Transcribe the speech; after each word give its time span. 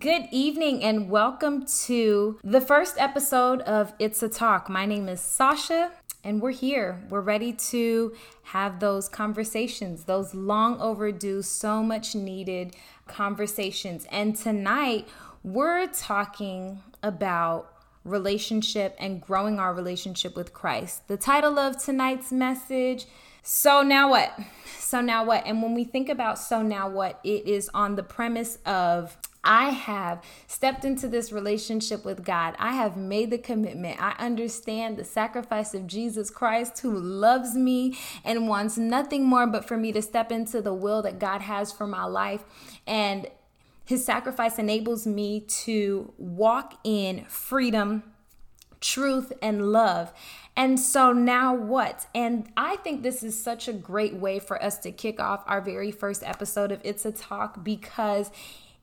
Good 0.00 0.28
evening 0.30 0.82
and 0.82 1.10
welcome 1.10 1.66
to 1.84 2.40
the 2.42 2.62
first 2.62 2.94
episode 2.96 3.60
of 3.60 3.92
It's 3.98 4.22
a 4.22 4.30
Talk. 4.30 4.70
My 4.70 4.86
name 4.86 5.10
is 5.10 5.20
Sasha 5.20 5.90
and 6.24 6.40
we're 6.40 6.52
here. 6.52 7.02
We're 7.10 7.20
ready 7.20 7.52
to 7.52 8.14
have 8.44 8.80
those 8.80 9.10
conversations, 9.10 10.04
those 10.04 10.34
long 10.34 10.80
overdue, 10.80 11.42
so 11.42 11.82
much 11.82 12.14
needed 12.14 12.76
conversations. 13.08 14.06
And 14.10 14.34
tonight 14.34 15.06
we're 15.44 15.86
talking 15.88 16.80
about 17.02 17.70
relationship 18.02 18.96
and 18.98 19.20
growing 19.20 19.58
our 19.58 19.74
relationship 19.74 20.34
with 20.34 20.54
Christ. 20.54 21.08
The 21.08 21.18
title 21.18 21.58
of 21.58 21.76
tonight's 21.76 22.32
message 22.32 23.04
so 23.42 23.82
now 23.82 24.08
what? 24.08 24.38
So 24.78 25.02
now 25.02 25.24
what? 25.24 25.46
And 25.46 25.62
when 25.62 25.74
we 25.74 25.84
think 25.84 26.08
about 26.08 26.38
so 26.38 26.62
now 26.62 26.88
what, 26.88 27.20
it 27.22 27.46
is 27.46 27.68
on 27.74 27.96
the 27.96 28.02
premise 28.02 28.56
of 28.64 29.18
I 29.42 29.70
have 29.70 30.22
stepped 30.46 30.84
into 30.84 31.08
this 31.08 31.32
relationship 31.32 32.04
with 32.04 32.24
God. 32.24 32.54
I 32.58 32.72
have 32.72 32.96
made 32.96 33.30
the 33.30 33.38
commitment. 33.38 34.00
I 34.00 34.14
understand 34.18 34.96
the 34.96 35.04
sacrifice 35.04 35.72
of 35.74 35.86
Jesus 35.86 36.30
Christ, 36.30 36.80
who 36.80 36.92
loves 36.92 37.54
me 37.54 37.98
and 38.24 38.48
wants 38.48 38.76
nothing 38.76 39.24
more 39.24 39.46
but 39.46 39.66
for 39.66 39.76
me 39.76 39.92
to 39.92 40.02
step 40.02 40.30
into 40.30 40.60
the 40.60 40.74
will 40.74 41.02
that 41.02 41.18
God 41.18 41.40
has 41.42 41.72
for 41.72 41.86
my 41.86 42.04
life. 42.04 42.44
And 42.86 43.28
his 43.84 44.04
sacrifice 44.04 44.58
enables 44.58 45.06
me 45.06 45.40
to 45.40 46.12
walk 46.18 46.78
in 46.84 47.24
freedom, 47.24 48.02
truth, 48.80 49.32
and 49.40 49.72
love. 49.72 50.12
And 50.54 50.78
so 50.78 51.12
now 51.12 51.54
what? 51.54 52.06
And 52.14 52.50
I 52.56 52.76
think 52.76 53.02
this 53.02 53.22
is 53.22 53.42
such 53.42 53.66
a 53.66 53.72
great 53.72 54.14
way 54.14 54.38
for 54.38 54.62
us 54.62 54.78
to 54.80 54.92
kick 54.92 55.18
off 55.18 55.42
our 55.46 55.60
very 55.60 55.90
first 55.90 56.22
episode 56.22 56.70
of 56.70 56.80
It's 56.84 57.06
a 57.06 57.12
Talk 57.12 57.64
because 57.64 58.30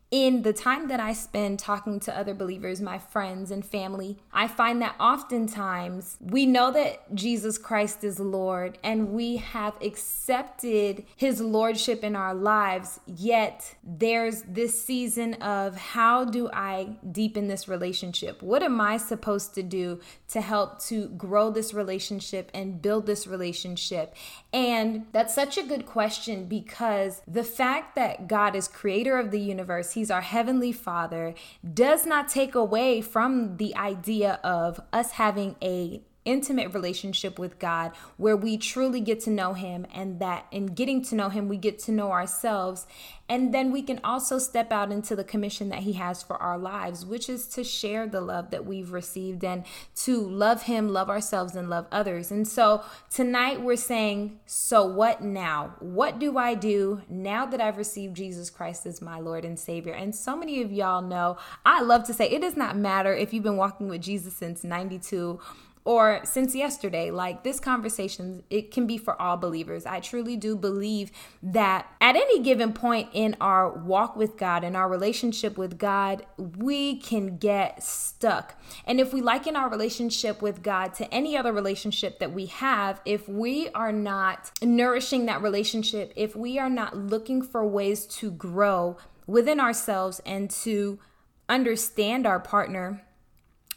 in 0.09 0.43
the 0.43 0.53
time 0.53 0.87
that 0.87 1.01
I 1.01 1.11
spend 1.11 1.59
talking 1.59 1.99
to 2.01 2.17
other 2.17 2.33
believers, 2.33 2.79
my 2.79 2.97
friends 2.97 3.51
and 3.51 3.65
family, 3.65 4.17
I 4.31 4.47
find 4.47 4.81
that 4.81 4.95
oftentimes 4.99 6.17
we 6.21 6.45
know 6.45 6.71
that 6.71 7.13
Jesus 7.13 7.57
Christ 7.57 8.05
is 8.05 8.19
Lord 8.19 8.77
and 8.83 9.09
we 9.09 9.37
have 9.37 9.75
accepted 9.81 11.05
his 11.15 11.41
lordship 11.41 12.05
in 12.05 12.15
our 12.15 12.33
lives, 12.33 13.01
yet 13.05 13.75
there's 13.83 14.43
this 14.43 14.81
season 14.83 15.33
of 15.35 15.75
how 15.75 16.23
do 16.23 16.49
I 16.53 16.95
deepen 17.11 17.47
this 17.47 17.67
relationship? 17.67 18.41
What 18.41 18.63
am 18.63 18.79
I 18.79 18.97
supposed 18.97 19.55
to 19.55 19.63
do 19.63 19.99
to 20.29 20.39
help 20.39 20.79
to 20.83 21.09
grow 21.09 21.51
this 21.51 21.73
relationship 21.73 22.49
and 22.53 22.81
build 22.81 23.07
this 23.07 23.27
relationship? 23.27 24.15
And 24.53 25.07
that's 25.11 25.35
such 25.35 25.57
a 25.57 25.63
good 25.63 25.85
question 25.85 26.45
because 26.45 27.21
the 27.27 27.43
fact 27.43 27.95
that 27.95 28.29
God 28.29 28.55
is 28.55 28.69
creator 28.69 29.17
of 29.17 29.31
the 29.31 29.39
universe, 29.39 29.96
He's 29.97 30.11
our 30.11 30.21
Heavenly 30.21 30.71
Father, 30.71 31.33
does 31.73 32.05
not 32.05 32.29
take 32.29 32.53
away 32.53 33.01
from 33.01 33.57
the 33.57 33.75
idea 33.75 34.39
of 34.43 34.79
us 34.93 35.13
having 35.13 35.55
a 35.59 36.03
intimate 36.27 36.73
relationship 36.73 37.39
with 37.39 37.57
God 37.57 37.93
where 38.17 38.35
we 38.35 38.57
truly 38.57 38.99
get 38.99 39.21
to 39.21 39.29
know 39.29 39.53
Him, 39.53 39.87
and 39.93 40.19
that 40.19 40.45
in 40.51 40.67
getting 40.67 41.03
to 41.05 41.15
know 41.15 41.29
Him, 41.29 41.47
we 41.47 41.57
get 41.57 41.79
to 41.79 41.91
know 41.91 42.11
ourselves. 42.11 42.85
And 43.29 43.53
then 43.53 43.71
we 43.71 43.81
can 43.81 43.99
also 44.05 44.39
step 44.39 44.71
out 44.71 44.91
into 44.91 45.15
the 45.15 45.23
commission 45.23 45.69
that 45.69 45.79
He 45.79 45.93
has 45.93 46.23
for 46.23 46.37
our 46.37 46.57
lives, 46.57 47.05
which 47.05 47.29
is 47.29 47.47
to 47.47 47.63
share 47.63 48.07
the 48.07 48.21
love 48.21 48.51
that 48.51 48.65
we've 48.65 48.91
received 48.91 49.43
and 49.43 49.65
to 49.97 50.19
love 50.19 50.63
Him, 50.63 50.89
love 50.89 51.09
ourselves, 51.09 51.55
and 51.55 51.69
love 51.69 51.87
others. 51.91 52.31
And 52.31 52.47
so 52.47 52.83
tonight 53.09 53.61
we're 53.61 53.75
saying, 53.75 54.39
So 54.45 54.85
what 54.85 55.21
now? 55.21 55.75
What 55.79 56.19
do 56.19 56.37
I 56.37 56.53
do 56.53 57.01
now 57.09 57.45
that 57.45 57.61
I've 57.61 57.77
received 57.77 58.15
Jesus 58.15 58.49
Christ 58.49 58.85
as 58.85 59.01
my 59.01 59.19
Lord 59.19 59.45
and 59.45 59.57
Savior? 59.57 59.93
And 59.93 60.13
so 60.13 60.35
many 60.35 60.61
of 60.61 60.71
y'all 60.71 61.01
know 61.01 61.37
I 61.65 61.81
love 61.81 62.05
to 62.05 62.13
say 62.13 62.29
it 62.29 62.41
does 62.41 62.57
not 62.57 62.77
matter 62.77 63.13
if 63.13 63.33
you've 63.33 63.43
been 63.43 63.57
walking 63.57 63.87
with 63.87 64.01
Jesus 64.01 64.33
since 64.33 64.63
92 64.63 65.39
or 65.87 66.19
since 66.25 66.53
yesterday 66.53 67.09
like 67.11 67.43
this 67.43 67.61
conversation 67.61 68.43
it 68.49 68.71
can 68.71 68.85
be 68.85 68.97
for 68.97 69.19
all 69.21 69.37
believers. 69.37 69.85
I 69.85 70.01
truly 70.01 70.35
do 70.35 70.57
believe 70.57 71.11
that 71.41 71.87
at 72.01 72.17
any 72.17 72.43
given 72.43 72.73
point 72.73 73.07
in 73.13 73.37
our 73.39 73.71
walk 73.71 74.17
with 74.17 74.35
god 74.35 74.65
in 74.65 74.75
our 74.75 74.89
relationship 74.89 75.57
with 75.57 75.77
god 75.77 76.25
we 76.37 76.97
can 76.97 77.37
get 77.37 77.81
stuck. 77.81 78.59
And 78.83 78.99
if 78.99 79.13
we 79.13 79.21
liken 79.21 79.55
our 79.55 79.69
relationship 79.69 80.41
with 80.41 80.61
god 80.61 80.93
to 80.95 81.13
any 81.13 81.37
other 81.37 81.53
relationship 81.53 82.19
that 82.19 82.33
we 82.33 82.47
have 82.47 82.99
if 83.05 83.29
we 83.29 83.69
are 83.69 83.93
not 83.93 84.51
nourishing 84.61 85.25
that 85.27 85.41
relationship 85.41 86.11
if 86.17 86.35
we 86.35 86.59
are 86.59 86.69
not 86.69 86.97
looking 86.97 87.41
for 87.41 87.65
ways 87.65 88.05
to 88.07 88.29
grow 88.29 88.97
within 89.25 89.61
ourselves 89.61 90.19
and 90.25 90.49
to 90.49 90.99
understand 91.47 92.27
our 92.27 92.41
partner 92.41 93.06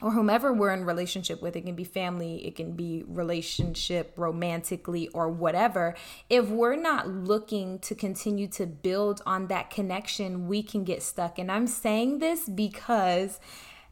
or 0.02 0.12
whomever 0.12 0.52
we're 0.52 0.72
in 0.72 0.84
relationship 0.84 1.42
with 1.42 1.56
it 1.56 1.62
can 1.62 1.74
be 1.74 1.84
family 1.84 2.46
it 2.46 2.56
can 2.56 2.72
be 2.72 3.04
relationship 3.06 4.12
romantically 4.16 5.08
or 5.08 5.28
whatever 5.28 5.94
if 6.28 6.48
we're 6.48 6.76
not 6.76 7.08
looking 7.08 7.78
to 7.78 7.94
continue 7.94 8.46
to 8.46 8.66
build 8.66 9.20
on 9.26 9.46
that 9.48 9.70
connection 9.70 10.48
we 10.48 10.62
can 10.62 10.84
get 10.84 11.02
stuck. 11.02 11.38
And 11.38 11.50
i'm 11.50 11.66
saying 11.66 12.18
this 12.18 12.48
because 12.48 13.40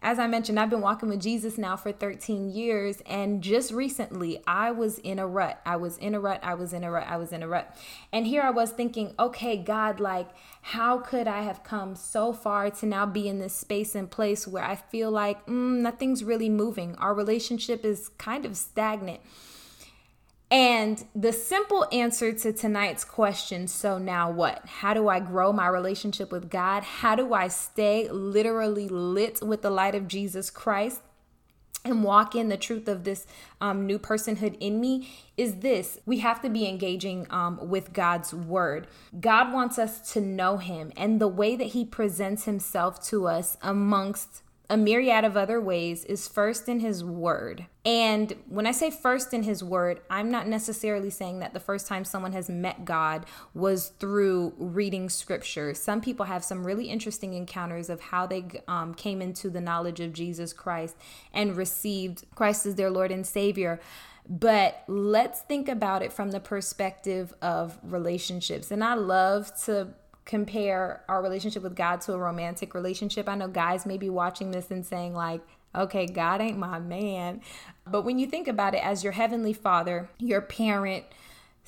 as 0.01 0.21
I 0.21 0.29
mentioned, 0.29 0.61
I've 0.61 0.71
been 0.71 0.81
walking 0.81 1.09
with 1.09 1.21
Jesus 1.21 1.59
now 1.59 1.77
for 1.77 1.91
13 1.91 2.51
years. 2.51 3.03
And 3.05 3.43
just 3.43 3.73
recently, 3.73 4.41
I 4.47 4.71
was 4.71 4.99
in 4.99 5.19
a 5.19 5.27
rut. 5.27 5.61
I 5.67 5.77
was 5.77 5.99
in 5.99 6.15
a 6.15 6.21
rut. 6.21 6.41
I 6.43 6.55
was 6.55 6.73
in 6.73 6.85
a 6.85 6.91
rut. 6.91 7.07
I 7.09 7.17
was 7.17 7.33
in 7.33 7.43
a 7.43 7.49
rut. 7.49 7.77
And 8.13 8.27
here 8.27 8.43
I 8.43 8.51
was 8.51 8.71
thinking, 8.71 9.15
okay, 9.19 9.57
God, 9.57 9.99
like, 9.99 10.29
how 10.63 10.99
could 10.99 11.27
I 11.27 11.43
have 11.43 11.65
come 11.65 11.97
so 11.97 12.33
far 12.33 12.71
to 12.71 12.87
now 12.87 13.07
be 13.07 13.29
in 13.29 13.41
this 13.41 13.55
space 13.55 13.95
and 13.97 14.09
place 14.09 14.47
where 14.47 14.65
I 14.65 14.77
feel 14.77 15.11
like 15.11 15.45
mm, 15.47 15.81
nothing's 15.81 16.23
really 16.23 16.49
moving? 16.49 16.95
Our 16.97 17.13
relationship 17.13 17.85
is 17.85 18.11
kind 18.19 18.47
of 18.47 18.57
stagnant. 18.57 19.21
And 20.51 21.05
the 21.15 21.33
simple 21.33 21.87
answer 21.93 22.33
to 22.33 22.53
tonight's 22.53 23.05
question 23.05 23.69
so 23.69 23.99
now 23.99 24.31
what? 24.31 24.65
How 24.67 24.95
do 24.95 25.09
I 25.09 25.21
grow 25.21 25.53
my 25.53 25.69
relationship 25.69 26.33
with 26.33 26.49
God? 26.49 26.83
How 26.83 27.15
do 27.15 27.35
I 27.35 27.49
stay 27.49 28.09
literally 28.09 28.89
lit 28.89 29.43
with 29.43 29.61
the 29.61 29.71
light 29.71 29.95
of 29.95 30.09
Jesus 30.09 30.49
Christ? 30.49 31.03
and 31.85 32.03
walk 32.03 32.35
in 32.35 32.49
the 32.49 32.57
truth 32.57 32.89
of 32.89 33.05
this 33.05 33.27
um, 33.61 33.87
new 33.87 33.99
personhood 33.99 34.57
in 34.61 34.81
me 34.81 35.09
is 35.37 35.57
this 35.57 35.99
we 36.07 36.19
have 36.19 36.43
to 36.43 36.51
be 36.51 36.67
engaging 36.67 37.27
um, 37.31 37.69
with 37.69 37.93
god's 37.93 38.35
word 38.35 38.87
god 39.21 39.53
wants 39.53 39.79
us 39.79 40.13
to 40.13 40.21
know 40.21 40.57
him 40.57 40.93
and 40.97 41.21
the 41.21 41.29
way 41.29 41.55
that 41.55 41.69
he 41.69 41.85
presents 41.85 42.45
himself 42.45 43.03
to 43.03 43.27
us 43.27 43.57
amongst 43.63 44.43
a 44.71 44.77
myriad 44.77 45.25
of 45.25 45.37
other 45.37 45.61
ways 45.61 46.05
is 46.05 46.29
first 46.29 46.69
in 46.69 46.81
his 46.81 47.03
word. 47.03 47.67
And 47.87 48.35
when 48.49 48.67
I 48.67 48.73
say 48.73 48.91
first 48.91 49.33
in 49.33 49.45
his 49.45 49.65
word, 49.65 50.01
I'm 50.11 50.31
not 50.31 50.47
necessarily 50.47 51.09
saying 51.09 51.39
that 51.39 51.55
the 51.55 51.61
first 51.61 51.87
time 51.87 52.05
someone 52.05 52.35
has 52.35 52.51
met 52.51 52.85
God 52.85 53.25
was 53.55 53.89
through 53.99 54.53
reading 54.59 55.09
scripture. 55.09 55.73
Some 55.73 56.03
people 56.03 56.27
have 56.27 56.45
some 56.45 56.67
really 56.67 56.91
interesting 56.91 57.33
encounters 57.33 57.89
of 57.89 58.01
how 58.01 58.27
they 58.27 58.45
um, 58.69 58.93
came 58.93 59.23
into 59.23 59.49
the 59.49 59.61
knowledge 59.61 60.01
of 60.01 60.13
Jesus 60.13 60.53
Christ 60.53 60.97
and 61.33 61.57
received 61.57 62.25
Christ 62.35 62.67
as 62.67 62.75
their 62.75 62.91
Lord 62.91 63.11
and 63.11 63.27
Savior. 63.27 63.81
But 64.29 64.85
let's 64.87 65.41
think 65.41 65.71
about 65.71 66.03
it 66.03 66.13
from 66.13 66.31
the 66.31 66.41
perspective 66.41 67.33
of 67.41 67.79
relationships. 67.83 68.71
And 68.71 68.85
I 68.85 68.93
love 68.93 69.51
to 69.65 69.95
compare 70.29 71.03
our 71.09 71.23
relationship 71.23 71.63
with 71.63 71.75
God 71.75 72.03
to 72.03 72.13
a 72.13 72.19
romantic 72.19 72.75
relationship. 72.75 73.31
I 73.31 73.35
know 73.35 73.49
guys 73.49 73.87
may 73.87 73.97
be 73.97 74.11
watching 74.11 74.51
this 74.51 74.71
and 74.71 74.85
saying, 74.85 75.15
like, 75.15 75.41
okay, 75.75 76.07
God 76.07 76.43
ain't 76.43 76.59
my 76.59 76.79
man. 76.79 77.41
But 77.87 78.03
when 78.03 78.19
you 78.19 78.27
think 78.27 78.47
about 78.47 78.75
it 78.75 78.85
as 78.85 79.03
your 79.03 79.15
heavenly 79.15 79.55
father, 79.55 80.11
your 80.19 80.43
parent, 80.43 81.07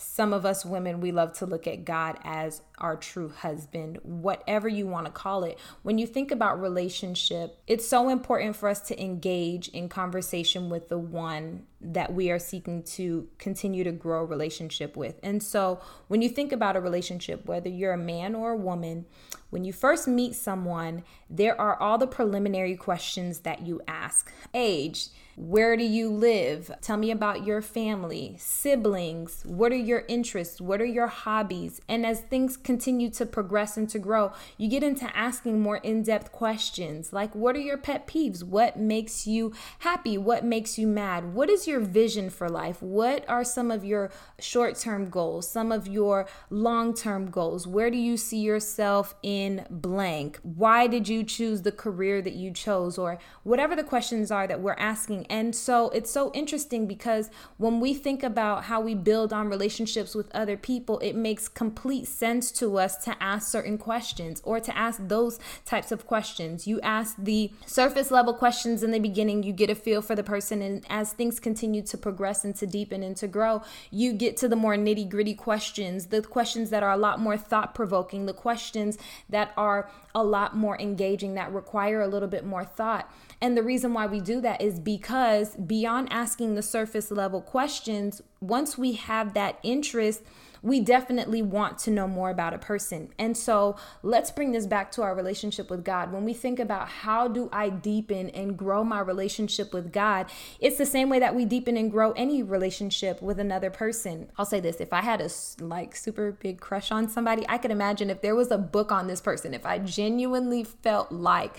some 0.01 0.33
of 0.33 0.47
us 0.47 0.65
women, 0.65 1.01
we 1.01 1.13
love 1.13 1.35
to 1.35 1.47
look 1.47 1.67
at 1.67 1.85
God 1.85 2.19
as 2.25 2.63
our 2.79 2.97
true 2.97 3.29
husband, 3.29 3.99
whatever 4.03 4.67
you 4.67 4.87
want 4.87 5.05
to 5.05 5.13
call 5.13 5.45
it. 5.45 5.59
When 5.83 5.99
you 5.99 6.07
think 6.07 6.31
about 6.31 6.61
relationship, 6.61 7.59
it's 7.67 7.87
so 7.87 8.09
important 8.09 8.57
for 8.57 8.71
us 8.71 8.81
to 8.89 9.01
engage 9.01 9.69
in 9.69 9.91
conversation 9.91 10.71
with 10.71 10.89
the 10.89 10.99
one 10.99 11.67
that 11.83 12.15
we 12.15 12.31
are 12.31 12.39
seeking 12.39 12.83
to 12.83 13.29
continue 13.39 13.85
to 13.85 13.93
grow 13.93 14.25
relationship 14.25 14.97
with. 14.97 15.21
And 15.23 15.43
so, 15.43 15.81
when 16.09 16.23
you 16.23 16.31
think 16.31 16.53
about 16.53 16.77
a 16.77 16.81
relationship, 16.81 17.47
whether 17.47 17.69
you're 17.69 17.93
a 17.93 17.99
man 17.99 18.35
or 18.35 18.53
a 18.53 18.57
woman, 18.57 19.05
when 19.51 19.65
you 19.65 19.73
first 19.73 20.09
meet 20.09 20.35
someone, 20.35 21.03
there 21.29 21.61
are 21.61 21.77
all 21.81 21.99
the 21.99 22.07
preliminary 22.07 22.77
questions 22.77 23.41
that 23.41 23.67
you 23.67 23.83
ask 23.87 24.33
age, 24.55 25.09
where 25.41 25.75
do 25.75 25.85
you 25.85 26.11
live? 26.11 26.71
Tell 26.83 26.99
me 26.99 27.11
about 27.11 27.47
your 27.47 27.63
family, 27.63 28.37
siblings. 28.39 29.43
What 29.47 29.73
are 29.73 29.77
your 29.77 30.05
interests? 30.07 30.61
What 30.61 30.83
are 30.83 30.87
your 30.87 31.07
hobbies? 31.07 31.81
And 31.89 32.05
as 32.05 32.21
things 32.21 32.59
continue 32.59 33.09
to 33.13 33.25
progress 33.25 33.79
and 33.79 33.89
to 33.89 33.99
grow, 33.99 34.33
you 34.59 34.69
get 34.69 34.83
into 34.83 35.11
asking 35.17 35.59
more 35.59 35.79
in 35.79 36.03
depth 36.03 36.31
questions 36.31 37.15
like, 37.15 37.35
what 37.35 37.57
are 37.57 37.61
your 37.61 37.79
pet 37.79 38.07
peeves? 38.07 38.43
What 38.43 38.79
makes 38.79 39.27
you 39.27 39.55
happy? 39.79 40.19
What 40.19 40.45
makes 40.45 40.79
you 40.79 40.87
mad? 40.87 41.33
What 41.33 41.49
is 41.49 41.67
your 41.67 41.81
vision 41.81 42.29
for 42.29 42.51
life? 42.51 42.83
What 42.83 43.27
are 43.27 43.43
some 43.43 43.71
of 43.71 43.83
your 43.83 44.11
short 44.41 44.77
term 44.77 45.09
goals? 45.09 45.51
Some 45.51 45.73
of 45.73 45.89
your 45.89 46.29
long 46.51 46.93
term 46.93 47.31
goals? 47.31 47.67
Where 47.67 47.91
do 47.91 47.97
you 47.97 48.19
see 48.19 48.41
yourself 48.41 49.15
in 49.23 49.65
blank? 49.71 50.39
Why 50.43 50.87
did 50.87 51.09
you 51.09 51.25
choose 51.25 51.63
the 51.63 51.73
career 51.73 52.21
that 52.21 52.35
you 52.35 52.53
chose? 52.53 52.99
Or 52.99 53.19
whatever 53.43 53.75
the 53.75 53.85
questions 53.85 54.31
are 54.31 54.47
that 54.47 54.61
we're 54.61 54.75
asking. 54.75 55.29
And 55.31 55.55
so 55.55 55.91
it's 55.91 56.11
so 56.11 56.33
interesting 56.35 56.89
because 56.89 57.31
when 57.57 57.79
we 57.79 57.95
think 57.95 58.25
about 58.25 58.65
how 58.65 58.81
we 58.81 58.97
build 58.97 59.33
on 59.33 59.49
relationships 59.49 60.13
with 60.13 60.29
other 60.35 60.57
people, 60.57 60.99
it 60.99 61.15
makes 61.15 61.47
complete 61.47 62.09
sense 62.09 62.51
to 62.53 62.79
us 62.79 62.97
to 63.05 63.17
ask 63.23 63.49
certain 63.49 63.79
questions 63.79 64.43
or 64.45 64.59
to 64.59 64.77
ask 64.77 65.01
those 65.07 65.39
types 65.65 65.93
of 65.93 66.05
questions. 66.05 66.67
You 66.67 66.81
ask 66.81 67.15
the 67.17 67.53
surface 67.65 68.11
level 68.11 68.35
questions 68.35 68.83
in 68.83 68.91
the 68.91 68.99
beginning, 68.99 69.45
you 69.45 69.53
get 69.53 69.71
a 69.71 69.77
feel 69.77 70.03
for 70.03 70.17
the 70.17 70.25
person. 70.25 70.63
And 70.63 70.85
as 70.91 71.13
things 71.13 71.39
continue 71.39 71.83
to 71.83 71.97
progress 71.97 72.45
and 72.45 72.57
to 72.57 72.67
deepen 72.67 73.05
and 73.05 73.17
to 73.19 73.29
grow, 73.29 73.63
you 73.93 74.13
get 74.13 74.37
to 74.39 74.49
the 74.49 74.57
more 74.57 74.75
nitty 74.75 75.09
gritty 75.09 75.35
questions, 75.35 76.07
the 76.07 76.23
questions 76.23 76.71
that 76.71 76.83
are 76.83 76.91
a 76.91 76.97
lot 76.97 77.21
more 77.21 77.37
thought 77.37 77.73
provoking, 77.73 78.27
the 78.27 78.35
questions 78.35 78.99
that 79.29 79.53
are 79.57 79.89
a 80.13 80.25
lot 80.25 80.57
more 80.57 80.77
engaging, 80.81 81.35
that 81.35 81.53
require 81.53 82.01
a 82.01 82.09
little 82.09 82.29
bit 82.29 82.45
more 82.45 82.65
thought. 82.65 83.09
And 83.41 83.57
the 83.57 83.63
reason 83.63 83.95
why 83.95 84.07
we 84.07 84.21
do 84.21 84.41
that 84.41 84.61
is 84.61 84.81
because 84.81 85.20
beyond 85.67 86.13
asking 86.13 86.55
the 86.55 86.63
surface 86.63 87.11
level 87.11 87.41
questions, 87.41 88.23
once 88.41 88.79
we 88.79 88.93
have 88.93 89.35
that 89.35 89.59
interest, 89.63 90.23
we 90.63 90.81
definitely 90.81 91.43
want 91.43 91.79
to 91.79 91.91
know 91.91 92.07
more 92.07 92.31
about 92.31 92.55
a 92.55 92.59
person. 92.59 93.09
And 93.19 93.37
so 93.37 93.77
let's 94.03 94.31
bring 94.31 94.53
this 94.53 94.67
back 94.67 94.93
to 94.93 95.03
our 95.03 95.15
relationship 95.15 95.71
with 95.71 95.85
God. 95.85 96.13
When 96.13 96.25
we 96.25 96.35
think 96.35 96.59
about 96.59 96.89
how 96.89 97.29
do 97.29 97.49
I 97.53 97.71
deepen 97.71 98.31
and 98.31 98.57
grow 98.57 98.85
my 98.85 99.01
relationship 99.01 99.73
with 99.73 99.93
God, 99.93 100.27
it's 100.59 100.77
the 100.77 100.87
same 100.87 101.09
way 101.09 101.19
that 101.19 101.35
we 101.35 101.45
deepen 101.45 101.77
and 101.77 101.91
grow 101.91 102.13
any 102.13 102.43
relationship 102.43 103.23
with 103.23 103.39
another 103.39 103.71
person. 103.71 104.31
I'll 104.37 104.47
say 104.47 104.61
this 104.61 104.81
if 104.81 104.93
I 104.93 105.01
had 105.01 105.21
a 105.21 105.31
like 105.63 105.97
super 105.97 106.33
big 106.33 106.61
crush 106.61 106.91
on 106.91 107.09
somebody, 107.09 107.45
I 107.49 107.59
could 107.59 107.71
imagine 107.71 108.11
if 108.11 108.21
there 108.21 108.35
was 108.35 108.51
a 108.51 108.59
book 108.59 108.93
on 108.93 109.07
this 109.07 109.21
person, 109.21 109.55
if 109.55 109.65
I 109.65 109.79
genuinely 109.79 110.65
felt 110.65 111.11
like 111.11 111.59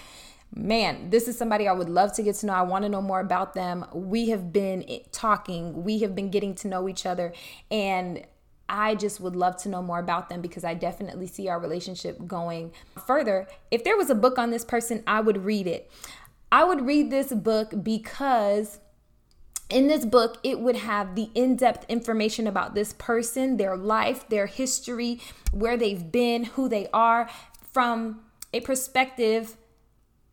man, 0.53 1.09
this 1.09 1.27
is 1.27 1.37
somebody 1.37 1.67
I 1.67 1.73
would 1.73 1.89
love 1.89 2.13
to 2.13 2.23
get 2.23 2.35
to 2.37 2.45
know. 2.45 2.53
I 2.53 2.61
want 2.61 2.83
to 2.83 2.89
know 2.89 3.01
more 3.01 3.19
about 3.19 3.53
them. 3.53 3.85
We 3.93 4.29
have 4.29 4.51
been 4.51 4.85
talking, 5.11 5.83
we 5.83 5.99
have 5.99 6.15
been 6.15 6.29
getting 6.29 6.55
to 6.55 6.67
know 6.67 6.89
each 6.89 7.05
other, 7.05 7.33
and 7.69 8.25
I 8.67 8.95
just 8.95 9.19
would 9.19 9.35
love 9.35 9.57
to 9.57 9.69
know 9.69 9.81
more 9.81 9.99
about 9.99 10.29
them 10.29 10.41
because 10.41 10.63
I 10.63 10.73
definitely 10.73 11.27
see 11.27 11.49
our 11.49 11.59
relationship 11.59 12.25
going 12.25 12.71
further. 13.05 13.47
If 13.69 13.83
there 13.83 13.97
was 13.97 14.09
a 14.09 14.15
book 14.15 14.37
on 14.37 14.51
this 14.51 14.63
person, 14.63 15.03
I 15.05 15.19
would 15.19 15.43
read 15.43 15.67
it. 15.67 15.91
I 16.51 16.63
would 16.63 16.85
read 16.85 17.11
this 17.11 17.33
book 17.33 17.83
because 17.83 18.79
in 19.69 19.87
this 19.87 20.05
book, 20.05 20.37
it 20.43 20.59
would 20.59 20.75
have 20.75 21.15
the 21.15 21.29
in 21.33 21.55
depth 21.55 21.85
information 21.89 22.45
about 22.45 22.75
this 22.75 22.93
person, 22.93 23.57
their 23.57 23.77
life, 23.77 24.27
their 24.27 24.45
history, 24.45 25.21
where 25.51 25.77
they've 25.77 26.11
been, 26.11 26.43
who 26.43 26.67
they 26.67 26.87
are, 26.93 27.29
from 27.71 28.21
a 28.53 28.59
perspective 28.59 29.55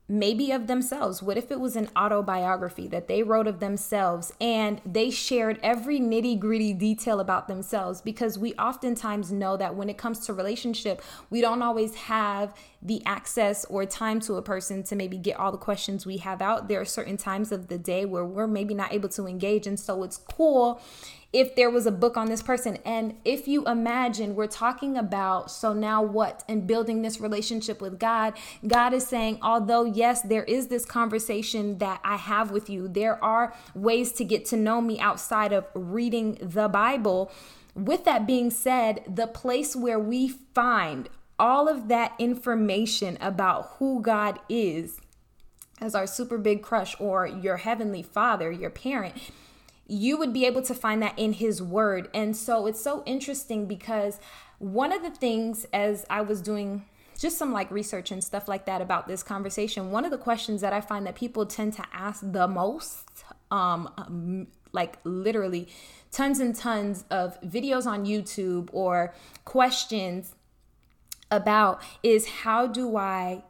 maybe 0.09 0.51
of 0.51 0.67
themselves. 0.67 1.23
What 1.23 1.37
if 1.37 1.51
it 1.51 1.61
was 1.61 1.77
an 1.77 1.91
autobiography 1.97 2.89
that 2.89 3.09
they 3.09 3.23
wrote 3.23 3.47
of 3.47 3.61
themselves 3.61 4.33
and 4.41 4.81
they 4.87 5.11
shared 5.11 5.61
every 5.63 6.01
nitty 6.01 6.39
gritty 6.39 6.73
detail 6.73 7.21
about 7.21 7.47
themselves? 7.47 8.01
Because 8.01 8.39
we 8.39 8.55
oftentimes 8.55 9.31
know 9.31 9.57
that 9.57 9.75
when 9.75 9.91
it 9.91 9.99
comes 9.99 10.21
to 10.27 10.33
relationship, 10.33 11.03
we 11.29 11.41
don't 11.41 11.63
always 11.63 11.95
have 11.95 12.55
the 12.81 13.03
access 13.05 13.65
or 13.65 13.85
time 13.85 14.21
to 14.21 14.35
a 14.35 14.43
person 14.43 14.83
to 14.85 14.95
maybe 14.95 15.19
get 15.19 15.37
all 15.37 15.51
the 15.51 15.59
questions 15.59 16.07
we 16.07 16.19
have 16.19 16.41
out. 16.41 16.69
There 16.69 16.81
are 16.81 16.85
certain 16.85 17.17
times 17.17 17.51
of 17.51 17.69
the 17.69 17.79
day 17.79 18.05
where 18.05 18.25
we're 18.25 18.47
maybe 18.47 18.75
not 18.75 18.93
able 18.93 19.09
to 19.11 19.27
engage. 19.27 19.67
And 19.67 19.79
so 19.79 20.05
it's 20.05 20.17
cool 20.17 20.81
if 21.33 21.55
there 21.57 21.71
was 21.71 21.87
a 21.87 21.91
book 21.91 22.17
on 22.17 22.29
this 22.29 22.43
person. 22.43 22.79
And 22.85 23.17
if 23.25 23.49
you 23.49 23.67
imagine, 23.67 24.35
we're 24.35 24.47
talking 24.47 24.97
about 24.97 25.51
so 25.51 25.73
now 25.73 26.03
what 26.03 26.45
and 26.49 26.67
building 26.67 27.03
this 27.03 27.21
relationship 27.21 27.81
with 27.81 27.99
God. 27.99 28.35
God 28.67 28.95
is 28.95 29.07
saying, 29.07 29.39
although, 29.43 29.85
yes, 29.85 30.23
there 30.23 30.45
is 30.45 30.69
this 30.69 30.85
conversation 30.85 31.79
that 31.79 32.01
I 32.05 32.17
have 32.17 32.51
with 32.51 32.71
you, 32.71 32.87
there 32.89 33.23
are 33.23 33.55
ways 33.75 34.13
to 34.13 34.25
get 34.25 34.45
to 34.47 34.57
know 34.57 34.81
me 34.81 35.01
outside 35.01 35.53
of 35.53 35.67
reading 35.75 36.39
the 36.41 36.69
Bible. 36.69 37.31
With 37.75 38.05
that 38.05 38.27
being 38.27 38.51
said, 38.51 39.05
the 39.07 39.27
place 39.27 39.77
where 39.77 39.99
we 39.99 40.29
find 40.29 41.09
all 41.39 41.69
of 41.69 41.89
that 41.89 42.15
information 42.19 43.17
about 43.21 43.75
who 43.79 44.03
God 44.03 44.39
is 44.49 45.01
as 45.81 45.95
our 45.95 46.07
super 46.07 46.39
big 46.39 46.63
crush 46.63 46.97
or 47.01 47.27
your 47.27 47.59
heavenly 47.59 48.03
father, 48.03 48.51
your 48.51 48.71
parent, 48.71 49.15
you 49.87 50.19
would 50.19 50.33
be 50.33 50.45
able 50.45 50.63
to 50.63 50.75
find 50.75 51.03
that 51.03 51.19
in 51.19 51.35
his 51.35 51.63
word. 51.63 52.09
And 52.13 52.37
so 52.37 52.67
it's 52.67 52.83
so 52.83 53.03
interesting 53.07 53.67
because 53.67 54.19
one 54.59 54.93
of 54.93 55.03
the 55.03 55.11
things 55.11 55.67
as 55.73 56.05
I 56.11 56.21
was 56.21 56.41
doing 56.41 56.85
just 57.19 57.39
some 57.39 57.53
like 57.53 57.71
research 57.71 58.11
and 58.11 58.23
stuff 58.23 58.49
like 58.49 58.67
that 58.67 58.81
about 58.81 59.09
this 59.09 59.23
conversation, 59.23 59.91
one 59.91 60.05
of 60.05 60.11
the 60.11 60.19
questions 60.19 60.61
that 60.61 60.73
I 60.73 60.81
find 60.81 61.07
that 61.07 61.15
people 61.15 61.47
tend 61.47 61.73
to 61.75 61.85
ask 61.93 62.21
the 62.23 62.47
most, 62.47 63.25
um, 63.51 63.93
um 63.97 64.47
like 64.73 64.99
literally 65.05 65.67
tons 66.11 66.41
and 66.41 66.55
tons 66.55 67.05
of 67.11 67.41
videos 67.41 67.87
on 67.87 68.05
YouTube 68.05 68.69
or 68.73 69.15
questions 69.45 70.35
about 71.31 71.83
is 72.03 72.27
how 72.27 72.67
do 72.67 72.97
I 72.97 73.45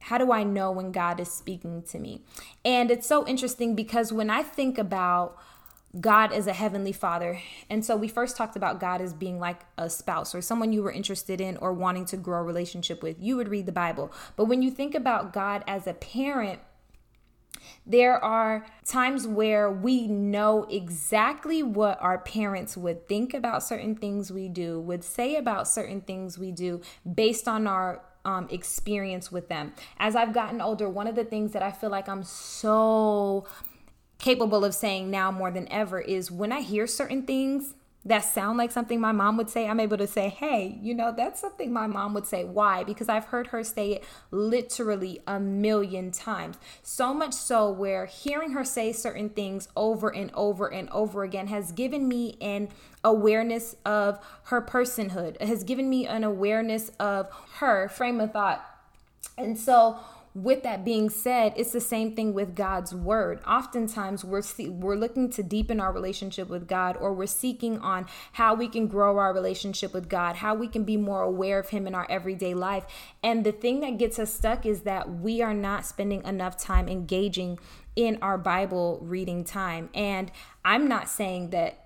how 0.00 0.18
do 0.18 0.32
I 0.32 0.42
know 0.44 0.70
when 0.70 0.92
God 0.92 1.18
is 1.18 1.32
speaking 1.32 1.82
to 1.84 1.98
me? 1.98 2.20
And 2.62 2.90
it's 2.90 3.06
so 3.06 3.26
interesting 3.26 3.74
because 3.74 4.12
when 4.12 4.28
I 4.28 4.42
think 4.42 4.76
about 4.76 5.38
God 6.00 6.32
as 6.32 6.46
a 6.46 6.52
heavenly 6.52 6.92
father. 6.92 7.40
And 7.70 7.84
so 7.84 7.96
we 7.96 8.08
first 8.08 8.36
talked 8.36 8.56
about 8.56 8.80
God 8.80 9.00
as 9.00 9.12
being 9.12 9.38
like 9.38 9.60
a 9.78 9.88
spouse 9.88 10.34
or 10.34 10.42
someone 10.42 10.72
you 10.72 10.82
were 10.82 10.90
interested 10.90 11.40
in 11.40 11.56
or 11.58 11.72
wanting 11.72 12.04
to 12.06 12.16
grow 12.16 12.40
a 12.40 12.42
relationship 12.42 13.02
with. 13.02 13.16
You 13.20 13.36
would 13.36 13.48
read 13.48 13.66
the 13.66 13.72
Bible. 13.72 14.12
But 14.36 14.46
when 14.46 14.62
you 14.62 14.70
think 14.70 14.94
about 14.94 15.32
God 15.32 15.62
as 15.66 15.86
a 15.86 15.94
parent, 15.94 16.60
there 17.86 18.22
are 18.22 18.66
times 18.84 19.26
where 19.26 19.70
we 19.70 20.06
know 20.06 20.64
exactly 20.64 21.62
what 21.62 21.98
our 22.00 22.18
parents 22.18 22.76
would 22.76 23.08
think 23.08 23.34
about 23.34 23.62
certain 23.62 23.94
things 23.94 24.30
we 24.30 24.48
do, 24.48 24.80
would 24.80 25.04
say 25.04 25.36
about 25.36 25.68
certain 25.68 26.00
things 26.00 26.38
we 26.38 26.50
do 26.50 26.80
based 27.14 27.48
on 27.48 27.66
our 27.66 28.02
um, 28.24 28.48
experience 28.50 29.30
with 29.30 29.48
them. 29.48 29.72
As 29.98 30.16
I've 30.16 30.32
gotten 30.32 30.60
older, 30.60 30.88
one 30.88 31.06
of 31.06 31.14
the 31.14 31.24
things 31.24 31.52
that 31.52 31.62
I 31.62 31.70
feel 31.72 31.90
like 31.90 32.08
I'm 32.08 32.22
so 32.22 33.46
capable 34.18 34.64
of 34.64 34.74
saying 34.74 35.10
now 35.10 35.30
more 35.30 35.50
than 35.50 35.70
ever 35.70 36.00
is 36.00 36.30
when 36.30 36.52
I 36.52 36.60
hear 36.60 36.86
certain 36.86 37.22
things 37.22 37.74
that 38.06 38.20
sound 38.20 38.58
like 38.58 38.70
something 38.70 39.00
my 39.00 39.12
mom 39.12 39.36
would 39.38 39.48
say, 39.48 39.66
I'm 39.66 39.80
able 39.80 39.96
to 39.96 40.06
say, 40.06 40.28
hey, 40.28 40.78
you 40.82 40.94
know, 40.94 41.12
that's 41.16 41.40
something 41.40 41.72
my 41.72 41.86
mom 41.86 42.12
would 42.14 42.26
say. 42.26 42.44
Why? 42.44 42.84
Because 42.84 43.08
I've 43.08 43.26
heard 43.26 43.48
her 43.48 43.64
say 43.64 43.92
it 43.92 44.04
literally 44.30 45.20
a 45.26 45.40
million 45.40 46.10
times. 46.10 46.56
So 46.82 47.14
much 47.14 47.32
so 47.32 47.70
where 47.70 48.04
hearing 48.06 48.52
her 48.52 48.64
say 48.64 48.92
certain 48.92 49.30
things 49.30 49.68
over 49.74 50.14
and 50.14 50.30
over 50.34 50.70
and 50.70 50.90
over 50.90 51.22
again 51.22 51.46
has 51.46 51.72
given 51.72 52.06
me 52.06 52.36
an 52.40 52.68
awareness 53.02 53.76
of 53.86 54.18
her 54.44 54.60
personhood, 54.60 55.36
it 55.40 55.48
has 55.48 55.64
given 55.64 55.88
me 55.88 56.06
an 56.06 56.24
awareness 56.24 56.90
of 57.00 57.30
her 57.56 57.88
frame 57.88 58.20
of 58.20 58.32
thought. 58.32 58.64
And 59.38 59.58
so, 59.58 59.98
with 60.34 60.64
that 60.64 60.84
being 60.84 61.08
said, 61.08 61.54
it's 61.56 61.70
the 61.70 61.80
same 61.80 62.16
thing 62.16 62.34
with 62.34 62.56
God's 62.56 62.92
word. 62.92 63.40
Oftentimes 63.46 64.24
we're 64.24 64.42
see- 64.42 64.68
we're 64.68 64.96
looking 64.96 65.30
to 65.30 65.44
deepen 65.44 65.78
our 65.78 65.92
relationship 65.92 66.48
with 66.48 66.66
God 66.66 66.96
or 66.96 67.14
we're 67.14 67.26
seeking 67.26 67.78
on 67.78 68.06
how 68.32 68.52
we 68.52 68.66
can 68.66 68.88
grow 68.88 69.18
our 69.18 69.32
relationship 69.32 69.94
with 69.94 70.08
God, 70.08 70.36
how 70.36 70.56
we 70.56 70.66
can 70.66 70.82
be 70.82 70.96
more 70.96 71.22
aware 71.22 71.60
of 71.60 71.68
him 71.68 71.86
in 71.86 71.94
our 71.94 72.06
everyday 72.10 72.52
life. 72.52 72.84
And 73.22 73.44
the 73.44 73.52
thing 73.52 73.78
that 73.80 73.96
gets 73.96 74.18
us 74.18 74.34
stuck 74.34 74.66
is 74.66 74.80
that 74.80 75.08
we 75.20 75.40
are 75.40 75.54
not 75.54 75.86
spending 75.86 76.24
enough 76.24 76.58
time 76.58 76.88
engaging 76.88 77.60
in 77.94 78.18
our 78.20 78.36
Bible 78.36 78.98
reading 79.02 79.44
time. 79.44 79.88
And 79.94 80.32
I'm 80.64 80.88
not 80.88 81.08
saying 81.08 81.50
that 81.50 81.83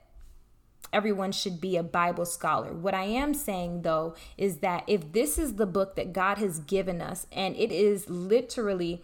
everyone 0.92 1.32
should 1.32 1.60
be 1.60 1.76
a 1.76 1.82
Bible 1.82 2.26
scholar. 2.26 2.72
What 2.72 2.94
I 2.94 3.04
am 3.04 3.34
saying 3.34 3.82
though 3.82 4.14
is 4.36 4.58
that 4.58 4.84
if 4.86 5.12
this 5.12 5.38
is 5.38 5.54
the 5.54 5.66
book 5.66 5.96
that 5.96 6.12
God 6.12 6.38
has 6.38 6.60
given 6.60 7.00
us 7.00 7.26
and 7.32 7.56
it 7.56 7.72
is 7.72 8.08
literally 8.08 9.02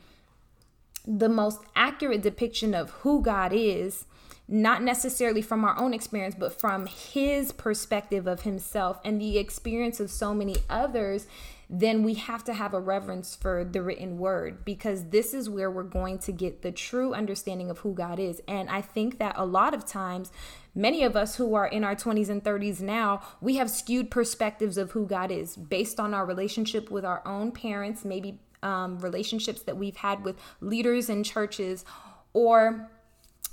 the 1.07 1.29
most 1.29 1.61
accurate 1.77 2.23
depiction 2.23 2.75
of 2.75 2.91
who 2.91 3.23
God 3.23 3.53
is, 3.53 4.07
not 4.47 4.83
necessarily 4.83 5.41
from 5.41 5.65
our 5.65 5.79
own 5.79 5.95
experience, 5.95 6.35
but 6.39 6.59
from 6.59 6.87
his 6.87 7.53
perspective 7.53 8.27
of 8.27 8.43
himself 8.43 9.01
and 9.05 9.21
the 9.21 9.39
experience 9.39 10.01
of 10.01 10.11
so 10.11 10.35
many 10.35 10.57
others, 10.69 11.27
then 11.71 12.03
we 12.03 12.15
have 12.15 12.45
to 12.45 12.53
have 12.53 12.75
a 12.75 12.81
reverence 12.81 13.35
for 13.35 13.65
the 13.65 13.83
written 13.83 14.19
word 14.19 14.65
because 14.65 15.09
this 15.09 15.33
is 15.33 15.49
where 15.49 15.71
we're 15.71 15.83
going 15.83 16.19
to 16.19 16.31
get 16.31 16.61
the 16.61 16.73
true 16.73 17.15
understanding 17.15 17.71
of 17.71 17.79
who 17.79 17.95
God 17.95 18.19
is. 18.19 18.43
And 18.47 18.69
I 18.69 18.83
think 18.83 19.19
that 19.19 19.35
a 19.39 19.47
lot 19.47 19.73
of 19.73 19.87
times, 19.87 20.31
many 20.75 21.05
of 21.05 21.17
us 21.17 21.37
who 21.37 21.55
are 21.55 21.67
in 21.67 21.85
our 21.85 21.95
20s 21.95 22.29
and 22.29 22.43
30s 22.43 22.81
now, 22.81 23.23
we 23.41 23.57
have 23.57 23.71
skewed 23.71 24.11
perspectives 24.11 24.77
of 24.77 24.93
who 24.93 25.07
God 25.07 25.31
is 25.31 25.57
based 25.57 26.01
on 26.01 26.15
our 26.15 26.27
relationship 26.27 26.91
with 26.91 27.05
our 27.05 27.23
own 27.27 27.53
parents, 27.53 28.05
maybe 28.05 28.41
um, 28.63 28.99
relationships 28.99 29.63
that 29.63 29.77
we've 29.77 29.97
had 29.97 30.25
with 30.25 30.37
leaders 30.61 31.09
in 31.09 31.23
churches 31.23 31.85
or 32.33 32.91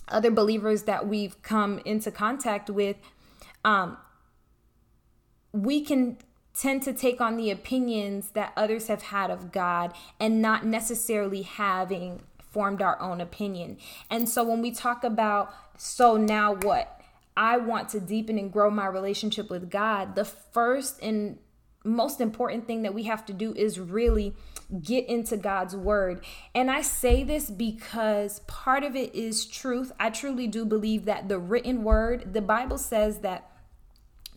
other 0.08 0.32
believers 0.32 0.84
that 0.84 1.08
we've 1.08 1.42
come 1.42 1.80
into 1.86 2.12
contact 2.12 2.70
with. 2.70 2.98
Um, 3.64 3.98
we 5.54 5.82
can 5.82 6.18
tend 6.54 6.84
to 6.84 6.94
take 6.94 7.22
on 7.22 7.38
the 7.38 7.50
opinions 7.50 8.32
that 8.32 8.54
others 8.58 8.88
have 8.88 9.04
had 9.04 9.30
of 9.30 9.52
God 9.52 9.94
and 10.20 10.42
not 10.42 10.66
necessarily 10.66 11.44
having 11.44 12.22
formed 12.40 12.82
our 12.82 13.00
own 13.02 13.22
opinion. 13.22 13.78
And 14.10 14.28
so 14.28 14.44
when 14.44 14.62
we 14.62 14.72
talk 14.72 15.04
about, 15.04 15.54
so 15.78 16.18
now 16.18 16.56
what? 16.56 17.01
I 17.36 17.58
want 17.58 17.90
to 17.90 18.00
deepen 18.00 18.38
and 18.38 18.52
grow 18.52 18.70
my 18.70 18.88
relationship 18.88 19.50
with 19.50 19.70
God. 19.70 20.16
The 20.16 20.26
first 20.26 21.02
and 21.02 21.38
most 21.84 22.22
important 22.22 22.68
thing 22.68 22.84
that 22.84 22.94
we 22.94 23.04
have 23.04 23.26
to 23.26 23.34
do 23.34 23.54
is 23.54 23.80
really 23.80 24.36
get 24.84 25.08
into 25.08 25.36
God's 25.38 25.76
word. 25.76 26.24
And 26.54 26.70
I 26.70 26.82
say 26.82 27.24
this 27.24 27.50
because 27.50 28.40
part 28.42 28.84
of 28.84 28.96
it 28.96 29.16
is 29.16 29.46
truth. 29.46 29.92
I 30.00 30.10
truly 30.10 30.48
do 30.48 30.66
believe 30.66 31.06
that 31.06 31.28
the 31.28 31.40
written 31.40 31.84
word, 31.84 32.34
the 32.34 32.42
Bible 32.42 32.78
says 32.78 33.20
that 33.20 33.52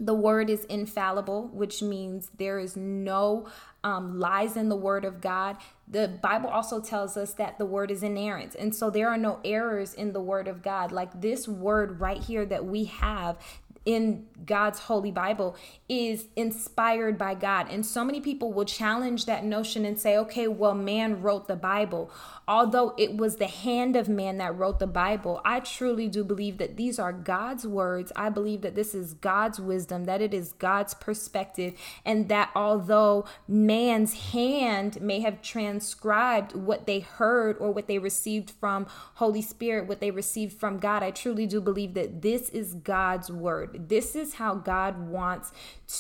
the 0.01 0.15
word 0.15 0.51
is 0.51 0.65
infallible, 0.65 1.49
which 1.49 1.83
means 1.83 2.31
there 2.39 2.59
is 2.59 2.77
no 2.77 3.47
um, 3.85 4.19
lies 4.19 4.57
in 4.57 4.71
the 4.71 4.77
word 4.77 5.05
of 5.05 5.21
God. 5.21 5.59
The 5.87 6.09
Bible 6.09 6.49
also 6.49 6.81
tells 6.81 7.17
us 7.19 7.35
that 7.35 7.59
the 7.59 7.67
word 7.67 7.91
is 7.91 8.03
inerrant. 8.03 8.55
And 8.55 8.75
so 8.75 8.89
there 8.89 9.11
are 9.11 9.19
no 9.19 9.41
errors 9.45 9.93
in 9.93 10.15
the 10.15 10.23
word 10.23 10.49
of 10.49 10.63
God. 10.63 10.91
Like 10.91 11.21
this 11.21 11.47
word 11.47 12.01
right 12.01 12.21
here 12.21 12.47
that 12.47 12.65
we 12.65 12.85
have 12.85 13.39
in 13.85 14.27
God's 14.47 14.81
holy 14.81 15.11
Bible 15.11 15.57
is 15.89 16.27
inspired 16.37 17.19
by 17.19 17.35
God. 17.35 17.69
And 17.71 17.85
so 17.85 18.05
many 18.05 18.21
people 18.21 18.53
will 18.53 18.65
challenge 18.65 19.27
that 19.27 19.45
notion 19.45 19.85
and 19.85 19.99
say, 19.99 20.17
okay, 20.19 20.49
well, 20.49 20.75
man 20.75 21.23
wrote 21.23 21.49
the 21.49 21.57
Bible. 21.57 22.11
Although 22.47 22.95
it 22.99 23.17
was 23.17 23.37
the 23.37 23.47
hand 23.47 23.97
of 23.97 24.09
man 24.09 24.39
that 24.39 24.57
wrote 24.57 24.79
the 24.79 24.87
Bible, 24.87 25.41
I 25.45 25.61
truly 25.61 26.09
do 26.09 26.25
believe 26.25 26.59
that 26.59 26.77
these 26.77 26.99
are 26.99 27.13
God's 27.13 27.67
words. 27.67 28.13
I 28.17 28.29
believe 28.29 28.61
that 28.63 28.75
this 28.75 28.95
is 28.95 29.15
God's 29.15 29.59
wisdom, 29.61 30.05
that 30.05 30.21
it 30.21 30.35
is 30.35 30.53
God's 30.53 30.93
perspective, 30.95 31.75
and 32.05 32.29
that 32.29 32.51
although 32.55 33.25
man's 33.49 34.15
hand 34.33 35.01
may 35.01 35.21
have 35.21 35.41
transcribed 35.41 36.55
what 36.55 36.87
they 36.87 37.01
heard 37.01 37.57
or 37.59 37.73
what 37.73 37.87
they 37.87 37.99
received 37.99 38.51
from 38.51 38.87
Holy 39.15 39.43
Spirit, 39.43 39.89
what 39.89 40.01
they 40.01 40.11
received 40.11 40.59
from 40.59 40.79
God, 40.79 41.03
I 41.03 41.11
truly 41.11 41.47
do 41.47 41.61
believe 41.61 41.95
that 41.95 42.21
this 42.21 42.51
is 42.51 42.75
God's 42.75 43.31
word. 43.31 43.74
This 43.79 44.15
is 44.15 44.35
how 44.35 44.55
God 44.55 45.09
wants 45.09 45.53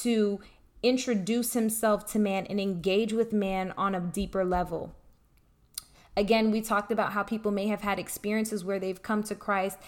to 0.02 0.40
introduce 0.82 1.54
himself 1.54 2.06
to 2.12 2.18
man 2.18 2.46
and 2.46 2.60
engage 2.60 3.12
with 3.12 3.32
man 3.32 3.72
on 3.76 3.94
a 3.94 4.00
deeper 4.00 4.44
level. 4.44 4.94
Again, 6.16 6.50
we 6.50 6.60
talked 6.60 6.92
about 6.92 7.12
how 7.12 7.22
people 7.22 7.50
may 7.50 7.66
have 7.66 7.80
had 7.80 7.98
experiences 7.98 8.64
where 8.64 8.78
they've 8.78 9.02
come 9.02 9.22
to 9.24 9.34
Christ 9.34 9.78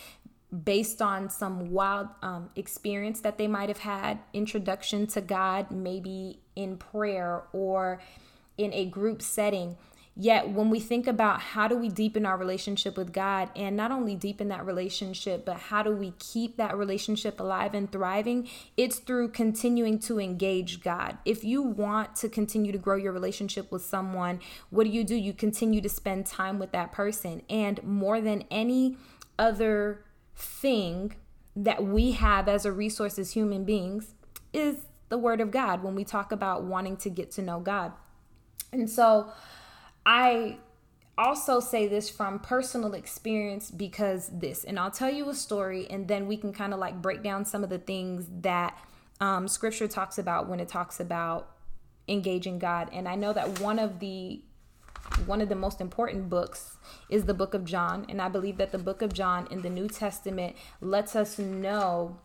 based 0.64 1.02
on 1.02 1.28
some 1.28 1.70
wild 1.70 2.08
um, 2.22 2.50
experience 2.56 3.20
that 3.20 3.36
they 3.36 3.46
might 3.46 3.68
have 3.68 3.78
had, 3.78 4.18
introduction 4.32 5.06
to 5.08 5.20
God, 5.20 5.70
maybe 5.70 6.40
in 6.54 6.78
prayer 6.78 7.42
or 7.52 8.00
in 8.56 8.72
a 8.72 8.86
group 8.86 9.22
setting. 9.22 9.76
Yet, 10.18 10.48
when 10.48 10.70
we 10.70 10.80
think 10.80 11.06
about 11.06 11.42
how 11.42 11.68
do 11.68 11.76
we 11.76 11.90
deepen 11.90 12.24
our 12.24 12.38
relationship 12.38 12.96
with 12.96 13.12
God 13.12 13.50
and 13.54 13.76
not 13.76 13.92
only 13.92 14.14
deepen 14.14 14.48
that 14.48 14.64
relationship, 14.64 15.44
but 15.44 15.58
how 15.58 15.82
do 15.82 15.90
we 15.90 16.14
keep 16.18 16.56
that 16.56 16.74
relationship 16.74 17.38
alive 17.38 17.74
and 17.74 17.92
thriving, 17.92 18.48
it's 18.78 18.98
through 18.98 19.28
continuing 19.28 19.98
to 20.00 20.18
engage 20.18 20.80
God. 20.80 21.18
If 21.26 21.44
you 21.44 21.60
want 21.60 22.16
to 22.16 22.30
continue 22.30 22.72
to 22.72 22.78
grow 22.78 22.96
your 22.96 23.12
relationship 23.12 23.70
with 23.70 23.84
someone, 23.84 24.40
what 24.70 24.84
do 24.84 24.90
you 24.90 25.04
do? 25.04 25.14
You 25.14 25.34
continue 25.34 25.82
to 25.82 25.88
spend 25.90 26.24
time 26.24 26.58
with 26.58 26.72
that 26.72 26.92
person. 26.92 27.42
And 27.50 27.82
more 27.84 28.22
than 28.22 28.44
any 28.50 28.96
other 29.38 30.02
thing 30.34 31.14
that 31.54 31.84
we 31.84 32.12
have 32.12 32.48
as 32.48 32.64
a 32.64 32.72
resource 32.72 33.18
as 33.18 33.32
human 33.32 33.64
beings 33.64 34.14
is 34.54 34.86
the 35.10 35.18
Word 35.18 35.42
of 35.42 35.50
God 35.50 35.82
when 35.82 35.94
we 35.94 36.04
talk 36.04 36.32
about 36.32 36.64
wanting 36.64 36.96
to 36.98 37.10
get 37.10 37.30
to 37.32 37.42
know 37.42 37.60
God. 37.60 37.92
And 38.72 38.88
so, 38.88 39.30
I 40.06 40.58
also 41.18 41.60
say 41.60 41.88
this 41.88 42.08
from 42.08 42.38
personal 42.38 42.94
experience 42.94 43.70
because 43.70 44.30
this, 44.32 44.64
and 44.64 44.78
I'll 44.78 44.90
tell 44.90 45.12
you 45.12 45.28
a 45.28 45.34
story 45.34 45.86
and 45.90 46.06
then 46.06 46.26
we 46.28 46.36
can 46.36 46.52
kind 46.52 46.72
of 46.72 46.78
like 46.78 47.02
break 47.02 47.22
down 47.22 47.44
some 47.44 47.64
of 47.64 47.70
the 47.70 47.78
things 47.78 48.26
that 48.42 48.78
um, 49.20 49.48
scripture 49.48 49.88
talks 49.88 50.18
about 50.18 50.48
when 50.48 50.60
it 50.60 50.68
talks 50.68 51.00
about 51.00 51.50
engaging 52.06 52.58
God. 52.58 52.88
And 52.92 53.08
I 53.08 53.16
know 53.16 53.32
that 53.32 53.60
one 53.60 53.78
of 53.78 53.98
the 53.98 54.42
one 55.24 55.40
of 55.40 55.48
the 55.48 55.54
most 55.54 55.80
important 55.80 56.28
books 56.28 56.76
is 57.08 57.24
the 57.24 57.34
book 57.34 57.54
of 57.54 57.64
John. 57.64 58.06
And 58.08 58.20
I 58.20 58.28
believe 58.28 58.56
that 58.58 58.72
the 58.72 58.78
book 58.78 59.02
of 59.02 59.12
John 59.12 59.46
in 59.50 59.62
the 59.62 59.70
New 59.70 59.88
Testament 59.88 60.56
lets 60.80 61.14
us 61.14 61.38
know 61.38 62.18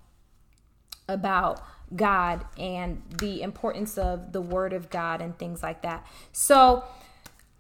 about 1.08 1.64
God 1.96 2.46
and 2.58 3.04
the 3.20 3.42
importance 3.42 3.98
of 3.98 4.32
the 4.32 4.42
Word 4.42 4.74
of 4.74 4.90
God 4.90 5.22
and 5.22 5.38
things 5.38 5.62
like 5.62 5.84
that. 5.84 6.06
So, 6.32 6.84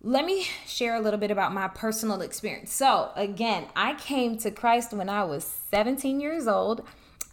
let 0.03 0.25
me 0.25 0.47
share 0.65 0.95
a 0.95 0.99
little 0.99 1.19
bit 1.19 1.29
about 1.29 1.53
my 1.53 1.67
personal 1.67 2.21
experience. 2.21 2.73
So, 2.73 3.11
again, 3.15 3.67
I 3.75 3.93
came 3.95 4.37
to 4.39 4.49
Christ 4.49 4.93
when 4.93 5.09
I 5.09 5.23
was 5.23 5.43
17 5.43 6.19
years 6.19 6.47
old. 6.47 6.83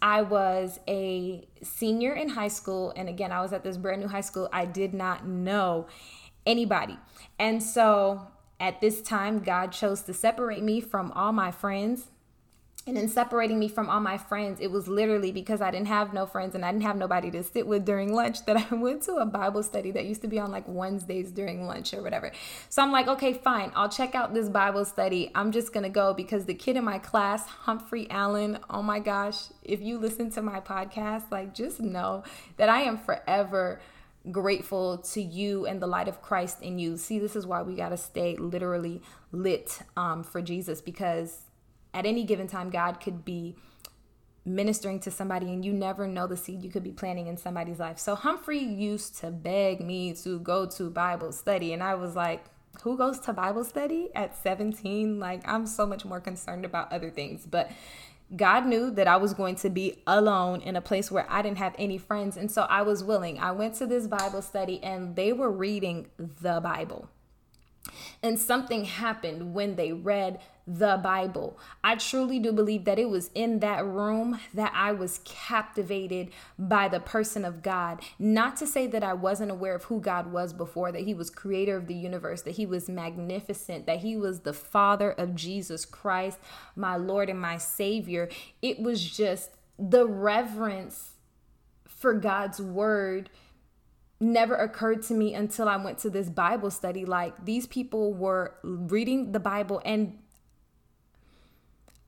I 0.01 0.21
was 0.21 0.79
a 0.87 1.47
senior 1.63 2.13
in 2.13 2.29
high 2.29 2.47
school. 2.47 2.93
And 2.95 3.09
again, 3.09 3.31
I 3.31 3.41
was 3.41 3.53
at 3.53 3.63
this 3.63 3.77
brand 3.77 4.01
new 4.01 4.07
high 4.07 4.21
school. 4.21 4.49
I 4.53 4.65
did 4.65 4.93
not 4.93 5.25
know 5.25 5.87
anybody. 6.45 6.99
And 7.39 7.63
so, 7.63 8.27
at 8.59 8.81
this 8.81 9.01
time, 9.01 9.39
God 9.39 9.71
chose 9.71 10.01
to 10.03 10.13
separate 10.13 10.61
me 10.61 10.79
from 10.79 11.11
all 11.13 11.31
my 11.31 11.51
friends 11.51 12.07
and 12.89 12.97
in 12.97 13.07
separating 13.07 13.59
me 13.59 13.67
from 13.67 13.89
all 13.89 13.99
my 13.99 14.17
friends, 14.17 14.59
it 14.59 14.71
was 14.71 14.87
literally 14.87 15.31
because 15.31 15.61
I 15.61 15.71
didn't 15.71 15.87
have 15.87 16.13
no 16.13 16.25
friends 16.25 16.55
and 16.55 16.65
I 16.65 16.71
didn't 16.71 16.83
have 16.83 16.97
nobody 16.97 17.31
to 17.31 17.43
sit 17.43 17.65
with 17.65 17.85
during 17.85 18.13
lunch 18.13 18.45
that 18.45 18.57
I 18.71 18.75
went 18.75 19.03
to 19.03 19.15
a 19.15 19.25
Bible 19.25 19.63
study 19.63 19.91
that 19.91 20.05
used 20.05 20.21
to 20.23 20.27
be 20.27 20.39
on 20.39 20.51
like 20.51 20.65
Wednesdays 20.67 21.31
during 21.31 21.65
lunch 21.65 21.93
or 21.93 22.01
whatever. 22.01 22.31
So 22.69 22.81
I'm 22.81 22.91
like, 22.91 23.07
okay, 23.07 23.33
fine, 23.33 23.71
I'll 23.75 23.89
check 23.89 24.15
out 24.15 24.33
this 24.33 24.49
Bible 24.49 24.83
study. 24.85 25.31
I'm 25.35 25.51
just 25.51 25.71
gonna 25.71 25.89
go 25.89 26.13
because 26.13 26.45
the 26.45 26.53
kid 26.53 26.75
in 26.75 26.83
my 26.83 26.99
class, 26.99 27.45
Humphrey 27.45 28.07
Allen, 28.09 28.59
oh 28.69 28.81
my 28.81 28.99
gosh, 28.99 29.45
if 29.63 29.81
you 29.81 29.97
listen 29.97 30.31
to 30.31 30.41
my 30.41 30.59
podcast, 30.59 31.31
like 31.31 31.53
just 31.53 31.79
know 31.79 32.23
that 32.57 32.69
I 32.69 32.81
am 32.81 32.97
forever 32.97 33.79
grateful 34.31 34.97
to 34.97 35.21
you 35.21 35.65
and 35.65 35.81
the 35.81 35.87
light 35.87 36.07
of 36.07 36.21
Christ 36.21 36.61
in 36.61 36.77
you. 36.77 36.97
See, 36.97 37.19
this 37.19 37.35
is 37.35 37.45
why 37.45 37.61
we 37.61 37.75
got 37.75 37.89
to 37.89 37.97
stay 37.97 38.35
literally 38.35 39.01
lit 39.31 39.79
um, 39.95 40.23
for 40.23 40.41
Jesus 40.41 40.81
because 40.81 41.43
at 41.93 42.05
any 42.05 42.23
given 42.23 42.47
time, 42.47 42.69
God 42.69 42.99
could 42.99 43.25
be 43.25 43.55
ministering 44.45 44.99
to 45.01 45.11
somebody 45.11 45.51
and 45.51 45.63
you 45.63 45.71
never 45.73 46.07
know 46.07 46.27
the 46.27 46.37
seed 46.37 46.63
you 46.63 46.69
could 46.69 46.83
be 46.83 46.91
planting 46.91 47.27
in 47.27 47.37
somebody's 47.37 47.79
life. 47.79 47.99
So 47.99 48.15
Humphrey 48.15 48.59
used 48.59 49.17
to 49.19 49.31
beg 49.31 49.79
me 49.79 50.13
to 50.23 50.39
go 50.39 50.65
to 50.65 50.89
Bible 50.89 51.31
study 51.31 51.73
and 51.73 51.83
I 51.83 51.95
was 51.95 52.15
like, 52.15 52.45
who 52.83 52.97
goes 52.97 53.19
to 53.19 53.33
Bible 53.33 53.63
study 53.63 54.09
at 54.15 54.37
17? 54.37 55.19
Like 55.19 55.47
I'm 55.47 55.67
so 55.67 55.85
much 55.85 56.05
more 56.05 56.19
concerned 56.19 56.65
about 56.65 56.91
other 56.91 57.09
things, 57.09 57.45
but 57.45 57.71
God 58.35 58.65
knew 58.65 58.91
that 58.91 59.07
I 59.07 59.17
was 59.17 59.33
going 59.33 59.55
to 59.57 59.69
be 59.69 60.01
alone 60.05 60.61
in 60.61 60.75
a 60.75 60.81
place 60.81 61.11
where 61.11 61.25
I 61.29 61.41
didn't 61.41 61.57
have 61.57 61.75
any 61.77 61.97
friends 61.97 62.37
and 62.37 62.51
so 62.51 62.63
I 62.63 62.83
was 62.83 63.03
willing. 63.03 63.39
I 63.39 63.51
went 63.51 63.75
to 63.75 63.85
this 63.85 64.07
Bible 64.07 64.41
study 64.41 64.81
and 64.83 65.15
they 65.15 65.33
were 65.33 65.51
reading 65.51 66.07
the 66.17 66.59
Bible. 66.61 67.09
And 68.21 68.37
something 68.37 68.85
happened 68.85 69.53
when 69.53 69.75
they 69.75 69.93
read 69.93 70.39
the 70.67 70.99
Bible. 71.01 71.57
I 71.83 71.95
truly 71.95 72.37
do 72.37 72.51
believe 72.51 72.85
that 72.85 72.99
it 72.99 73.09
was 73.09 73.31
in 73.33 73.59
that 73.59 73.83
room 73.85 74.39
that 74.53 74.71
I 74.75 74.91
was 74.91 75.21
captivated 75.25 76.29
by 76.59 76.87
the 76.87 76.99
person 76.99 77.43
of 77.43 77.63
God. 77.63 78.01
Not 78.19 78.55
to 78.57 78.67
say 78.67 78.85
that 78.87 79.03
I 79.03 79.13
wasn't 79.13 79.51
aware 79.51 79.73
of 79.73 79.85
who 79.85 79.99
God 79.99 80.31
was 80.31 80.53
before, 80.53 80.91
that 80.91 81.01
He 81.03 81.13
was 81.15 81.31
creator 81.31 81.77
of 81.77 81.87
the 81.87 81.95
universe, 81.95 82.43
that 82.43 82.51
He 82.51 82.67
was 82.67 82.87
magnificent, 82.87 83.87
that 83.87 83.99
He 83.99 84.15
was 84.15 84.41
the 84.41 84.53
Father 84.53 85.11
of 85.11 85.33
Jesus 85.33 85.85
Christ, 85.85 86.37
my 86.75 86.95
Lord 86.95 87.29
and 87.29 87.41
my 87.41 87.57
Savior. 87.57 88.29
It 88.61 88.79
was 88.79 89.03
just 89.03 89.51
the 89.79 90.05
reverence 90.05 91.13
for 91.87 92.13
God's 92.13 92.61
word 92.61 93.29
never 94.19 94.55
occurred 94.55 95.01
to 95.03 95.13
me 95.13 95.33
until 95.33 95.69
I 95.69 95.77
went 95.77 95.97
to 95.99 96.09
this 96.09 96.29
Bible 96.29 96.71
study. 96.71 97.05
Like 97.05 97.45
these 97.45 97.67
people 97.67 98.13
were 98.13 98.55
reading 98.63 99.31
the 99.31 99.39
Bible 99.39 99.81
and 99.85 100.19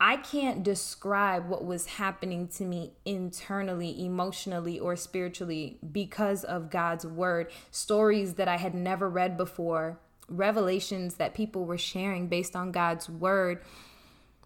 I 0.03 0.18
can't 0.18 0.63
describe 0.63 1.48
what 1.48 1.63
was 1.63 1.86
happening 1.86 2.48
to 2.56 2.65
me 2.65 2.94
internally, 3.06 4.03
emotionally, 4.03 4.80
or 4.80 4.96
spiritually 4.96 5.77
because 5.91 6.44
of 6.44 6.72
God's 6.72 7.06
word. 7.06 7.51
Stories 7.70 8.34
that 8.34 8.48
I 8.48 8.58
had 8.58 8.74
never 8.74 9.08
read 9.08 9.38
before, 9.38 10.00
revelations 10.27 11.15
that 11.15 11.36
people 11.36 11.65
were 11.65 11.77
sharing 11.77 12.27
based 12.27 12.56
on 12.56 12.72
God's 12.72 13.10
word, 13.12 13.62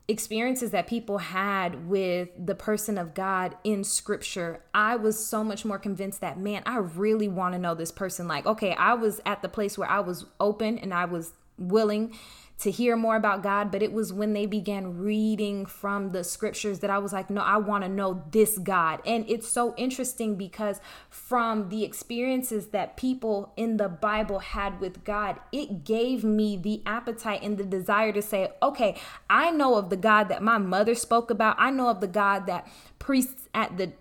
experiences 0.08 0.72
that 0.72 0.88
people 0.88 1.18
had 1.18 1.88
with 1.88 2.30
the 2.38 2.56
person 2.56 2.98
of 2.98 3.14
God 3.14 3.58
in 3.64 3.84
scripture. 3.84 4.62
I 4.74 4.96
was 4.96 5.26
so 5.26 5.44
much 5.44 5.66
more 5.66 5.80
convinced 5.80 6.22
that, 6.22 6.40
man, 6.40 6.62
I 6.66 6.78
really 6.78 7.28
want 7.28 7.54
to 7.54 7.60
know 7.60 7.74
this 7.74 7.92
person. 7.92 8.28
Like, 8.28 8.46
okay, 8.46 8.74
I 8.74 8.94
was 8.94 9.20
at 9.26 9.42
the 9.42 9.50
place 9.50 9.78
where 9.78 9.90
I 9.90 10.02
was 10.02 10.26
open 10.40 10.78
and 10.78 10.94
I 10.94 11.06
was 11.06 11.34
willing 11.58 12.14
to 12.58 12.72
hear 12.72 12.96
more 12.96 13.18
about 13.18 13.44
God, 13.44 13.70
but 13.70 13.84
it 13.84 13.92
was 13.92 14.14
when 14.14 14.34
they 14.34 14.46
began 14.46 14.98
reading 14.98 15.66
from 15.66 16.12
the 16.12 16.24
scriptures 16.24 16.80
that 16.80 16.90
I 16.90 17.00
was 17.00 17.12
like, 17.12 17.30
no, 17.30 17.42
I 17.42 17.58
want 17.58 17.84
to 17.84 17.90
know 17.90 18.24
this 18.32 18.58
God. 18.58 19.02
And 19.06 19.26
it's 19.28 19.48
so 19.48 19.76
interesting 19.76 20.36
because 20.36 20.80
from 21.10 21.68
the 21.70 21.84
experiences 21.84 22.68
that 22.68 22.96
people 22.96 23.52
in 23.58 23.76
the 23.76 23.90
Bible 23.90 24.40
had 24.40 24.80
with 24.80 25.04
God, 25.04 25.40
it 25.52 25.84
gave 25.84 26.24
me 26.24 26.56
the 26.56 26.82
appetite 26.86 27.42
and 27.44 27.58
the 27.58 27.66
desire 27.66 28.14
to 28.14 28.22
say, 28.22 28.52
okay, 28.64 28.96
I 29.30 29.52
know 29.52 29.76
of 29.76 29.90
the 29.90 29.98
God 29.98 30.30
that 30.30 30.42
my 30.42 30.58
mother 30.58 30.96
spoke 30.96 31.30
about. 31.30 31.58
I 31.60 31.72
know 31.72 31.90
of 31.90 32.00
the 32.00 32.08
God 32.08 32.46
that 32.46 32.68
priests 33.00 33.50
at 33.54 33.78
the 33.78 33.92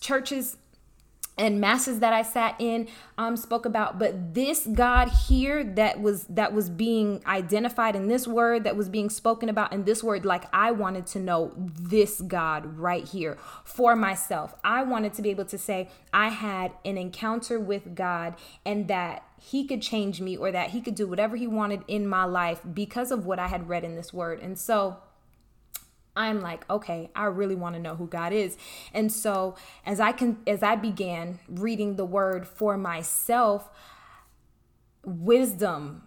churches 0.00 0.56
and 1.40 1.60
masses 1.60 2.00
that 2.00 2.12
I 2.12 2.22
sat 2.22 2.54
in 2.58 2.86
um, 3.16 3.36
spoke 3.36 3.64
about, 3.64 3.98
but 3.98 4.34
this 4.34 4.66
God 4.66 5.08
here 5.08 5.64
that 5.64 6.00
was 6.00 6.24
that 6.24 6.52
was 6.52 6.68
being 6.68 7.22
identified 7.26 7.96
in 7.96 8.08
this 8.08 8.28
word 8.28 8.64
that 8.64 8.76
was 8.76 8.88
being 8.88 9.08
spoken 9.08 9.48
about 9.48 9.72
in 9.72 9.84
this 9.84 10.04
word, 10.04 10.24
like 10.24 10.44
I 10.52 10.70
wanted 10.70 11.06
to 11.08 11.18
know 11.18 11.52
this 11.56 12.20
God 12.20 12.78
right 12.78 13.08
here 13.08 13.38
for 13.64 13.96
myself. 13.96 14.54
I 14.62 14.82
wanted 14.82 15.14
to 15.14 15.22
be 15.22 15.30
able 15.30 15.46
to 15.46 15.58
say 15.58 15.88
I 16.12 16.28
had 16.28 16.72
an 16.84 16.98
encounter 16.98 17.58
with 17.58 17.94
God 17.94 18.34
and 18.66 18.86
that 18.88 19.24
he 19.40 19.66
could 19.66 19.80
change 19.80 20.20
me 20.20 20.36
or 20.36 20.52
that 20.52 20.70
he 20.70 20.82
could 20.82 20.94
do 20.94 21.08
whatever 21.08 21.36
he 21.36 21.46
wanted 21.46 21.82
in 21.88 22.06
my 22.06 22.24
life 22.24 22.60
because 22.74 23.10
of 23.10 23.24
what 23.24 23.38
I 23.38 23.46
had 23.46 23.68
read 23.68 23.84
in 23.84 23.96
this 23.96 24.12
word. 24.12 24.40
And 24.40 24.58
so 24.58 24.98
I'm 26.16 26.40
like, 26.40 26.68
okay, 26.68 27.10
I 27.14 27.24
really 27.26 27.54
want 27.54 27.76
to 27.76 27.80
know 27.80 27.94
who 27.94 28.06
God 28.06 28.32
is. 28.32 28.56
And 28.92 29.10
so 29.12 29.54
as 29.86 30.00
I 30.00 30.12
can 30.12 30.38
as 30.46 30.62
I 30.62 30.76
began 30.76 31.38
reading 31.48 31.96
the 31.96 32.04
word 32.04 32.46
for 32.46 32.76
myself, 32.76 33.70
wisdom 35.04 36.02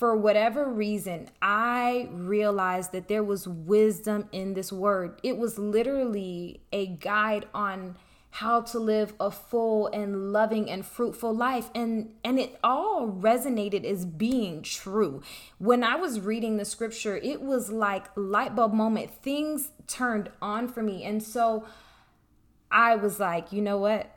for 0.00 0.16
whatever 0.16 0.66
reason, 0.66 1.28
I 1.42 2.08
realized 2.10 2.92
that 2.92 3.08
there 3.08 3.22
was 3.22 3.46
wisdom 3.46 4.30
in 4.32 4.54
this 4.54 4.72
word. 4.72 5.20
It 5.22 5.36
was 5.36 5.58
literally 5.58 6.62
a 6.72 6.86
guide 6.86 7.46
on 7.52 7.96
how 8.30 8.60
to 8.60 8.78
live 8.78 9.12
a 9.18 9.30
full 9.30 9.88
and 9.88 10.32
loving 10.32 10.70
and 10.70 10.86
fruitful 10.86 11.34
life. 11.34 11.70
And 11.74 12.14
and 12.24 12.38
it 12.38 12.58
all 12.62 13.08
resonated 13.08 13.84
as 13.84 14.04
being 14.04 14.62
true. 14.62 15.22
When 15.58 15.82
i 15.82 15.96
was 15.96 16.20
reading 16.20 16.56
the 16.56 16.64
scripture 16.64 17.16
it 17.16 17.42
was 17.42 17.70
like 17.70 18.06
light 18.14 18.54
bulb 18.54 18.72
moment. 18.72 19.10
Things 19.10 19.70
turned 19.86 20.30
on 20.40 20.68
for 20.68 20.82
me. 20.82 21.04
And 21.04 21.22
so 21.22 21.66
i 22.70 22.96
was 22.96 23.18
like 23.18 23.52
you 23.52 23.62
know 23.62 23.78
what? 23.78 24.14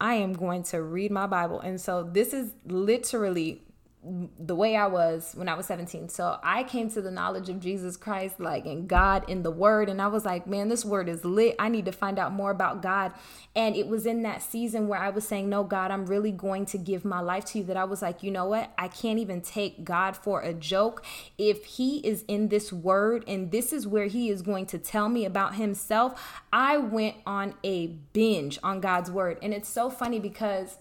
I 0.00 0.14
am 0.14 0.32
going 0.32 0.64
to 0.64 0.82
read 0.82 1.10
my 1.10 1.26
bible. 1.26 1.60
And 1.60 1.80
so 1.80 2.02
this 2.02 2.34
is 2.34 2.52
literally 2.66 3.62
the 4.04 4.56
way 4.56 4.74
I 4.74 4.88
was 4.88 5.32
when 5.36 5.48
I 5.48 5.54
was 5.54 5.66
17. 5.66 6.08
So 6.08 6.36
I 6.42 6.64
came 6.64 6.90
to 6.90 7.00
the 7.00 7.10
knowledge 7.12 7.48
of 7.48 7.60
Jesus 7.60 7.96
Christ, 7.96 8.40
like 8.40 8.66
in 8.66 8.88
God, 8.88 9.24
in 9.30 9.44
the 9.44 9.50
Word. 9.50 9.88
And 9.88 10.02
I 10.02 10.08
was 10.08 10.24
like, 10.24 10.44
man, 10.44 10.68
this 10.68 10.84
Word 10.84 11.08
is 11.08 11.24
lit. 11.24 11.54
I 11.60 11.68
need 11.68 11.84
to 11.84 11.92
find 11.92 12.18
out 12.18 12.32
more 12.32 12.50
about 12.50 12.82
God. 12.82 13.12
And 13.54 13.76
it 13.76 13.86
was 13.86 14.04
in 14.04 14.22
that 14.22 14.42
season 14.42 14.88
where 14.88 14.98
I 14.98 15.10
was 15.10 15.26
saying, 15.26 15.48
no, 15.48 15.62
God, 15.62 15.92
I'm 15.92 16.06
really 16.06 16.32
going 16.32 16.66
to 16.66 16.78
give 16.78 17.04
my 17.04 17.20
life 17.20 17.44
to 17.46 17.58
you 17.58 17.64
that 17.64 17.76
I 17.76 17.84
was 17.84 18.02
like, 18.02 18.24
you 18.24 18.32
know 18.32 18.46
what? 18.46 18.72
I 18.76 18.88
can't 18.88 19.20
even 19.20 19.40
take 19.40 19.84
God 19.84 20.16
for 20.16 20.40
a 20.40 20.52
joke. 20.52 21.04
If 21.38 21.64
He 21.64 21.98
is 21.98 22.24
in 22.26 22.48
this 22.48 22.72
Word 22.72 23.22
and 23.28 23.52
this 23.52 23.72
is 23.72 23.86
where 23.86 24.06
He 24.06 24.30
is 24.30 24.42
going 24.42 24.66
to 24.66 24.78
tell 24.78 25.08
me 25.08 25.24
about 25.24 25.54
Himself, 25.54 26.42
I 26.52 26.76
went 26.76 27.16
on 27.24 27.54
a 27.62 27.86
binge 27.86 28.58
on 28.64 28.80
God's 28.80 29.12
Word. 29.12 29.38
And 29.42 29.54
it's 29.54 29.68
so 29.68 29.90
funny 29.90 30.18
because 30.18 30.78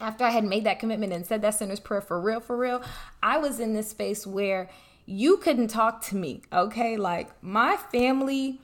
after 0.00 0.24
I 0.24 0.30
had 0.30 0.44
made 0.44 0.64
that 0.64 0.78
commitment 0.78 1.12
and 1.12 1.26
said 1.26 1.42
that 1.42 1.54
sinner's 1.54 1.80
prayer 1.80 2.00
for 2.00 2.20
real, 2.20 2.40
for 2.40 2.56
real, 2.56 2.82
I 3.22 3.38
was 3.38 3.60
in 3.60 3.74
this 3.74 3.90
space 3.90 4.26
where 4.26 4.68
you 5.06 5.36
couldn't 5.36 5.68
talk 5.68 6.02
to 6.06 6.16
me, 6.16 6.42
okay? 6.52 6.96
Like 6.96 7.42
my 7.42 7.76
family 7.76 8.60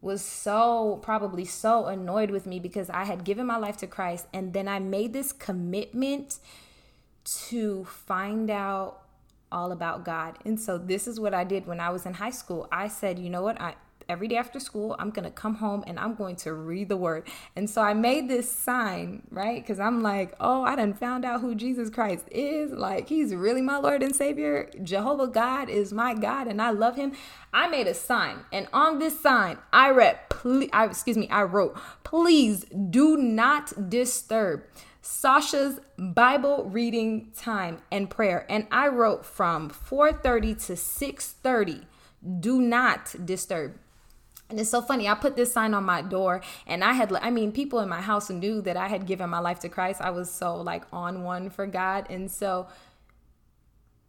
was 0.00 0.24
so 0.24 0.98
probably 1.02 1.44
so 1.44 1.86
annoyed 1.86 2.30
with 2.30 2.46
me 2.46 2.58
because 2.58 2.88
I 2.88 3.04
had 3.04 3.24
given 3.24 3.46
my 3.46 3.56
life 3.56 3.76
to 3.78 3.86
Christ 3.86 4.26
and 4.32 4.52
then 4.52 4.66
I 4.68 4.78
made 4.78 5.12
this 5.12 5.32
commitment 5.32 6.38
to 7.24 7.84
find 7.84 8.50
out 8.50 9.02
all 9.52 9.72
about 9.72 10.04
God. 10.04 10.38
And 10.44 10.58
so 10.58 10.78
this 10.78 11.06
is 11.06 11.20
what 11.20 11.34
I 11.34 11.44
did 11.44 11.66
when 11.66 11.80
I 11.80 11.90
was 11.90 12.06
in 12.06 12.14
high 12.14 12.30
school. 12.30 12.68
I 12.70 12.88
said, 12.88 13.18
you 13.18 13.28
know 13.28 13.42
what? 13.42 13.60
I 13.60 13.74
every 14.10 14.28
day 14.28 14.36
after 14.36 14.58
school, 14.58 14.96
I'm 14.98 15.10
going 15.10 15.24
to 15.24 15.30
come 15.30 15.54
home 15.54 15.84
and 15.86 15.98
I'm 15.98 16.14
going 16.14 16.36
to 16.36 16.52
read 16.52 16.88
the 16.88 16.96
word. 16.96 17.28
And 17.54 17.70
so 17.70 17.80
I 17.80 17.94
made 17.94 18.28
this 18.28 18.50
sign, 18.50 19.22
right? 19.30 19.62
Because 19.62 19.78
I'm 19.78 20.02
like, 20.02 20.34
oh, 20.40 20.64
I 20.64 20.76
done 20.76 20.94
found 20.94 21.24
out 21.24 21.40
who 21.40 21.54
Jesus 21.54 21.88
Christ 21.88 22.26
is. 22.30 22.72
Like, 22.72 23.08
he's 23.08 23.34
really 23.34 23.62
my 23.62 23.78
Lord 23.78 24.02
and 24.02 24.14
Savior. 24.14 24.68
Jehovah 24.82 25.28
God 25.28 25.68
is 25.68 25.92
my 25.92 26.14
God 26.14 26.48
and 26.48 26.60
I 26.60 26.70
love 26.70 26.96
him. 26.96 27.12
I 27.52 27.68
made 27.68 27.86
a 27.86 27.94
sign. 27.94 28.40
And 28.52 28.68
on 28.72 28.98
this 28.98 29.18
sign, 29.20 29.58
I 29.72 29.90
read, 29.90 30.18
I, 30.72 30.86
excuse 30.86 31.16
me, 31.16 31.28
I 31.28 31.42
wrote, 31.44 31.78
please 32.02 32.64
do 32.90 33.16
not 33.16 33.88
disturb. 33.88 34.64
Sasha's 35.02 35.80
Bible 35.96 36.68
reading 36.70 37.32
time 37.36 37.78
and 37.90 38.10
prayer. 38.10 38.46
And 38.48 38.66
I 38.70 38.88
wrote 38.88 39.24
from 39.24 39.70
4:30 39.70 40.66
to 40.66 40.72
6:30. 40.76 41.86
Do 42.40 42.60
not 42.60 43.14
disturb. 43.24 43.78
And 44.50 44.60
it's 44.60 44.70
so 44.70 44.82
funny. 44.82 45.08
I 45.08 45.14
put 45.14 45.36
this 45.36 45.52
sign 45.52 45.74
on 45.74 45.84
my 45.84 46.02
door, 46.02 46.42
and 46.66 46.82
I 46.84 46.92
had, 46.92 47.12
I 47.12 47.30
mean, 47.30 47.52
people 47.52 47.78
in 47.80 47.88
my 47.88 48.00
house 48.00 48.30
knew 48.30 48.60
that 48.62 48.76
I 48.76 48.88
had 48.88 49.06
given 49.06 49.30
my 49.30 49.38
life 49.38 49.60
to 49.60 49.68
Christ. 49.68 50.00
I 50.00 50.10
was 50.10 50.30
so 50.30 50.56
like 50.56 50.84
on 50.92 51.22
one 51.22 51.50
for 51.50 51.66
God. 51.66 52.06
And 52.10 52.30
so 52.30 52.66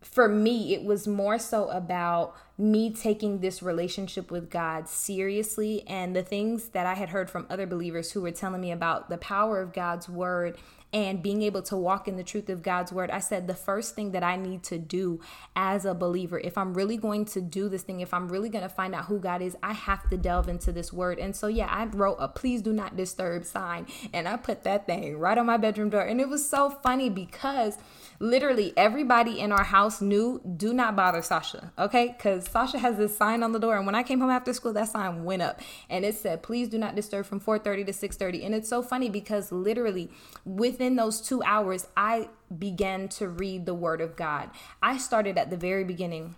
for 0.01 0.27
me, 0.27 0.73
it 0.73 0.83
was 0.83 1.07
more 1.07 1.37
so 1.37 1.69
about 1.69 2.35
me 2.61 2.93
taking 2.93 3.39
this 3.39 3.63
relationship 3.63 4.29
with 4.29 4.49
God 4.49 4.87
seriously 4.87 5.83
and 5.87 6.15
the 6.15 6.21
things 6.21 6.69
that 6.69 6.85
I 6.85 6.93
had 6.93 7.09
heard 7.09 7.29
from 7.29 7.47
other 7.49 7.65
believers 7.65 8.11
who 8.11 8.21
were 8.21 8.31
telling 8.31 8.61
me 8.61 8.71
about 8.71 9.09
the 9.09 9.17
power 9.17 9.59
of 9.59 9.73
God's 9.73 10.07
word 10.07 10.57
and 10.93 11.23
being 11.23 11.41
able 11.41 11.61
to 11.63 11.77
walk 11.77 12.07
in 12.07 12.17
the 12.17 12.23
truth 12.23 12.49
of 12.49 12.61
God's 12.61 12.91
word, 12.91 13.09
I 13.09 13.19
said 13.19 13.47
the 13.47 13.55
first 13.55 13.95
thing 13.95 14.11
that 14.11 14.23
I 14.23 14.35
need 14.35 14.61
to 14.63 14.77
do 14.77 15.21
as 15.55 15.85
a 15.85 15.93
believer, 15.93 16.37
if 16.37 16.57
I'm 16.57 16.73
really 16.73 16.97
going 16.97 17.25
to 17.25 17.41
do 17.41 17.69
this 17.69 17.83
thing, 17.83 18.01
if 18.01 18.13
I'm 18.13 18.27
really 18.27 18.49
going 18.49 18.63
to 18.63 18.69
find 18.69 18.93
out 18.93 19.05
who 19.05 19.17
God 19.17 19.41
is, 19.41 19.55
I 19.63 19.73
have 19.73 20.09
to 20.09 20.17
delve 20.17 20.49
into 20.49 20.71
this 20.71 20.91
word. 20.91 21.17
And 21.17 21.35
so, 21.35 21.47
yeah, 21.47 21.67
I 21.67 21.85
wrote 21.85 22.17
a 22.19 22.27
please 22.27 22.61
do 22.61 22.73
not 22.73 22.97
disturb 22.97 23.45
sign 23.45 23.87
and 24.13 24.27
I 24.27 24.37
put 24.37 24.63
that 24.65 24.85
thing 24.85 25.17
right 25.17 25.37
on 25.37 25.45
my 25.45 25.57
bedroom 25.57 25.89
door. 25.89 26.01
And 26.01 26.19
it 26.19 26.29
was 26.29 26.47
so 26.47 26.69
funny 26.69 27.09
because 27.09 27.77
literally 28.21 28.71
everybody 28.77 29.39
in 29.39 29.51
our 29.51 29.63
house 29.63 29.99
knew 29.99 30.39
do 30.57 30.73
not 30.73 30.95
bother 30.95 31.21
Sasha, 31.21 31.73
okay? 31.77 32.13
Because 32.15 32.47
Sasha 32.47 32.77
has 32.77 32.97
this 32.97 33.17
sign 33.17 33.41
on 33.41 33.51
the 33.51 33.59
door. 33.59 33.75
And 33.75 33.85
when 33.85 33.95
I 33.95 34.03
came 34.03 34.19
home 34.19 34.29
after 34.29 34.53
school, 34.53 34.73
that 34.73 34.89
sign 34.89 35.23
went 35.23 35.41
up 35.41 35.59
and 35.89 36.05
it 36.05 36.15
said, 36.15 36.43
please 36.43 36.69
do 36.69 36.77
not 36.77 36.95
disturb 36.95 37.25
from 37.25 37.39
4:30 37.39 37.87
to 37.87 37.93
6:30. 37.93 38.45
And 38.45 38.53
it's 38.53 38.69
so 38.69 38.83
funny 38.83 39.09
because 39.09 39.51
literally 39.51 40.11
within 40.45 40.95
those 40.95 41.19
two 41.19 41.41
hours, 41.43 41.87
I 41.97 42.29
began 42.57 43.09
to 43.09 43.27
read 43.27 43.65
the 43.65 43.73
Word 43.73 44.01
of 44.01 44.15
God. 44.15 44.51
I 44.81 44.97
started 44.97 45.37
at 45.37 45.49
the 45.49 45.57
very 45.57 45.83
beginning. 45.83 46.35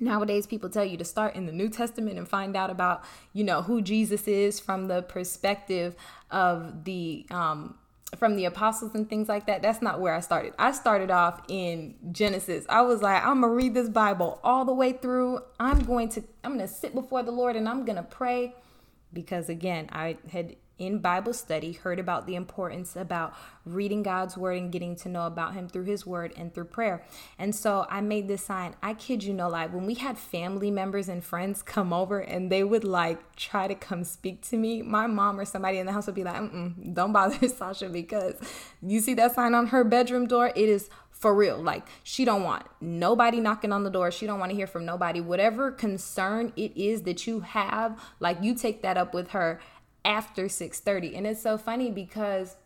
Nowadays, 0.00 0.46
people 0.46 0.70
tell 0.70 0.84
you 0.84 0.96
to 0.96 1.04
start 1.04 1.36
in 1.36 1.44
the 1.44 1.52
New 1.52 1.68
Testament 1.68 2.16
and 2.16 2.26
find 2.26 2.56
out 2.56 2.70
about, 2.70 3.04
you 3.34 3.44
know, 3.44 3.60
who 3.60 3.82
Jesus 3.82 4.26
is 4.26 4.58
from 4.58 4.88
the 4.88 5.02
perspective 5.02 5.94
of 6.30 6.84
the 6.84 7.26
um, 7.30 7.74
from 8.18 8.36
the 8.36 8.44
apostles 8.44 8.94
and 8.94 9.08
things 9.08 9.28
like 9.28 9.46
that. 9.46 9.62
That's 9.62 9.82
not 9.82 10.00
where 10.00 10.14
I 10.14 10.20
started. 10.20 10.54
I 10.58 10.72
started 10.72 11.10
off 11.10 11.42
in 11.48 11.94
Genesis. 12.12 12.66
I 12.68 12.82
was 12.82 13.02
like, 13.02 13.24
I'm 13.24 13.40
gonna 13.40 13.52
read 13.52 13.74
this 13.74 13.88
Bible 13.88 14.38
all 14.44 14.64
the 14.64 14.74
way 14.74 14.92
through. 14.92 15.40
I'm 15.58 15.80
going 15.80 16.08
to 16.10 16.22
I'm 16.44 16.52
gonna 16.52 16.68
sit 16.68 16.94
before 16.94 17.22
the 17.22 17.32
Lord 17.32 17.56
and 17.56 17.68
I'm 17.68 17.84
gonna 17.84 18.02
pray 18.02 18.54
because 19.12 19.48
again, 19.48 19.88
I 19.92 20.18
had 20.30 20.56
in 20.78 20.98
Bible 20.98 21.32
study 21.32 21.72
heard 21.72 21.98
about 21.98 22.26
the 22.26 22.34
importance 22.34 22.96
about 22.96 23.34
reading 23.64 24.02
God's 24.02 24.36
word 24.36 24.58
and 24.58 24.72
getting 24.72 24.96
to 24.96 25.08
know 25.08 25.26
about 25.26 25.54
him 25.54 25.68
through 25.68 25.84
his 25.84 26.06
word 26.06 26.32
and 26.36 26.52
through 26.52 26.64
prayer. 26.64 27.04
And 27.38 27.54
so 27.54 27.86
I 27.88 28.00
made 28.00 28.28
this 28.28 28.44
sign. 28.44 28.74
I 28.82 28.94
kid 28.94 29.22
you 29.22 29.32
no 29.32 29.48
lie, 29.48 29.66
when 29.66 29.86
we 29.86 29.94
had 29.94 30.18
family 30.18 30.70
members 30.70 31.08
and 31.08 31.22
friends 31.24 31.62
come 31.62 31.92
over 31.92 32.18
and 32.18 32.50
they 32.50 32.64
would 32.64 32.84
like 32.84 33.36
try 33.36 33.68
to 33.68 33.74
come 33.74 34.04
speak 34.04 34.42
to 34.48 34.56
me, 34.56 34.82
my 34.82 35.06
mom 35.06 35.38
or 35.38 35.44
somebody 35.44 35.78
in 35.78 35.86
the 35.86 35.92
house 35.92 36.06
would 36.06 36.14
be 36.14 36.24
like, 36.24 36.36
mm 36.36 36.72
don't 36.94 37.12
bother 37.12 37.48
Sasha 37.56 37.88
because 37.88 38.34
you 38.82 39.00
see 39.00 39.14
that 39.14 39.34
sign 39.34 39.54
on 39.54 39.68
her 39.68 39.84
bedroom 39.84 40.26
door? 40.26 40.52
It 40.54 40.68
is 40.68 40.90
for 41.22 41.32
real 41.32 41.56
like 41.56 41.86
she 42.02 42.24
don't 42.24 42.42
want 42.42 42.66
nobody 42.80 43.38
knocking 43.38 43.72
on 43.72 43.84
the 43.84 43.90
door 43.90 44.10
she 44.10 44.26
don't 44.26 44.40
want 44.40 44.50
to 44.50 44.56
hear 44.56 44.66
from 44.66 44.84
nobody 44.84 45.20
whatever 45.20 45.70
concern 45.70 46.52
it 46.56 46.76
is 46.76 47.02
that 47.02 47.28
you 47.28 47.38
have 47.38 47.96
like 48.18 48.36
you 48.42 48.56
take 48.56 48.82
that 48.82 48.96
up 48.96 49.14
with 49.14 49.30
her 49.30 49.60
after 50.04 50.48
6:30 50.48 51.16
and 51.16 51.26
it's 51.26 51.42
so 51.42 51.56
funny 51.56 51.90
because 51.90 52.56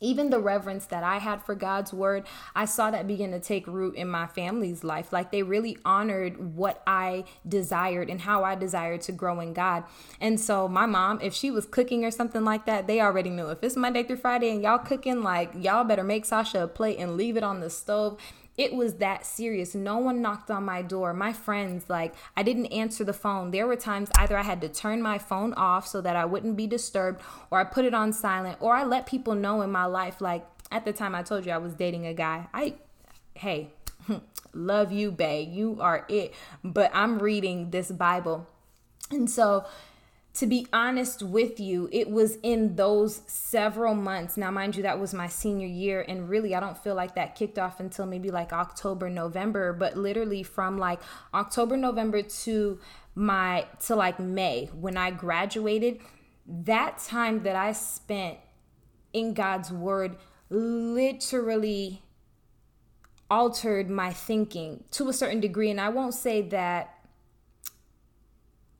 even 0.00 0.28
the 0.28 0.38
reverence 0.38 0.86
that 0.86 1.02
I 1.02 1.18
had 1.18 1.42
for 1.42 1.54
God's 1.54 1.92
word, 1.92 2.26
I 2.54 2.66
saw 2.66 2.90
that 2.90 3.06
begin 3.06 3.30
to 3.30 3.40
take 3.40 3.66
root 3.66 3.94
in 3.94 4.08
my 4.08 4.26
family's 4.26 4.84
life. 4.84 5.12
Like 5.12 5.32
they 5.32 5.42
really 5.42 5.78
honored 5.84 6.54
what 6.54 6.82
I 6.86 7.24
desired 7.48 8.10
and 8.10 8.20
how 8.20 8.44
I 8.44 8.54
desired 8.56 9.00
to 9.02 9.12
grow 9.12 9.40
in 9.40 9.54
God. 9.54 9.84
And 10.20 10.38
so 10.38 10.68
my 10.68 10.86
mom, 10.86 11.20
if 11.22 11.32
she 11.32 11.50
was 11.50 11.64
cooking 11.64 12.04
or 12.04 12.10
something 12.10 12.44
like 12.44 12.66
that, 12.66 12.86
they 12.86 13.00
already 13.00 13.30
knew 13.30 13.48
if 13.48 13.62
it's 13.62 13.76
Monday 13.76 14.02
through 14.02 14.18
Friday 14.18 14.50
and 14.50 14.62
y'all 14.62 14.78
cooking, 14.78 15.22
like 15.22 15.52
y'all 15.54 15.84
better 15.84 16.04
make 16.04 16.26
Sasha 16.26 16.64
a 16.64 16.68
plate 16.68 16.98
and 16.98 17.16
leave 17.16 17.36
it 17.36 17.42
on 17.42 17.60
the 17.60 17.70
stove 17.70 18.18
it 18.56 18.74
was 18.74 18.94
that 18.94 19.26
serious. 19.26 19.74
No 19.74 19.98
one 19.98 20.22
knocked 20.22 20.50
on 20.50 20.64
my 20.64 20.82
door. 20.82 21.12
My 21.12 21.32
friends, 21.32 21.84
like, 21.88 22.14
I 22.36 22.42
didn't 22.42 22.66
answer 22.66 23.04
the 23.04 23.12
phone. 23.12 23.50
There 23.50 23.66
were 23.66 23.76
times 23.76 24.10
either 24.16 24.36
I 24.36 24.42
had 24.42 24.60
to 24.62 24.68
turn 24.68 25.02
my 25.02 25.18
phone 25.18 25.52
off 25.54 25.86
so 25.86 26.00
that 26.00 26.16
I 26.16 26.24
wouldn't 26.24 26.56
be 26.56 26.66
disturbed, 26.66 27.20
or 27.50 27.58
I 27.60 27.64
put 27.64 27.84
it 27.84 27.94
on 27.94 28.12
silent, 28.12 28.56
or 28.60 28.74
I 28.74 28.84
let 28.84 29.06
people 29.06 29.34
know 29.34 29.60
in 29.60 29.70
my 29.70 29.84
life, 29.84 30.20
like, 30.20 30.46
at 30.72 30.84
the 30.84 30.92
time 30.92 31.14
I 31.14 31.22
told 31.22 31.46
you 31.46 31.52
I 31.52 31.58
was 31.58 31.74
dating 31.74 32.06
a 32.06 32.14
guy. 32.14 32.48
I, 32.54 32.74
hey, 33.34 33.70
love 34.52 34.90
you, 34.90 35.10
babe. 35.10 35.52
You 35.52 35.78
are 35.80 36.04
it. 36.08 36.34
But 36.64 36.90
I'm 36.94 37.18
reading 37.18 37.70
this 37.70 37.90
Bible. 37.90 38.46
And 39.10 39.30
so, 39.30 39.66
to 40.36 40.46
be 40.46 40.66
honest 40.70 41.22
with 41.22 41.58
you, 41.58 41.88
it 41.92 42.10
was 42.10 42.36
in 42.42 42.76
those 42.76 43.22
several 43.26 43.94
months. 43.94 44.36
Now, 44.36 44.50
mind 44.50 44.76
you, 44.76 44.82
that 44.82 45.00
was 45.00 45.14
my 45.14 45.28
senior 45.28 45.66
year. 45.66 46.04
And 46.06 46.28
really, 46.28 46.54
I 46.54 46.60
don't 46.60 46.76
feel 46.76 46.94
like 46.94 47.14
that 47.14 47.34
kicked 47.34 47.58
off 47.58 47.80
until 47.80 48.04
maybe 48.04 48.30
like 48.30 48.52
October, 48.52 49.08
November. 49.08 49.72
But 49.72 49.96
literally, 49.96 50.42
from 50.42 50.76
like 50.76 51.00
October, 51.32 51.78
November 51.78 52.20
to 52.20 52.78
my 53.14 53.66
to 53.86 53.96
like 53.96 54.20
May 54.20 54.66
when 54.74 54.98
I 54.98 55.10
graduated, 55.10 56.00
that 56.46 56.98
time 56.98 57.42
that 57.44 57.56
I 57.56 57.72
spent 57.72 58.36
in 59.14 59.32
God's 59.32 59.72
word 59.72 60.16
literally 60.50 62.02
altered 63.30 63.88
my 63.88 64.12
thinking 64.12 64.84
to 64.92 65.08
a 65.08 65.12
certain 65.14 65.40
degree. 65.40 65.70
And 65.70 65.80
I 65.80 65.88
won't 65.88 66.14
say 66.14 66.42
that 66.42 66.95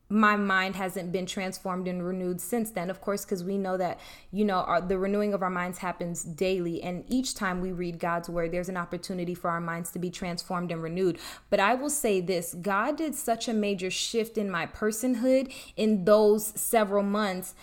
my 0.08 0.36
mind 0.36 0.76
hasn't 0.76 1.10
been 1.10 1.26
transformed 1.26 1.88
and 1.88 2.06
renewed 2.06 2.40
since 2.40 2.70
then. 2.70 2.90
Of 2.90 3.00
course 3.00 3.24
because 3.24 3.42
we 3.42 3.58
know 3.58 3.76
that 3.76 3.98
you 4.30 4.44
know 4.44 4.58
our, 4.58 4.80
the 4.80 4.98
renewing 4.98 5.34
of 5.34 5.42
our 5.42 5.50
minds 5.50 5.78
happens 5.78 6.22
daily 6.22 6.82
and 6.82 7.04
each 7.08 7.34
time 7.34 7.60
we 7.60 7.72
read 7.72 7.98
god's 7.98 8.28
word 8.28 8.52
there's 8.52 8.68
an 8.68 8.76
opportunity 8.76 9.34
for 9.34 9.50
our 9.50 9.60
minds 9.60 9.90
to 9.92 9.98
be 9.98 10.10
transformed 10.10 10.70
and 10.70 10.82
renewed. 10.82 11.18
But 11.50 11.60
i 11.60 11.74
will 11.74 11.90
say 11.90 12.20
this 12.20 12.54
god 12.54 12.96
did 12.96 13.14
such 13.14 13.48
a 13.48 13.52
major 13.52 13.90
shift 13.90 14.38
in 14.38 14.50
my 14.50 14.66
personhood 14.66 15.52
in 15.76 16.04
those 16.04 16.46
several 16.58 17.02
months 17.02 17.54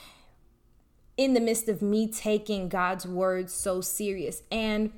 in 1.16 1.34
the 1.34 1.40
midst 1.40 1.70
of 1.70 1.82
me 1.82 2.08
taking 2.08 2.70
god's 2.70 3.06
word 3.06 3.50
so 3.50 3.82
serious. 3.82 4.44
And 4.52 4.92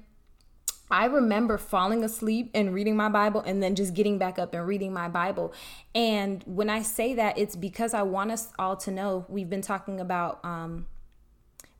I 0.90 1.06
remember 1.06 1.58
falling 1.58 2.04
asleep 2.04 2.52
and 2.54 2.74
reading 2.74 2.96
my 2.96 3.10
Bible 3.10 3.42
and 3.42 3.62
then 3.62 3.76
just 3.76 3.94
getting 3.94 4.18
back 4.18 4.38
up 4.38 4.54
and 4.54 4.68
reading 4.68 4.94
my 4.94 5.10
Bible. 5.10 5.52
And 5.96 6.44
when 6.46 6.70
I 6.70 6.84
say 6.84 7.16
that, 7.16 7.38
it's 7.38 7.56
because 7.56 7.94
I 7.94 8.04
want 8.04 8.32
us 8.32 8.50
all 8.60 8.78
to 8.78 8.92
know 8.92 9.26
we've 9.28 9.50
been 9.50 9.64
talking 9.64 10.00
about 10.00 10.44
um, 10.46 10.86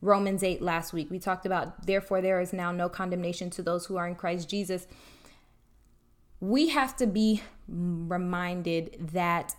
Romans 0.00 0.42
8 0.42 0.60
last 0.60 0.92
week. 0.92 1.08
We 1.08 1.20
talked 1.20 1.46
about, 1.46 1.86
therefore, 1.86 2.20
there 2.20 2.40
is 2.40 2.52
now 2.52 2.72
no 2.72 2.88
condemnation 2.88 3.48
to 3.50 3.62
those 3.62 3.86
who 3.86 3.96
are 3.96 4.08
in 4.08 4.16
Christ 4.16 4.50
Jesus. 4.50 4.88
We 6.40 6.68
have 6.70 6.96
to 6.96 7.06
be 7.06 7.42
reminded 7.68 9.10
that 9.12 9.54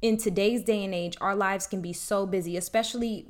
in 0.00 0.16
today's 0.16 0.62
day 0.62 0.84
and 0.84 0.94
age, 0.94 1.16
our 1.20 1.34
lives 1.34 1.66
can 1.66 1.80
be 1.80 1.92
so 1.92 2.26
busy, 2.26 2.56
especially 2.56 3.26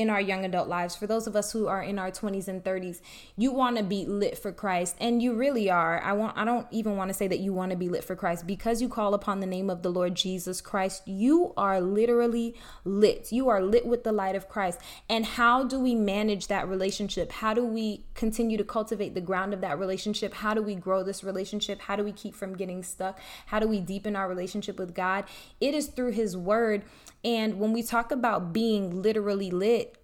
in 0.00 0.08
our 0.08 0.20
young 0.20 0.46
adult 0.46 0.66
lives, 0.66 0.96
for 0.96 1.06
those 1.06 1.26
of 1.26 1.36
us 1.36 1.52
who 1.52 1.66
are 1.66 1.82
in 1.82 1.98
our 1.98 2.10
20s 2.10 2.48
and 2.48 2.64
30s, 2.64 3.02
you 3.36 3.52
want 3.52 3.76
to 3.76 3.82
be 3.82 4.06
lit 4.06 4.38
for 4.38 4.50
Christ 4.50 4.96
and 4.98 5.22
you 5.22 5.34
really 5.34 5.68
are. 5.68 6.00
I 6.02 6.14
want 6.14 6.38
I 6.38 6.46
don't 6.46 6.66
even 6.70 6.96
want 6.96 7.10
to 7.10 7.14
say 7.14 7.28
that 7.28 7.40
you 7.40 7.52
want 7.52 7.70
to 7.72 7.76
be 7.76 7.90
lit 7.90 8.02
for 8.02 8.16
Christ 8.16 8.46
because 8.46 8.80
you 8.80 8.88
call 8.88 9.12
upon 9.12 9.40
the 9.40 9.46
name 9.46 9.68
of 9.68 9.82
the 9.82 9.90
Lord 9.90 10.14
Jesus 10.14 10.62
Christ. 10.62 11.06
You 11.06 11.52
are 11.54 11.82
literally 11.82 12.56
lit. 12.82 13.30
You 13.30 13.50
are 13.50 13.60
lit 13.60 13.84
with 13.84 14.02
the 14.02 14.10
light 14.10 14.34
of 14.34 14.48
Christ. 14.48 14.80
And 15.10 15.26
how 15.26 15.64
do 15.64 15.78
we 15.78 15.94
manage 15.94 16.46
that 16.46 16.66
relationship? 16.66 17.30
How 17.30 17.52
do 17.52 17.62
we 17.62 18.06
continue 18.14 18.56
to 18.56 18.64
cultivate 18.64 19.14
the 19.14 19.20
ground 19.20 19.52
of 19.52 19.60
that 19.60 19.78
relationship? 19.78 20.32
How 20.32 20.54
do 20.54 20.62
we 20.62 20.76
grow 20.76 21.02
this 21.02 21.22
relationship? 21.22 21.82
How 21.82 21.96
do 21.96 22.04
we 22.04 22.12
keep 22.12 22.34
from 22.34 22.56
getting 22.56 22.82
stuck? 22.82 23.20
How 23.44 23.58
do 23.58 23.68
we 23.68 23.80
deepen 23.80 24.16
our 24.16 24.30
relationship 24.30 24.78
with 24.78 24.94
God? 24.94 25.26
It 25.60 25.74
is 25.74 25.88
through 25.88 26.12
his 26.12 26.38
word 26.38 26.84
and 27.24 27.58
when 27.58 27.72
we 27.72 27.82
talk 27.82 28.10
about 28.10 28.52
being 28.52 29.02
literally 29.02 29.50
lit, 29.50 29.96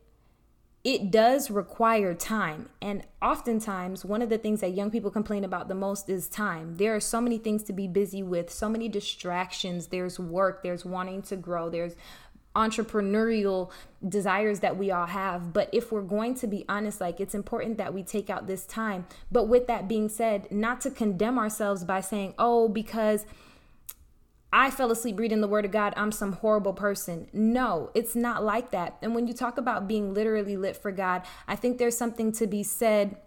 it 0.85 1.11
does 1.11 1.51
require 1.51 2.15
time. 2.15 2.69
And 2.81 3.03
oftentimes, 3.21 4.05
one 4.05 4.23
of 4.23 4.29
the 4.29 4.39
things 4.39 4.61
that 4.61 4.71
young 4.71 4.91
people 4.91 5.11
complain 5.11 5.43
about 5.43 5.67
the 5.67 5.75
most 5.75 6.09
is 6.09 6.29
time. 6.29 6.77
There 6.77 6.95
are 6.95 7.01
so 7.01 7.21
many 7.21 7.39
things 7.39 7.65
to 7.65 7.73
be 7.73 7.89
busy 7.89 8.23
with, 8.23 8.53
so 8.53 8.69
many 8.69 8.89
distractions. 8.89 9.89
There's 9.89 10.21
work, 10.21 10.63
there's 10.63 10.85
wanting 10.85 11.23
to 11.23 11.37
grow, 11.37 11.71
there's 11.71 11.97
entrepreneurial 12.55 13.71
desires 14.09 14.61
that 14.61 14.77
we 14.77 14.91
all 14.91 15.07
have. 15.07 15.53
But 15.53 15.69
if 15.73 15.91
we're 15.93 16.03
going 16.03 16.35
to 16.37 16.47
be 16.47 16.65
honest, 16.69 17.01
like 17.01 17.21
it's 17.21 17.35
important 17.35 17.79
that 17.79 17.93
we 17.93 18.03
take 18.03 18.31
out 18.31 18.47
this 18.47 18.65
time. 18.65 19.07
But 19.31 19.49
with 19.49 19.67
that 19.67 19.89
being 19.89 20.09
said, 20.09 20.51
not 20.51 20.81
to 20.83 20.91
condemn 20.91 21.39
ourselves 21.39 21.85
by 21.85 22.01
saying, 22.01 22.35
oh, 22.39 22.69
because 22.69 23.27
I 24.57 24.71
fell 24.71 24.91
asleep 24.91 25.19
reading 25.19 25.43
the 25.43 25.49
word 25.49 25.67
of 25.67 25.71
God, 25.71 25.93
I'm 25.99 26.11
some 26.11 26.33
horrible 26.33 26.73
person. 26.73 27.29
No, 27.35 27.91
it's 27.95 28.17
not 28.17 28.43
like 28.43 28.71
that. 28.71 28.97
And 29.03 29.15
when 29.15 29.27
you 29.27 29.35
talk 29.35 29.59
about 29.59 29.87
being 29.87 30.15
literally 30.15 30.57
lit 30.57 30.79
for 30.79 30.91
God, 30.91 31.25
I 31.47 31.57
think 31.57 31.77
there's 31.77 31.99
something 31.99 32.33
to 32.33 32.47
be 32.47 32.63
said 32.63 33.19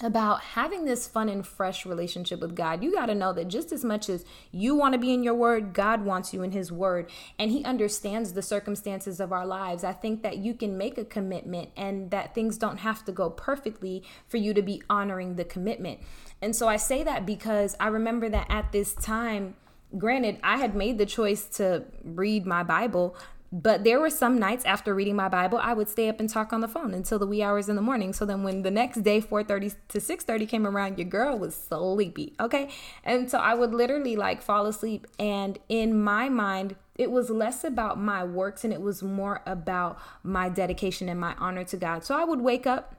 about 0.00 0.40
having 0.40 0.84
this 0.84 1.08
fun 1.08 1.28
and 1.28 1.44
fresh 1.44 1.84
relationship 1.84 2.40
with 2.40 2.54
God. 2.54 2.84
You 2.84 2.92
got 2.92 3.06
to 3.06 3.14
know 3.14 3.32
that 3.32 3.48
just 3.48 3.72
as 3.72 3.84
much 3.84 4.08
as 4.08 4.24
you 4.52 4.76
want 4.76 4.92
to 4.92 5.00
be 5.00 5.12
in 5.12 5.24
your 5.24 5.34
word, 5.34 5.72
God 5.72 6.04
wants 6.04 6.32
you 6.32 6.44
in 6.44 6.52
his 6.52 6.70
word 6.70 7.10
and 7.40 7.50
he 7.50 7.64
understands 7.64 8.32
the 8.32 8.40
circumstances 8.40 9.18
of 9.18 9.32
our 9.32 9.44
lives. 9.44 9.82
I 9.82 9.92
think 9.92 10.22
that 10.22 10.38
you 10.38 10.54
can 10.54 10.78
make 10.78 10.96
a 10.96 11.04
commitment 11.04 11.70
and 11.76 12.12
that 12.12 12.36
things 12.36 12.56
don't 12.56 12.78
have 12.78 13.04
to 13.06 13.12
go 13.12 13.30
perfectly 13.30 14.04
for 14.28 14.36
you 14.36 14.54
to 14.54 14.62
be 14.62 14.80
honoring 14.88 15.34
the 15.34 15.44
commitment. 15.44 15.98
And 16.40 16.54
so 16.54 16.68
I 16.68 16.76
say 16.76 17.02
that 17.02 17.26
because 17.26 17.74
I 17.80 17.88
remember 17.88 18.28
that 18.28 18.46
at 18.48 18.70
this 18.70 18.94
time 18.94 19.56
granted, 19.98 20.38
I 20.42 20.56
had 20.56 20.74
made 20.74 20.98
the 20.98 21.06
choice 21.06 21.44
to 21.56 21.84
read 22.04 22.46
my 22.46 22.62
Bible, 22.62 23.16
but 23.52 23.84
there 23.84 24.00
were 24.00 24.08
some 24.08 24.38
nights 24.38 24.64
after 24.64 24.94
reading 24.94 25.14
my 25.14 25.28
Bible, 25.28 25.58
I 25.58 25.74
would 25.74 25.88
stay 25.88 26.08
up 26.08 26.20
and 26.20 26.28
talk 26.28 26.54
on 26.54 26.62
the 26.62 26.68
phone 26.68 26.94
until 26.94 27.18
the 27.18 27.26
wee 27.26 27.42
hours 27.42 27.68
in 27.68 27.76
the 27.76 27.82
morning. 27.82 28.14
So 28.14 28.24
then 28.24 28.42
when 28.42 28.62
the 28.62 28.70
next 28.70 29.02
day 29.02 29.20
4:30 29.20 29.74
to 29.88 30.00
6:30 30.00 30.46
came 30.46 30.66
around, 30.66 30.98
your 30.98 31.08
girl 31.08 31.38
was 31.38 31.54
sleepy, 31.54 32.34
okay? 32.40 32.70
And 33.04 33.30
so 33.30 33.38
I 33.38 33.52
would 33.52 33.74
literally 33.74 34.16
like 34.16 34.40
fall 34.40 34.66
asleep 34.66 35.06
and 35.18 35.58
in 35.68 36.02
my 36.02 36.30
mind 36.30 36.76
it 36.94 37.10
was 37.10 37.30
less 37.30 37.64
about 37.64 37.98
my 37.98 38.24
works 38.24 38.64
and 38.64 38.72
it 38.72 38.80
was 38.80 39.02
more 39.02 39.42
about 39.46 39.98
my 40.22 40.48
dedication 40.48 41.08
and 41.08 41.20
my 41.20 41.34
honor 41.38 41.64
to 41.64 41.76
God. 41.76 42.04
So 42.04 42.18
I 42.18 42.24
would 42.24 42.40
wake 42.40 42.66
up 42.66 42.94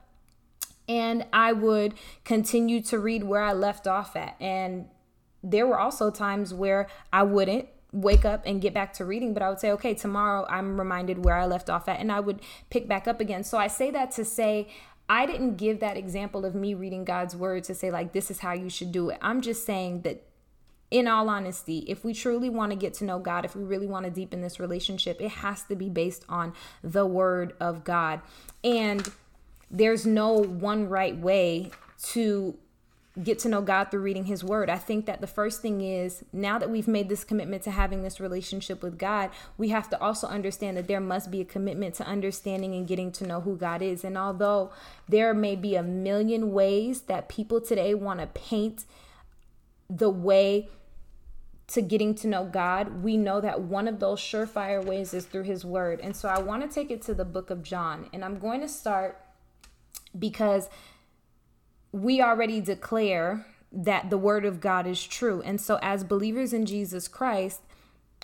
and 0.88 1.26
I 1.32 1.52
would 1.52 1.94
continue 2.24 2.80
to 2.82 2.98
read 2.98 3.24
where 3.24 3.42
I 3.42 3.52
left 3.52 3.86
off 3.86 4.16
at. 4.16 4.36
And 4.40 4.86
there 5.44 5.66
were 5.66 5.78
also 5.78 6.10
times 6.10 6.52
where 6.54 6.88
I 7.12 7.22
wouldn't 7.22 7.68
wake 7.92 8.24
up 8.24 8.42
and 8.46 8.60
get 8.60 8.74
back 8.74 8.92
to 8.94 9.04
reading, 9.04 9.34
but 9.34 9.42
I 9.42 9.50
would 9.50 9.60
say, 9.60 9.70
okay, 9.72 9.94
tomorrow 9.94 10.46
I'm 10.48 10.78
reminded 10.78 11.24
where 11.24 11.36
I 11.36 11.46
left 11.46 11.70
off 11.70 11.88
at, 11.88 12.00
and 12.00 12.10
I 12.10 12.18
would 12.18 12.40
pick 12.70 12.88
back 12.88 13.06
up 13.06 13.20
again. 13.20 13.44
So 13.44 13.58
I 13.58 13.68
say 13.68 13.90
that 13.92 14.10
to 14.12 14.24
say, 14.24 14.68
I 15.08 15.26
didn't 15.26 15.56
give 15.56 15.80
that 15.80 15.96
example 15.96 16.44
of 16.46 16.54
me 16.54 16.72
reading 16.74 17.04
God's 17.04 17.36
word 17.36 17.62
to 17.64 17.74
say, 17.74 17.90
like, 17.90 18.12
this 18.12 18.30
is 18.30 18.40
how 18.40 18.52
you 18.52 18.70
should 18.70 18.90
do 18.90 19.10
it. 19.10 19.18
I'm 19.20 19.42
just 19.42 19.64
saying 19.64 20.00
that, 20.02 20.22
in 20.90 21.08
all 21.08 21.28
honesty, 21.28 21.78
if 21.88 22.04
we 22.04 22.14
truly 22.14 22.48
want 22.48 22.70
to 22.70 22.76
get 22.76 22.94
to 22.94 23.04
know 23.04 23.18
God, 23.18 23.44
if 23.44 23.56
we 23.56 23.64
really 23.64 23.86
want 23.86 24.04
to 24.04 24.10
deepen 24.10 24.42
this 24.42 24.60
relationship, 24.60 25.20
it 25.20 25.30
has 25.30 25.62
to 25.64 25.74
be 25.74 25.88
based 25.88 26.24
on 26.28 26.52
the 26.82 27.04
word 27.04 27.54
of 27.58 27.82
God. 27.82 28.20
And 28.62 29.10
there's 29.70 30.06
no 30.06 30.34
one 30.34 30.88
right 30.88 31.16
way 31.16 31.72
to 32.10 32.56
get 33.22 33.38
to 33.38 33.48
know 33.48 33.60
God 33.62 33.90
through 33.90 34.00
reading 34.00 34.24
His 34.24 34.42
Word. 34.42 34.68
I 34.68 34.78
think 34.78 35.06
that 35.06 35.20
the 35.20 35.26
first 35.28 35.62
thing 35.62 35.80
is 35.80 36.24
now 36.32 36.58
that 36.58 36.68
we've 36.68 36.88
made 36.88 37.08
this 37.08 37.22
commitment 37.22 37.62
to 37.62 37.70
having 37.70 38.02
this 38.02 38.18
relationship 38.18 38.82
with 38.82 38.98
God, 38.98 39.30
we 39.56 39.68
have 39.68 39.88
to 39.90 40.00
also 40.00 40.26
understand 40.26 40.76
that 40.76 40.88
there 40.88 41.00
must 41.00 41.30
be 41.30 41.40
a 41.40 41.44
commitment 41.44 41.94
to 41.96 42.04
understanding 42.04 42.74
and 42.74 42.88
getting 42.88 43.12
to 43.12 43.26
know 43.26 43.40
who 43.40 43.56
God 43.56 43.82
is. 43.82 44.02
And 44.02 44.18
although 44.18 44.72
there 45.08 45.32
may 45.32 45.54
be 45.54 45.76
a 45.76 45.82
million 45.82 46.52
ways 46.52 47.02
that 47.02 47.28
people 47.28 47.60
today 47.60 47.94
want 47.94 48.18
to 48.18 48.26
paint 48.26 48.84
the 49.88 50.10
way 50.10 50.68
to 51.68 51.80
getting 51.80 52.14
to 52.16 52.26
know 52.26 52.44
God, 52.44 53.02
we 53.04 53.16
know 53.16 53.40
that 53.40 53.60
one 53.60 53.86
of 53.86 54.00
those 54.00 54.20
surefire 54.20 54.84
ways 54.84 55.14
is 55.14 55.24
through 55.24 55.44
His 55.44 55.64
Word. 55.64 56.00
And 56.00 56.16
so 56.16 56.28
I 56.28 56.40
want 56.40 56.62
to 56.62 56.74
take 56.74 56.90
it 56.90 57.00
to 57.02 57.14
the 57.14 57.24
book 57.24 57.50
of 57.50 57.62
John, 57.62 58.08
and 58.12 58.24
I'm 58.24 58.40
going 58.40 58.60
to 58.60 58.68
start 58.68 59.20
because 60.18 60.68
we 61.94 62.20
already 62.20 62.60
declare 62.60 63.46
that 63.70 64.10
the 64.10 64.18
word 64.18 64.44
of 64.44 64.60
God 64.60 64.84
is 64.84 65.04
true. 65.04 65.40
And 65.42 65.60
so, 65.60 65.78
as 65.80 66.02
believers 66.02 66.52
in 66.52 66.66
Jesus 66.66 67.06
Christ, 67.06 67.60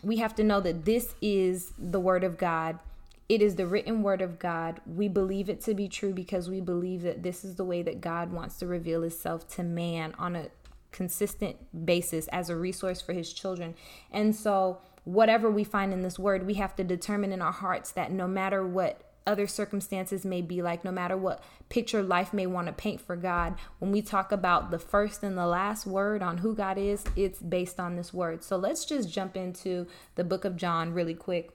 we 0.02 0.16
have 0.16 0.34
to 0.36 0.44
know 0.44 0.60
that 0.60 0.84
this 0.84 1.14
is 1.22 1.72
the 1.78 2.00
word 2.00 2.24
of 2.24 2.36
God. 2.36 2.80
It 3.28 3.40
is 3.40 3.54
the 3.54 3.68
written 3.68 4.02
word 4.02 4.22
of 4.22 4.40
God. 4.40 4.80
We 4.84 5.06
believe 5.06 5.48
it 5.48 5.60
to 5.62 5.74
be 5.74 5.86
true 5.86 6.12
because 6.12 6.50
we 6.50 6.60
believe 6.60 7.02
that 7.02 7.22
this 7.22 7.44
is 7.44 7.54
the 7.54 7.64
way 7.64 7.80
that 7.82 8.00
God 8.00 8.32
wants 8.32 8.58
to 8.58 8.66
reveal 8.66 9.02
himself 9.02 9.46
to 9.54 9.62
man 9.62 10.14
on 10.18 10.34
a 10.34 10.48
consistent 10.90 11.56
basis 11.86 12.26
as 12.28 12.50
a 12.50 12.56
resource 12.56 13.00
for 13.00 13.12
his 13.12 13.32
children. 13.32 13.76
And 14.10 14.34
so, 14.34 14.78
whatever 15.04 15.48
we 15.48 15.62
find 15.62 15.92
in 15.92 16.02
this 16.02 16.18
word, 16.18 16.44
we 16.44 16.54
have 16.54 16.74
to 16.74 16.82
determine 16.82 17.30
in 17.30 17.40
our 17.40 17.52
hearts 17.52 17.92
that 17.92 18.10
no 18.10 18.26
matter 18.26 18.66
what 18.66 19.09
other 19.26 19.46
circumstances 19.46 20.24
may 20.24 20.42
be 20.42 20.62
like, 20.62 20.84
no 20.84 20.90
matter 20.90 21.16
what 21.16 21.42
picture 21.68 22.02
life 22.02 22.32
may 22.32 22.46
want 22.46 22.66
to 22.66 22.72
paint 22.72 23.00
for 23.00 23.16
God, 23.16 23.54
when 23.78 23.92
we 23.92 24.02
talk 24.02 24.32
about 24.32 24.70
the 24.70 24.78
first 24.78 25.22
and 25.22 25.36
the 25.36 25.46
last 25.46 25.86
word 25.86 26.22
on 26.22 26.38
who 26.38 26.54
God 26.54 26.78
is, 26.78 27.04
it's 27.16 27.40
based 27.40 27.78
on 27.78 27.96
this 27.96 28.12
word. 28.12 28.42
So 28.42 28.56
let's 28.56 28.84
just 28.84 29.10
jump 29.10 29.36
into 29.36 29.86
the 30.14 30.24
book 30.24 30.44
of 30.44 30.56
John 30.56 30.92
really 30.92 31.14
quick 31.14 31.52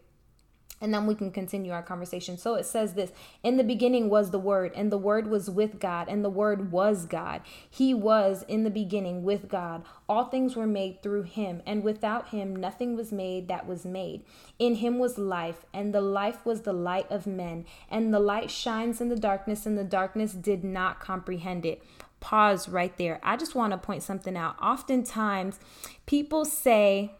and 0.82 0.94
then 0.94 1.06
we 1.06 1.16
can 1.16 1.32
continue 1.32 1.72
our 1.72 1.82
conversation. 1.82 2.38
So 2.38 2.56
it 2.56 2.66
says 2.66 2.94
this 2.94 3.12
In 3.44 3.58
the 3.58 3.64
beginning 3.64 4.10
was 4.10 4.32
the 4.32 4.40
Word, 4.40 4.74
and 4.76 4.92
the 4.92 4.98
Word 4.98 5.28
was 5.28 5.50
with 5.50 5.80
God, 5.80 6.08
and 6.10 6.24
the 6.24 6.30
Word 6.30 6.72
was 6.72 7.06
God. 7.06 7.42
He 7.70 7.94
was 7.94 8.44
in 8.48 8.64
the 8.64 8.70
beginning 8.70 9.24
with 9.24 9.48
God. 9.48 9.84
All 10.10 10.26
things 10.26 10.56
were 10.56 10.68
made 10.68 11.02
through 11.02 11.24
him, 11.24 11.62
and 11.66 11.84
without 11.84 12.30
him 12.30 12.56
nothing 12.56 12.96
was 12.96 13.12
made 13.12 13.48
that 13.48 13.68
was 13.68 13.86
made. 13.86 14.24
In 14.60 14.76
him 14.76 15.00
was 15.00 15.18
life, 15.18 15.66
and 15.74 15.94
the 15.94 16.02
life 16.02 16.46
was 16.46 16.62
the 16.62 16.74
light 16.74 17.10
of 17.10 17.26
men. 17.26 17.66
And 17.90 18.14
the 18.14 18.20
light 18.20 18.52
shines 18.52 19.00
in 19.00 19.10
the 19.10 19.16
darkness, 19.16 19.66
and 19.66 19.78
the 19.78 19.84
darkness 19.84 20.34
did 20.34 20.64
not 20.64 21.00
comprehend 21.00 21.66
it. 21.66 21.82
Pause 22.20 22.70
right 22.70 22.98
there. 22.98 23.20
I 23.24 23.38
just 23.38 23.56
want 23.56 23.72
to 23.72 23.78
point 23.78 24.04
something 24.04 24.36
out. 24.36 24.56
Oftentimes, 24.62 25.60
people 26.06 26.44
say, 26.44 27.14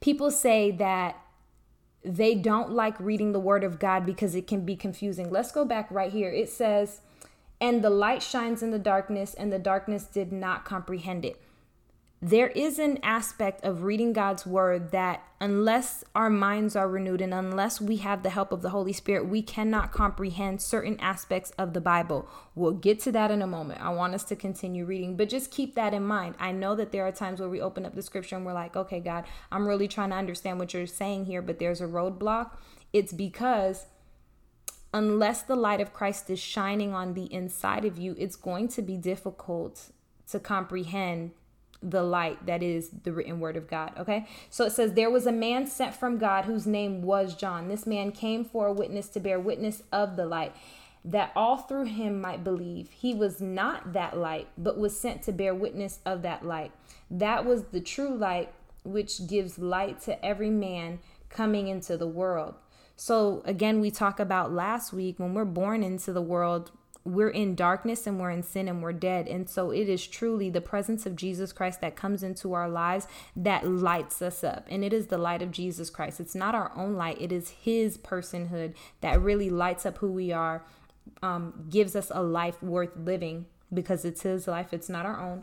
people 0.00 0.30
say 0.30 0.70
that 0.70 1.16
they 2.04 2.34
don't 2.34 2.70
like 2.70 2.98
reading 2.98 3.32
the 3.32 3.40
word 3.40 3.64
of 3.64 3.78
God 3.78 4.04
because 4.04 4.34
it 4.34 4.46
can 4.46 4.64
be 4.64 4.76
confusing. 4.76 5.30
Let's 5.30 5.52
go 5.52 5.64
back 5.64 5.90
right 5.90 6.12
here. 6.12 6.30
It 6.30 6.50
says, 6.50 7.00
And 7.60 7.82
the 7.82 7.90
light 7.90 8.22
shines 8.22 8.62
in 8.62 8.70
the 8.70 8.78
darkness, 8.78 9.34
and 9.34 9.52
the 9.52 9.58
darkness 9.58 10.04
did 10.04 10.32
not 10.32 10.64
comprehend 10.64 11.24
it 11.24 11.40
there 12.24 12.50
is 12.50 12.78
an 12.78 13.00
aspect 13.02 13.64
of 13.64 13.82
reading 13.82 14.12
God's 14.12 14.46
word 14.46 14.92
that, 14.92 15.24
unless 15.40 16.04
our 16.14 16.30
minds 16.30 16.76
are 16.76 16.88
renewed 16.88 17.20
and 17.20 17.34
unless 17.34 17.80
we 17.80 17.96
have 17.96 18.22
the 18.22 18.30
help 18.30 18.52
of 18.52 18.62
the 18.62 18.70
Holy 18.70 18.92
Spirit, 18.92 19.26
we 19.26 19.42
cannot 19.42 19.90
comprehend 19.90 20.62
certain 20.62 21.00
aspects 21.00 21.50
of 21.58 21.72
the 21.72 21.80
Bible. 21.80 22.28
We'll 22.54 22.74
get 22.74 23.00
to 23.00 23.12
that 23.12 23.32
in 23.32 23.42
a 23.42 23.46
moment. 23.48 23.80
I 23.80 23.88
want 23.88 24.14
us 24.14 24.22
to 24.24 24.36
continue 24.36 24.84
reading, 24.84 25.16
but 25.16 25.28
just 25.28 25.50
keep 25.50 25.74
that 25.74 25.92
in 25.92 26.04
mind. 26.04 26.36
I 26.38 26.52
know 26.52 26.76
that 26.76 26.92
there 26.92 27.04
are 27.04 27.10
times 27.10 27.40
where 27.40 27.48
we 27.48 27.60
open 27.60 27.84
up 27.84 27.96
the 27.96 28.02
scripture 28.02 28.36
and 28.36 28.46
we're 28.46 28.52
like, 28.52 28.76
okay, 28.76 29.00
God, 29.00 29.24
I'm 29.50 29.66
really 29.66 29.88
trying 29.88 30.10
to 30.10 30.16
understand 30.16 30.60
what 30.60 30.72
you're 30.72 30.86
saying 30.86 31.24
here, 31.24 31.42
but 31.42 31.58
there's 31.58 31.80
a 31.80 31.86
roadblock. 31.86 32.52
It's 32.92 33.12
because 33.12 33.86
unless 34.94 35.42
the 35.42 35.56
light 35.56 35.80
of 35.80 35.92
Christ 35.92 36.30
is 36.30 36.38
shining 36.38 36.94
on 36.94 37.14
the 37.14 37.24
inside 37.34 37.84
of 37.84 37.98
you, 37.98 38.14
it's 38.16 38.36
going 38.36 38.68
to 38.68 38.82
be 38.82 38.96
difficult 38.96 39.90
to 40.30 40.38
comprehend 40.38 41.32
the 41.82 42.02
light 42.02 42.46
that 42.46 42.62
is 42.62 42.90
the 43.02 43.12
written 43.12 43.40
word 43.40 43.56
of 43.56 43.68
God. 43.68 43.92
Okay. 43.98 44.26
So 44.50 44.64
it 44.64 44.72
says, 44.72 44.92
There 44.92 45.10
was 45.10 45.26
a 45.26 45.32
man 45.32 45.66
sent 45.66 45.94
from 45.94 46.18
God 46.18 46.44
whose 46.44 46.66
name 46.66 47.02
was 47.02 47.34
John. 47.34 47.68
This 47.68 47.86
man 47.86 48.12
came 48.12 48.44
for 48.44 48.66
a 48.66 48.72
witness 48.72 49.08
to 49.08 49.20
bear 49.20 49.40
witness 49.40 49.82
of 49.92 50.16
the 50.16 50.26
light, 50.26 50.54
that 51.04 51.32
all 51.34 51.56
through 51.56 51.86
him 51.86 52.20
might 52.20 52.44
believe. 52.44 52.90
He 52.90 53.14
was 53.14 53.40
not 53.40 53.92
that 53.92 54.16
light, 54.16 54.48
but 54.56 54.78
was 54.78 54.98
sent 54.98 55.22
to 55.22 55.32
bear 55.32 55.54
witness 55.54 55.98
of 56.06 56.22
that 56.22 56.44
light. 56.44 56.72
That 57.10 57.44
was 57.44 57.64
the 57.64 57.80
true 57.80 58.14
light, 58.14 58.52
which 58.84 59.26
gives 59.26 59.58
light 59.58 60.00
to 60.02 60.24
every 60.24 60.50
man 60.50 61.00
coming 61.28 61.68
into 61.68 61.96
the 61.96 62.06
world. 62.06 62.54
So, 62.94 63.42
again, 63.44 63.80
we 63.80 63.90
talk 63.90 64.20
about 64.20 64.52
last 64.52 64.92
week 64.92 65.18
when 65.18 65.34
we're 65.34 65.44
born 65.44 65.82
into 65.82 66.12
the 66.12 66.22
world, 66.22 66.70
we're 67.04 67.30
in 67.30 67.54
darkness 67.54 68.06
and 68.06 68.20
we're 68.20 68.30
in 68.30 68.42
sin 68.42 68.68
and 68.68 68.82
we're 68.82 68.92
dead. 68.92 69.26
And 69.26 69.48
so 69.48 69.70
it 69.70 69.88
is 69.88 70.06
truly 70.06 70.50
the 70.50 70.60
presence 70.60 71.04
of 71.04 71.16
Jesus 71.16 71.52
Christ 71.52 71.80
that 71.80 71.96
comes 71.96 72.22
into 72.22 72.52
our 72.52 72.68
lives 72.68 73.06
that 73.36 73.66
lights 73.66 74.22
us 74.22 74.44
up. 74.44 74.66
And 74.70 74.84
it 74.84 74.92
is 74.92 75.08
the 75.08 75.18
light 75.18 75.42
of 75.42 75.50
Jesus 75.50 75.90
Christ. 75.90 76.20
It's 76.20 76.34
not 76.34 76.54
our 76.54 76.72
own 76.76 76.94
light, 76.94 77.20
it 77.20 77.32
is 77.32 77.50
His 77.50 77.98
personhood 77.98 78.74
that 79.00 79.20
really 79.20 79.50
lights 79.50 79.84
up 79.84 79.98
who 79.98 80.12
we 80.12 80.32
are, 80.32 80.62
um, 81.22 81.66
gives 81.68 81.96
us 81.96 82.12
a 82.14 82.22
life 82.22 82.62
worth 82.62 82.96
living 82.96 83.46
because 83.74 84.04
it's 84.04 84.22
His 84.22 84.46
life, 84.46 84.72
it's 84.72 84.88
not 84.88 85.06
our 85.06 85.20
own, 85.20 85.42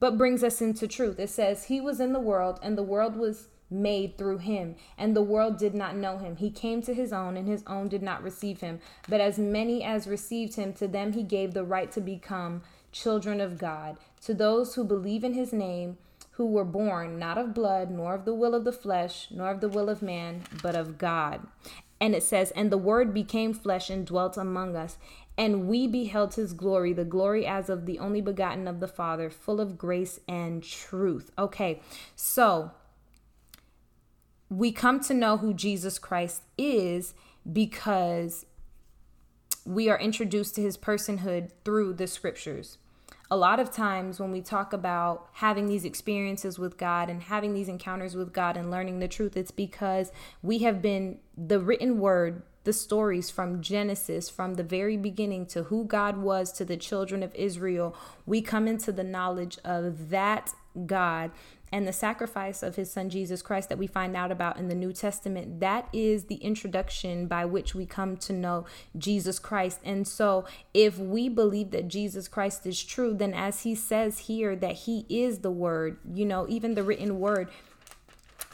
but 0.00 0.18
brings 0.18 0.44
us 0.44 0.60
into 0.60 0.86
truth. 0.86 1.18
It 1.18 1.30
says, 1.30 1.64
He 1.64 1.80
was 1.80 2.00
in 2.00 2.12
the 2.12 2.20
world 2.20 2.58
and 2.62 2.76
the 2.76 2.82
world 2.82 3.16
was 3.16 3.48
made 3.70 4.16
through 4.16 4.38
him, 4.38 4.76
and 4.96 5.14
the 5.14 5.22
world 5.22 5.58
did 5.58 5.74
not 5.74 5.96
know 5.96 6.18
him. 6.18 6.36
He 6.36 6.50
came 6.50 6.82
to 6.82 6.94
his 6.94 7.12
own, 7.12 7.36
and 7.36 7.46
his 7.46 7.62
own 7.66 7.88
did 7.88 8.02
not 8.02 8.22
receive 8.22 8.60
him. 8.60 8.80
But 9.08 9.20
as 9.20 9.38
many 9.38 9.84
as 9.84 10.06
received 10.06 10.54
him, 10.54 10.72
to 10.74 10.88
them 10.88 11.12
he 11.12 11.22
gave 11.22 11.54
the 11.54 11.64
right 11.64 11.90
to 11.92 12.00
become 12.00 12.62
children 12.92 13.40
of 13.40 13.58
God, 13.58 13.98
to 14.22 14.34
those 14.34 14.74
who 14.74 14.84
believe 14.84 15.24
in 15.24 15.34
his 15.34 15.52
name, 15.52 15.98
who 16.32 16.46
were 16.46 16.64
born 16.64 17.18
not 17.18 17.36
of 17.36 17.52
blood, 17.52 17.90
nor 17.90 18.14
of 18.14 18.24
the 18.24 18.34
will 18.34 18.54
of 18.54 18.64
the 18.64 18.72
flesh, 18.72 19.28
nor 19.30 19.50
of 19.50 19.60
the 19.60 19.68
will 19.68 19.88
of 19.88 20.02
man, 20.02 20.42
but 20.62 20.76
of 20.76 20.96
God. 20.96 21.46
And 22.00 22.14
it 22.14 22.22
says, 22.22 22.52
And 22.52 22.70
the 22.70 22.78
word 22.78 23.12
became 23.12 23.52
flesh 23.52 23.90
and 23.90 24.06
dwelt 24.06 24.36
among 24.36 24.76
us. 24.76 24.98
And 25.36 25.68
we 25.68 25.86
beheld 25.86 26.34
his 26.34 26.52
glory, 26.52 26.92
the 26.92 27.04
glory 27.04 27.46
as 27.46 27.68
of 27.68 27.86
the 27.86 27.98
only 27.98 28.20
begotten 28.20 28.66
of 28.66 28.80
the 28.80 28.88
Father, 28.88 29.30
full 29.30 29.60
of 29.60 29.78
grace 29.78 30.18
and 30.28 30.62
truth. 30.62 31.30
Okay, 31.38 31.80
so 32.16 32.72
we 34.50 34.72
come 34.72 35.00
to 35.00 35.14
know 35.14 35.36
who 35.36 35.52
Jesus 35.52 35.98
Christ 35.98 36.42
is 36.56 37.14
because 37.50 38.46
we 39.64 39.88
are 39.88 39.98
introduced 39.98 40.54
to 40.54 40.62
his 40.62 40.76
personhood 40.76 41.50
through 41.64 41.94
the 41.94 42.06
scriptures. 42.06 42.78
A 43.30 43.36
lot 43.36 43.60
of 43.60 43.70
times, 43.70 44.18
when 44.18 44.32
we 44.32 44.40
talk 44.40 44.72
about 44.72 45.28
having 45.34 45.66
these 45.66 45.84
experiences 45.84 46.58
with 46.58 46.78
God 46.78 47.10
and 47.10 47.22
having 47.22 47.52
these 47.52 47.68
encounters 47.68 48.16
with 48.16 48.32
God 48.32 48.56
and 48.56 48.70
learning 48.70 49.00
the 49.00 49.08
truth, 49.08 49.36
it's 49.36 49.50
because 49.50 50.10
we 50.42 50.60
have 50.60 50.80
been 50.80 51.18
the 51.36 51.60
written 51.60 52.00
word, 52.00 52.42
the 52.64 52.72
stories 52.72 53.28
from 53.28 53.60
Genesis, 53.60 54.30
from 54.30 54.54
the 54.54 54.62
very 54.62 54.96
beginning 54.96 55.44
to 55.46 55.64
who 55.64 55.84
God 55.84 56.16
was 56.16 56.50
to 56.52 56.64
the 56.64 56.78
children 56.78 57.22
of 57.22 57.34
Israel. 57.34 57.94
We 58.24 58.40
come 58.40 58.66
into 58.66 58.92
the 58.92 59.04
knowledge 59.04 59.58
of 59.62 60.08
that 60.08 60.54
God 60.86 61.30
and 61.72 61.86
the 61.86 61.92
sacrifice 61.92 62.62
of 62.62 62.76
his 62.76 62.90
son 62.90 63.10
Jesus 63.10 63.42
Christ 63.42 63.68
that 63.68 63.78
we 63.78 63.86
find 63.86 64.16
out 64.16 64.30
about 64.30 64.56
in 64.56 64.68
the 64.68 64.74
New 64.74 64.92
Testament, 64.92 65.60
that 65.60 65.88
is 65.92 66.24
the 66.24 66.36
introduction 66.36 67.26
by 67.26 67.44
which 67.44 67.74
we 67.74 67.86
come 67.86 68.16
to 68.18 68.32
know 68.32 68.66
Jesus 68.96 69.38
Christ. 69.38 69.80
And 69.84 70.06
so, 70.06 70.44
if 70.72 70.98
we 70.98 71.28
believe 71.28 71.70
that 71.70 71.88
Jesus 71.88 72.28
Christ 72.28 72.66
is 72.66 72.82
true, 72.82 73.14
then 73.14 73.34
as 73.34 73.62
he 73.62 73.74
says 73.74 74.20
here 74.20 74.56
that 74.56 74.72
he 74.72 75.06
is 75.08 75.38
the 75.38 75.50
word, 75.50 75.98
you 76.12 76.24
know, 76.24 76.46
even 76.48 76.74
the 76.74 76.82
written 76.82 77.18
word 77.18 77.48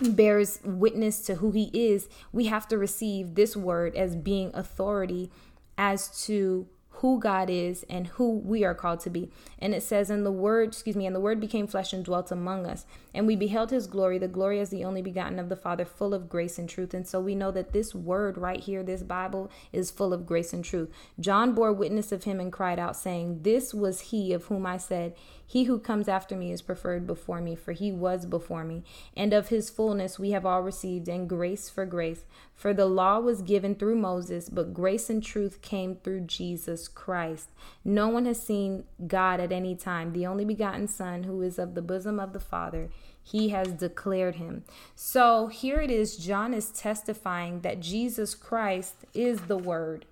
bears 0.00 0.61
witness 0.64 1.20
to 1.20 1.37
who 1.37 1.53
he 1.53 1.70
is, 1.72 2.09
we 2.33 2.46
have 2.46 2.66
to 2.68 2.79
receive 2.79 3.35
this 3.35 3.57
word 3.57 3.94
as 3.94 4.16
being 4.16 4.50
authority 4.55 5.31
as 5.79 6.24
to 6.24 6.66
who 7.05 7.21
God 7.21 7.51
is 7.51 7.85
and 7.90 8.07
who 8.07 8.31
we 8.31 8.64
are 8.64 8.75
called 8.75 9.01
to 9.01 9.11
be. 9.11 9.31
And 9.59 9.75
it 9.75 9.83
says, 9.83 10.09
And 10.09 10.25
the 10.25 10.33
word, 10.33 10.69
excuse 10.69 10.97
me, 10.97 11.05
and 11.05 11.14
the 11.14 11.21
word 11.21 11.38
became 11.38 11.67
flesh 11.67 11.93
and 11.93 12.03
dwelt 12.03 12.33
among 12.33 12.64
us. 12.64 12.87
And 13.12 13.27
we 13.27 13.37
beheld 13.37 13.71
his 13.71 13.87
glory, 13.87 14.17
the 14.17 14.27
glory 14.27 14.59
as 14.59 14.71
the 14.71 14.85
only 14.85 15.03
begotten 15.03 15.38
of 15.38 15.51
the 15.51 15.55
Father, 15.55 15.85
full 15.85 16.14
of 16.14 16.31
grace 16.31 16.59
and 16.59 16.67
truth. 16.67 16.95
And 16.95 17.07
so 17.07 17.21
we 17.21 17.35
know 17.35 17.51
that 17.51 17.75
this 17.75 17.95
word 17.95 18.38
right 18.38 18.59
here, 18.59 18.83
this 18.83 19.03
Bible, 19.03 19.51
is 19.71 19.90
full 19.90 20.14
of 20.14 20.25
grace 20.25 20.55
and 20.55 20.64
truth. 20.64 20.90
John 21.21 21.53
bore 21.53 21.75
witness 21.75 22.11
of 22.11 22.25
him 22.25 22.40
and 22.40 22.51
cried 22.51 22.79
out, 22.79 22.97
saying, 22.97 23.43
This 23.43 23.75
was 23.75 24.01
he 24.01 24.33
of 24.33 24.47
whom 24.47 24.64
I 24.64 24.79
said, 24.79 25.14
he 25.46 25.64
who 25.64 25.78
comes 25.78 26.09
after 26.09 26.37
me 26.37 26.52
is 26.52 26.62
preferred 26.62 27.07
before 27.07 27.40
me, 27.40 27.54
for 27.54 27.72
he 27.72 27.92
was 27.92 28.26
before 28.26 28.64
me. 28.64 28.83
And 29.16 29.33
of 29.33 29.48
his 29.48 29.70
fullness 29.70 30.18
we 30.18 30.30
have 30.30 30.46
all 30.46 30.62
received, 30.62 31.09
and 31.09 31.28
grace 31.28 31.68
for 31.68 31.85
grace. 31.85 32.24
For 32.54 32.72
the 32.72 32.87
law 32.87 33.20
was 33.20 33.42
given 33.42 33.74
through 33.74 33.96
Moses, 33.96 34.48
but 34.48 34.74
grace 34.74 35.11
and 35.11 35.22
truth 35.22 35.61
came 35.61 35.96
through 35.96 36.22
Jesus 36.22 36.88
Christ. 36.88 37.50
No 37.85 38.09
one 38.09 38.26
has 38.26 38.42
seen 38.42 38.85
God 39.07 39.40
at 39.40 39.52
any 39.52 39.74
time, 39.74 40.12
the 40.12 40.26
only 40.26 40.44
begotten 40.44 40.88
Son, 40.88 41.24
who 41.24 41.42
is 41.42 41.59
of 41.59 41.74
the 41.74 41.83
bosom 41.83 42.18
of 42.18 42.33
the 42.33 42.40
Father. 42.40 42.90
He 43.22 43.48
has 43.50 43.68
declared 43.68 44.37
him. 44.37 44.64
So 44.94 45.46
here 45.46 45.80
it 45.80 45.90
is 45.90 46.16
John 46.18 46.52
is 46.52 46.70
testifying 46.70 47.61
that 47.61 47.80
Jesus 47.80 48.35
Christ 48.35 49.07
is 49.14 49.42
the 49.42 49.57
Word 49.57 50.04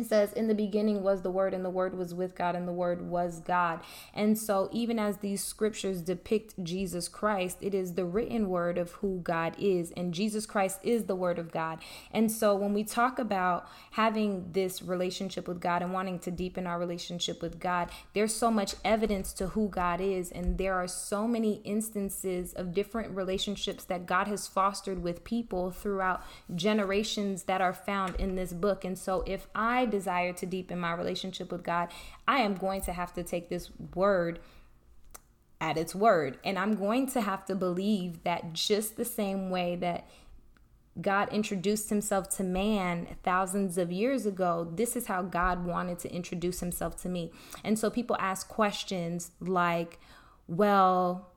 it 0.00 0.06
says 0.06 0.32
in 0.32 0.48
the 0.48 0.54
beginning 0.54 1.02
was 1.02 1.22
the 1.22 1.30
word 1.30 1.54
and 1.54 1.64
the 1.64 1.70
word 1.70 1.96
was 1.96 2.14
with 2.14 2.34
god 2.34 2.54
and 2.54 2.66
the 2.66 2.72
word 2.72 3.02
was 3.02 3.40
god. 3.40 3.80
And 4.14 4.38
so 4.38 4.68
even 4.72 4.98
as 4.98 5.18
these 5.18 5.42
scriptures 5.42 6.02
depict 6.02 6.54
jesus 6.62 7.08
christ 7.08 7.58
it 7.60 7.74
is 7.74 7.94
the 7.94 8.04
written 8.04 8.48
word 8.48 8.78
of 8.78 8.92
who 8.92 9.20
god 9.22 9.54
is 9.58 9.92
and 9.92 10.14
jesus 10.14 10.46
christ 10.46 10.80
is 10.82 11.04
the 11.04 11.16
word 11.16 11.38
of 11.38 11.52
god. 11.52 11.78
And 12.12 12.30
so 12.30 12.54
when 12.54 12.74
we 12.74 12.84
talk 12.84 13.18
about 13.18 13.68
having 13.92 14.52
this 14.52 14.82
relationship 14.82 15.48
with 15.48 15.60
god 15.60 15.82
and 15.82 15.92
wanting 15.92 16.18
to 16.20 16.30
deepen 16.30 16.66
our 16.66 16.78
relationship 16.78 17.42
with 17.42 17.58
god 17.58 17.90
there's 18.14 18.34
so 18.34 18.50
much 18.50 18.74
evidence 18.84 19.32
to 19.34 19.48
who 19.48 19.68
god 19.68 20.00
is 20.00 20.30
and 20.30 20.58
there 20.58 20.74
are 20.74 20.88
so 20.88 21.26
many 21.26 21.60
instances 21.64 22.52
of 22.54 22.74
different 22.74 23.14
relationships 23.14 23.84
that 23.84 24.06
god 24.06 24.28
has 24.28 24.46
fostered 24.46 25.02
with 25.02 25.24
people 25.24 25.70
throughout 25.70 26.22
generations 26.54 27.44
that 27.44 27.60
are 27.60 27.72
found 27.72 28.16
in 28.16 28.34
this 28.34 28.52
book. 28.52 28.84
And 28.84 28.98
so 28.98 29.22
if 29.26 29.46
i 29.54 29.84
desire 29.88 30.32
to 30.34 30.46
deepen 30.46 30.78
my 30.78 30.92
relationship 30.94 31.50
with 31.50 31.64
God, 31.64 31.88
I 32.26 32.38
am 32.38 32.54
going 32.54 32.82
to 32.82 32.92
have 32.92 33.12
to 33.14 33.22
take 33.22 33.48
this 33.48 33.70
word 33.94 34.38
at 35.60 35.76
its 35.76 35.94
word. 35.94 36.38
And 36.44 36.58
I'm 36.58 36.74
going 36.74 37.08
to 37.08 37.20
have 37.20 37.44
to 37.46 37.54
believe 37.54 38.22
that 38.24 38.52
just 38.52 38.96
the 38.96 39.04
same 39.04 39.50
way 39.50 39.76
that 39.76 40.08
God 41.00 41.32
introduced 41.32 41.90
himself 41.90 42.28
to 42.36 42.42
man 42.42 43.16
thousands 43.22 43.78
of 43.78 43.92
years 43.92 44.26
ago, 44.26 44.68
this 44.74 44.96
is 44.96 45.06
how 45.06 45.22
God 45.22 45.64
wanted 45.64 45.98
to 46.00 46.12
introduce 46.12 46.60
himself 46.60 47.00
to 47.02 47.08
me. 47.08 47.30
And 47.62 47.78
so 47.78 47.88
people 47.88 48.16
ask 48.18 48.48
questions 48.48 49.30
like, 49.40 50.00
well, 50.48 51.30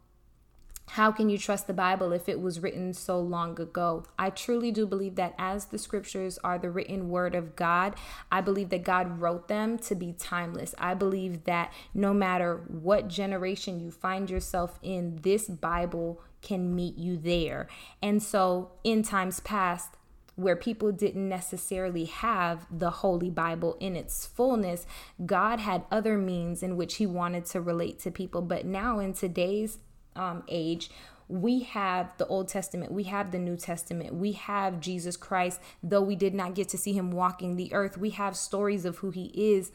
how 0.96 1.10
can 1.10 1.30
you 1.30 1.38
trust 1.38 1.68
the 1.68 1.74
Bible 1.74 2.12
if 2.12 2.28
it 2.28 2.42
was 2.42 2.60
written 2.60 2.94
so 2.94 3.18
long 3.18 3.58
ago? 3.62 4.04
I 4.20 4.30
truly 4.30 4.72
do 4.72 4.86
believe 4.86 5.16
that 5.16 5.34
as 5.38 5.68
the 5.68 5.78
scriptures 5.78 6.38
are 6.44 6.60
the 6.60 6.70
written 6.70 7.08
word 7.08 7.34
of 7.34 7.56
God, 7.56 7.96
I 8.30 8.42
believe 8.42 8.72
that 8.72 8.84
God 8.84 9.22
wrote 9.22 9.48
them 9.48 9.78
to 9.80 9.96
be 9.96 10.12
timeless. 10.12 10.76
I 10.78 10.96
believe 10.96 11.46
that 11.46 11.72
no 11.94 12.14
matter 12.14 12.66
what 12.68 13.08
generation 13.08 13.80
you 13.80 13.90
find 13.90 14.30
yourself 14.30 14.80
in, 14.84 15.20
this 15.22 15.48
Bible 15.48 16.22
can 16.42 16.76
meet 16.76 16.98
you 16.98 17.16
there. 17.16 17.70
And 18.04 18.22
so, 18.22 18.72
in 18.84 19.02
times 19.02 19.40
past, 19.40 19.96
where 20.36 20.58
people 20.58 20.92
didn't 20.92 21.30
necessarily 21.30 22.04
have 22.06 22.68
the 22.70 22.90
Holy 22.90 23.30
Bible 23.30 23.78
in 23.80 23.96
its 23.96 24.26
fullness, 24.26 24.86
God 25.26 25.62
had 25.62 25.86
other 25.90 26.18
means 26.18 26.62
in 26.62 26.76
which 26.76 26.96
He 26.96 27.06
wanted 27.06 27.46
to 27.46 27.62
relate 27.62 28.00
to 28.00 28.12
people. 28.12 28.42
But 28.42 28.66
now, 28.66 29.00
in 29.00 29.14
today's 29.14 29.78
um, 30.16 30.44
age, 30.48 30.90
we 31.28 31.62
have 31.62 32.18
the 32.18 32.28
Old 32.28 32.50
Testament, 32.50 32.92
we 32.92 33.04
have 33.04 33.32
the 33.32 33.40
New 33.40 33.56
Testament, 33.56 34.14
we 34.14 34.34
have 34.34 34.82
Jesus 34.82 35.16
Christ. 35.16 35.62
Though 35.82 36.02
we 36.02 36.16
did 36.16 36.34
not 36.34 36.56
get 36.56 36.68
to 36.70 36.78
see 36.78 36.94
him 36.94 37.12
walking 37.12 37.56
the 37.56 37.74
earth, 37.74 37.98
we 37.98 38.12
have 38.12 38.36
stories 38.36 38.84
of 38.86 38.98
who 38.98 39.12
he 39.12 39.32
is 39.36 39.72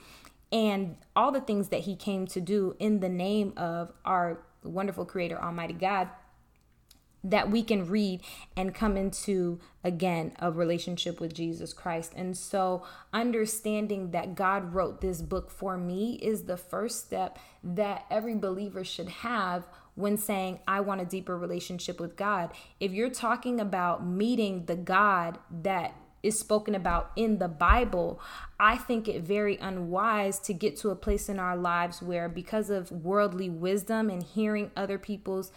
and 0.52 0.96
all 1.14 1.32
the 1.32 1.40
things 1.40 1.68
that 1.68 1.80
he 1.80 1.96
came 1.96 2.26
to 2.28 2.40
do 2.40 2.76
in 2.78 3.00
the 3.00 3.08
name 3.08 3.52
of 3.56 3.92
our 4.04 4.38
wonderful 4.62 5.04
Creator, 5.04 5.42
Almighty 5.42 5.74
God 5.74 6.08
that 7.30 7.50
we 7.50 7.62
can 7.62 7.88
read 7.88 8.20
and 8.56 8.74
come 8.74 8.96
into 8.96 9.58
again 9.82 10.32
a 10.38 10.50
relationship 10.50 11.20
with 11.20 11.34
Jesus 11.34 11.72
Christ. 11.72 12.12
And 12.14 12.36
so 12.36 12.84
understanding 13.12 14.12
that 14.12 14.34
God 14.34 14.74
wrote 14.74 15.00
this 15.00 15.22
book 15.22 15.50
for 15.50 15.76
me 15.76 16.20
is 16.22 16.44
the 16.44 16.56
first 16.56 17.04
step 17.04 17.38
that 17.64 18.04
every 18.10 18.36
believer 18.36 18.84
should 18.84 19.08
have 19.08 19.66
when 19.96 20.16
saying 20.16 20.60
I 20.68 20.80
want 20.80 21.00
a 21.00 21.04
deeper 21.04 21.36
relationship 21.36 21.98
with 21.98 22.16
God. 22.16 22.52
If 22.78 22.92
you're 22.92 23.10
talking 23.10 23.60
about 23.60 24.06
meeting 24.06 24.66
the 24.66 24.76
God 24.76 25.38
that 25.62 25.94
is 26.22 26.38
spoken 26.38 26.74
about 26.74 27.10
in 27.16 27.38
the 27.38 27.48
Bible, 27.48 28.20
I 28.60 28.76
think 28.76 29.08
it 29.08 29.22
very 29.22 29.56
unwise 29.56 30.38
to 30.40 30.54
get 30.54 30.76
to 30.78 30.90
a 30.90 30.96
place 30.96 31.28
in 31.28 31.38
our 31.38 31.56
lives 31.56 32.02
where 32.02 32.28
because 32.28 32.70
of 32.70 32.90
worldly 32.90 33.48
wisdom 33.48 34.10
and 34.10 34.22
hearing 34.22 34.70
other 34.76 34.98
people's 34.98 35.50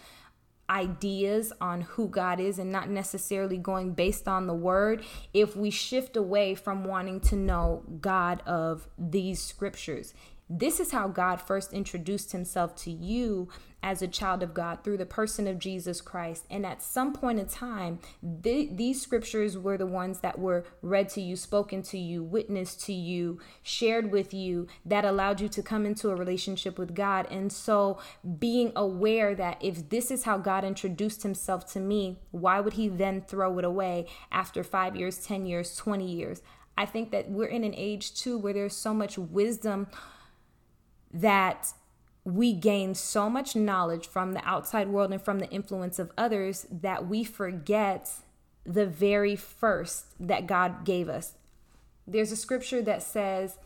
ideas 0.69 1.51
on 1.59 1.81
who 1.81 2.07
God 2.07 2.39
is 2.39 2.59
and 2.59 2.71
not 2.71 2.89
necessarily 2.89 3.57
going 3.57 3.93
based 3.93 4.27
on 4.27 4.47
the 4.47 4.53
word, 4.53 5.03
if 5.33 5.55
we 5.55 5.71
shift 5.71 6.15
away 6.15 6.53
from 6.55 6.83
wanting 6.83 7.19
to 7.21 7.35
know 7.35 7.83
God 7.99 8.43
of 8.45 8.87
these 8.97 9.41
scriptures. 9.41 10.13
This 10.47 10.79
is 10.79 10.91
how 10.91 11.07
God 11.07 11.37
first 11.37 11.73
introduced 11.73 12.31
himself 12.31 12.75
to 12.77 12.91
you 12.91 13.49
as 13.81 14.01
a 14.01 14.07
child 14.07 14.43
of 14.43 14.53
God 14.53 14.83
through 14.83 14.97
the 14.97 15.05
person 15.05 15.47
of 15.47 15.59
Jesus 15.59 16.01
Christ. 16.01 16.45
And 16.49 16.65
at 16.65 16.81
some 16.81 17.13
point 17.13 17.39
in 17.39 17.47
time, 17.47 17.99
th- 18.43 18.71
these 18.73 19.01
scriptures 19.01 19.57
were 19.57 19.77
the 19.77 19.85
ones 19.85 20.19
that 20.19 20.37
were 20.37 20.65
read 20.81 21.09
to 21.09 21.21
you, 21.21 21.35
spoken 21.35 21.81
to 21.83 21.97
you, 21.97 22.23
witnessed 22.23 22.83
to 22.85 22.93
you, 22.93 23.39
shared 23.63 24.11
with 24.11 24.33
you, 24.33 24.67
that 24.85 25.05
allowed 25.05 25.39
you 25.39 25.47
to 25.49 25.63
come 25.63 25.85
into 25.85 26.09
a 26.09 26.15
relationship 26.15 26.77
with 26.77 26.93
God. 26.93 27.27
And 27.31 27.51
so, 27.51 27.99
being 28.37 28.71
aware 28.75 29.33
that 29.35 29.57
if 29.61 29.89
this 29.89 30.11
is 30.11 30.23
how 30.23 30.37
God 30.37 30.63
introduced 30.63 31.23
himself 31.23 31.71
to 31.73 31.79
me, 31.79 32.19
why 32.31 32.59
would 32.59 32.73
he 32.73 32.89
then 32.89 33.21
throw 33.21 33.57
it 33.59 33.65
away 33.65 34.07
after 34.31 34.63
five 34.63 34.95
years, 34.95 35.25
10 35.25 35.45
years, 35.45 35.75
20 35.75 36.05
years? 36.05 36.41
I 36.77 36.85
think 36.85 37.11
that 37.11 37.29
we're 37.29 37.47
in 37.47 37.63
an 37.63 37.73
age 37.75 38.13
too 38.13 38.37
where 38.37 38.53
there's 38.53 38.75
so 38.75 38.93
much 38.93 39.17
wisdom 39.17 39.87
that 41.13 41.73
we 42.23 42.53
gain 42.53 42.95
so 42.95 43.29
much 43.29 43.55
knowledge 43.55 44.07
from 44.07 44.33
the 44.33 44.47
outside 44.47 44.89
world 44.89 45.11
and 45.11 45.21
from 45.21 45.39
the 45.39 45.49
influence 45.49 45.99
of 45.99 46.11
others 46.17 46.67
that 46.71 47.07
we 47.07 47.23
forget 47.23 48.11
the 48.65 48.85
very 48.85 49.35
first 49.35 50.05
that 50.19 50.45
God 50.45 50.85
gave 50.85 51.09
us. 51.09 51.33
There's 52.05 52.31
a 52.31 52.35
scripture 52.35 52.81
that 52.83 53.03
says 53.03 53.57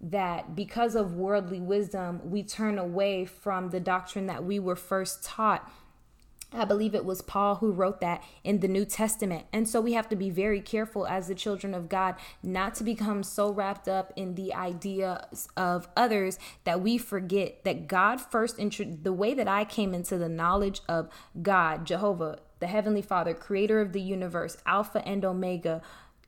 that 0.00 0.54
because 0.56 0.94
of 0.94 1.14
worldly 1.14 1.60
wisdom, 1.60 2.20
we 2.24 2.42
turn 2.42 2.78
away 2.78 3.24
from 3.24 3.70
the 3.70 3.80
doctrine 3.80 4.26
that 4.26 4.44
we 4.44 4.58
were 4.58 4.76
first 4.76 5.24
taught 5.24 5.70
I 6.54 6.64
believe 6.64 6.94
it 6.94 7.04
was 7.04 7.22
Paul 7.22 7.56
who 7.56 7.72
wrote 7.72 8.00
that 8.00 8.22
in 8.44 8.60
the 8.60 8.68
New 8.68 8.84
Testament. 8.84 9.46
And 9.52 9.68
so 9.68 9.80
we 9.80 9.94
have 9.94 10.08
to 10.10 10.16
be 10.16 10.30
very 10.30 10.60
careful 10.60 11.06
as 11.06 11.28
the 11.28 11.34
children 11.34 11.74
of 11.74 11.88
God 11.88 12.16
not 12.42 12.74
to 12.76 12.84
become 12.84 13.22
so 13.22 13.52
wrapped 13.52 13.88
up 13.88 14.12
in 14.16 14.34
the 14.34 14.54
ideas 14.54 15.48
of 15.56 15.88
others 15.96 16.38
that 16.64 16.80
we 16.80 16.98
forget 16.98 17.64
that 17.64 17.88
God 17.88 18.20
first 18.20 18.58
intro- 18.58 18.84
the 18.84 19.12
way 19.12 19.34
that 19.34 19.48
I 19.48 19.64
came 19.64 19.94
into 19.94 20.18
the 20.18 20.28
knowledge 20.28 20.80
of 20.88 21.08
God, 21.40 21.86
Jehovah, 21.86 22.40
the 22.60 22.66
heavenly 22.66 23.02
Father, 23.02 23.34
creator 23.34 23.80
of 23.80 23.92
the 23.92 24.00
universe, 24.00 24.56
Alpha 24.66 25.06
and 25.06 25.24
Omega, 25.24 25.82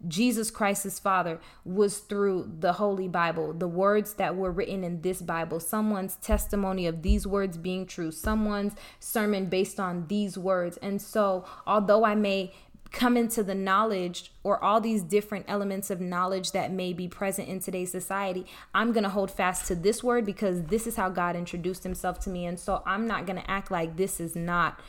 Jesus 0.08 0.50
Christ's 0.50 0.98
Father 0.98 1.40
was 1.64 1.98
through 1.98 2.50
the 2.60 2.74
Holy 2.74 3.08
Bible, 3.08 3.52
the 3.52 3.68
words 3.68 4.14
that 4.14 4.36
were 4.36 4.50
written 4.50 4.84
in 4.84 5.02
this 5.02 5.22
Bible, 5.22 5.60
someone's 5.60 6.16
testimony 6.16 6.86
of 6.86 7.02
these 7.02 7.26
words 7.26 7.56
being 7.56 7.86
true, 7.86 8.10
someone's 8.10 8.74
sermon 9.00 9.46
based 9.46 9.80
on 9.80 10.06
these 10.08 10.36
words. 10.36 10.76
And 10.78 11.00
so, 11.00 11.44
although 11.66 12.04
I 12.04 12.14
may 12.14 12.52
come 12.94 13.16
into 13.16 13.42
the 13.42 13.54
knowledge 13.54 14.30
or 14.44 14.62
all 14.62 14.80
these 14.80 15.02
different 15.02 15.44
elements 15.48 15.90
of 15.90 16.00
knowledge 16.00 16.52
that 16.52 16.70
may 16.70 16.92
be 16.92 17.08
present 17.08 17.48
in 17.48 17.58
today's 17.58 17.90
society, 17.90 18.46
I'm 18.72 18.92
going 18.92 19.02
to 19.02 19.10
hold 19.10 19.30
fast 19.30 19.66
to 19.66 19.74
this 19.74 20.04
word 20.04 20.24
because 20.24 20.64
this 20.64 20.86
is 20.86 20.94
how 20.96 21.08
God 21.08 21.34
introduced 21.34 21.82
himself 21.82 22.20
to 22.20 22.30
me. 22.30 22.46
And 22.46 22.58
so 22.58 22.82
I'm 22.86 23.06
not 23.06 23.26
going 23.26 23.40
to 23.40 23.50
act 23.50 23.70
like 23.70 23.96
this 23.96 24.20
is 24.20 24.36
not 24.36 24.80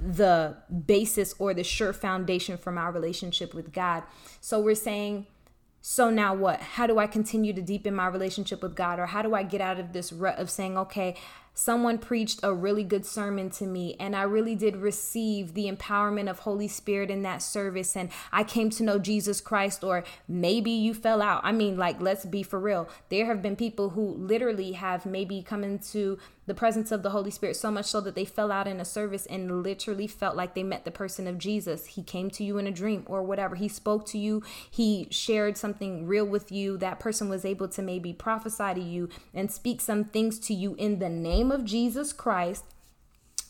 the 0.00 0.56
basis 0.86 1.34
or 1.38 1.52
the 1.54 1.64
sure 1.64 1.92
foundation 1.92 2.56
for 2.56 2.70
my 2.70 2.88
relationship 2.88 3.54
with 3.54 3.72
God. 3.72 4.04
So 4.40 4.60
we're 4.60 4.74
saying, 4.74 5.26
so 5.80 6.10
now 6.10 6.34
what? 6.34 6.60
How 6.60 6.86
do 6.86 6.98
I 6.98 7.06
continue 7.06 7.52
to 7.52 7.62
deepen 7.62 7.94
my 7.94 8.06
relationship 8.06 8.62
with 8.62 8.74
God? 8.74 8.98
Or 8.98 9.06
how 9.06 9.22
do 9.22 9.34
I 9.34 9.42
get 9.42 9.60
out 9.60 9.78
of 9.78 9.92
this 9.92 10.12
rut 10.12 10.38
of 10.38 10.50
saying, 10.50 10.76
okay, 10.76 11.16
someone 11.58 11.98
preached 11.98 12.38
a 12.44 12.54
really 12.54 12.84
good 12.84 13.04
sermon 13.04 13.50
to 13.50 13.66
me 13.66 13.96
and 13.98 14.14
I 14.14 14.22
really 14.22 14.54
did 14.54 14.76
receive 14.76 15.54
the 15.54 15.68
empowerment 15.68 16.30
of 16.30 16.38
Holy 16.38 16.68
Spirit 16.68 17.10
in 17.10 17.22
that 17.22 17.42
service 17.42 17.96
and 17.96 18.10
I 18.30 18.44
came 18.44 18.70
to 18.70 18.84
know 18.84 19.00
Jesus 19.00 19.40
Christ 19.40 19.82
or 19.82 20.04
maybe 20.28 20.70
you 20.70 20.94
fell 20.94 21.20
out. 21.20 21.40
I 21.42 21.50
mean 21.50 21.76
like 21.76 22.00
let's 22.00 22.24
be 22.24 22.44
for 22.44 22.60
real. 22.60 22.88
There 23.08 23.26
have 23.26 23.42
been 23.42 23.56
people 23.56 23.90
who 23.90 24.14
literally 24.14 24.72
have 24.72 25.04
maybe 25.04 25.42
come 25.42 25.64
into 25.64 26.20
the 26.48 26.54
presence 26.54 26.90
of 26.90 27.02
the 27.02 27.10
Holy 27.10 27.30
Spirit 27.30 27.56
so 27.56 27.70
much 27.70 27.84
so 27.84 28.00
that 28.00 28.14
they 28.14 28.24
fell 28.24 28.50
out 28.50 28.66
in 28.66 28.80
a 28.80 28.84
service 28.84 29.26
and 29.26 29.62
literally 29.62 30.06
felt 30.06 30.34
like 30.34 30.54
they 30.54 30.62
met 30.62 30.86
the 30.86 30.90
person 30.90 31.26
of 31.26 31.36
Jesus. 31.36 31.86
He 31.86 32.02
came 32.02 32.30
to 32.30 32.42
you 32.42 32.56
in 32.56 32.66
a 32.66 32.72
dream 32.72 33.04
or 33.06 33.22
whatever. 33.22 33.54
He 33.54 33.68
spoke 33.68 34.06
to 34.06 34.18
you, 34.18 34.42
he 34.70 35.06
shared 35.10 35.58
something 35.58 36.06
real 36.06 36.24
with 36.24 36.50
you. 36.50 36.78
That 36.78 37.00
person 37.00 37.28
was 37.28 37.44
able 37.44 37.68
to 37.68 37.82
maybe 37.82 38.14
prophesy 38.14 38.74
to 38.74 38.80
you 38.80 39.10
and 39.34 39.52
speak 39.52 39.82
some 39.82 40.04
things 40.04 40.38
to 40.40 40.54
you 40.54 40.74
in 40.76 41.00
the 41.00 41.10
name 41.10 41.47
of 41.50 41.64
Jesus 41.64 42.12
Christ 42.12 42.64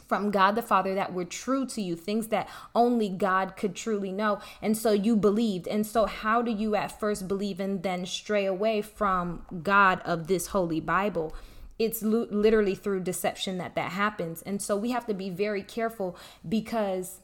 from 0.06 0.30
God 0.30 0.54
the 0.54 0.62
Father 0.62 0.94
that 0.94 1.12
were 1.12 1.24
true 1.24 1.66
to 1.66 1.82
you, 1.82 1.94
things 1.94 2.28
that 2.28 2.48
only 2.74 3.10
God 3.10 3.56
could 3.56 3.76
truly 3.76 4.10
know. 4.10 4.40
And 4.62 4.76
so 4.76 4.92
you 4.92 5.16
believed. 5.16 5.68
And 5.68 5.86
so, 5.86 6.06
how 6.06 6.40
do 6.40 6.50
you 6.50 6.74
at 6.74 6.98
first 6.98 7.28
believe 7.28 7.60
and 7.60 7.82
then 7.82 8.06
stray 8.06 8.46
away 8.46 8.80
from 8.80 9.44
God 9.62 10.00
of 10.04 10.26
this 10.26 10.48
holy 10.48 10.80
Bible? 10.80 11.34
it's 11.78 12.02
literally 12.02 12.74
through 12.74 12.98
deception 12.98 13.58
that 13.58 13.76
that 13.76 13.92
happens 13.92 14.42
and 14.42 14.60
so 14.60 14.76
we 14.76 14.90
have 14.90 15.06
to 15.06 15.14
be 15.14 15.30
very 15.30 15.62
careful 15.62 16.16
because 16.48 17.20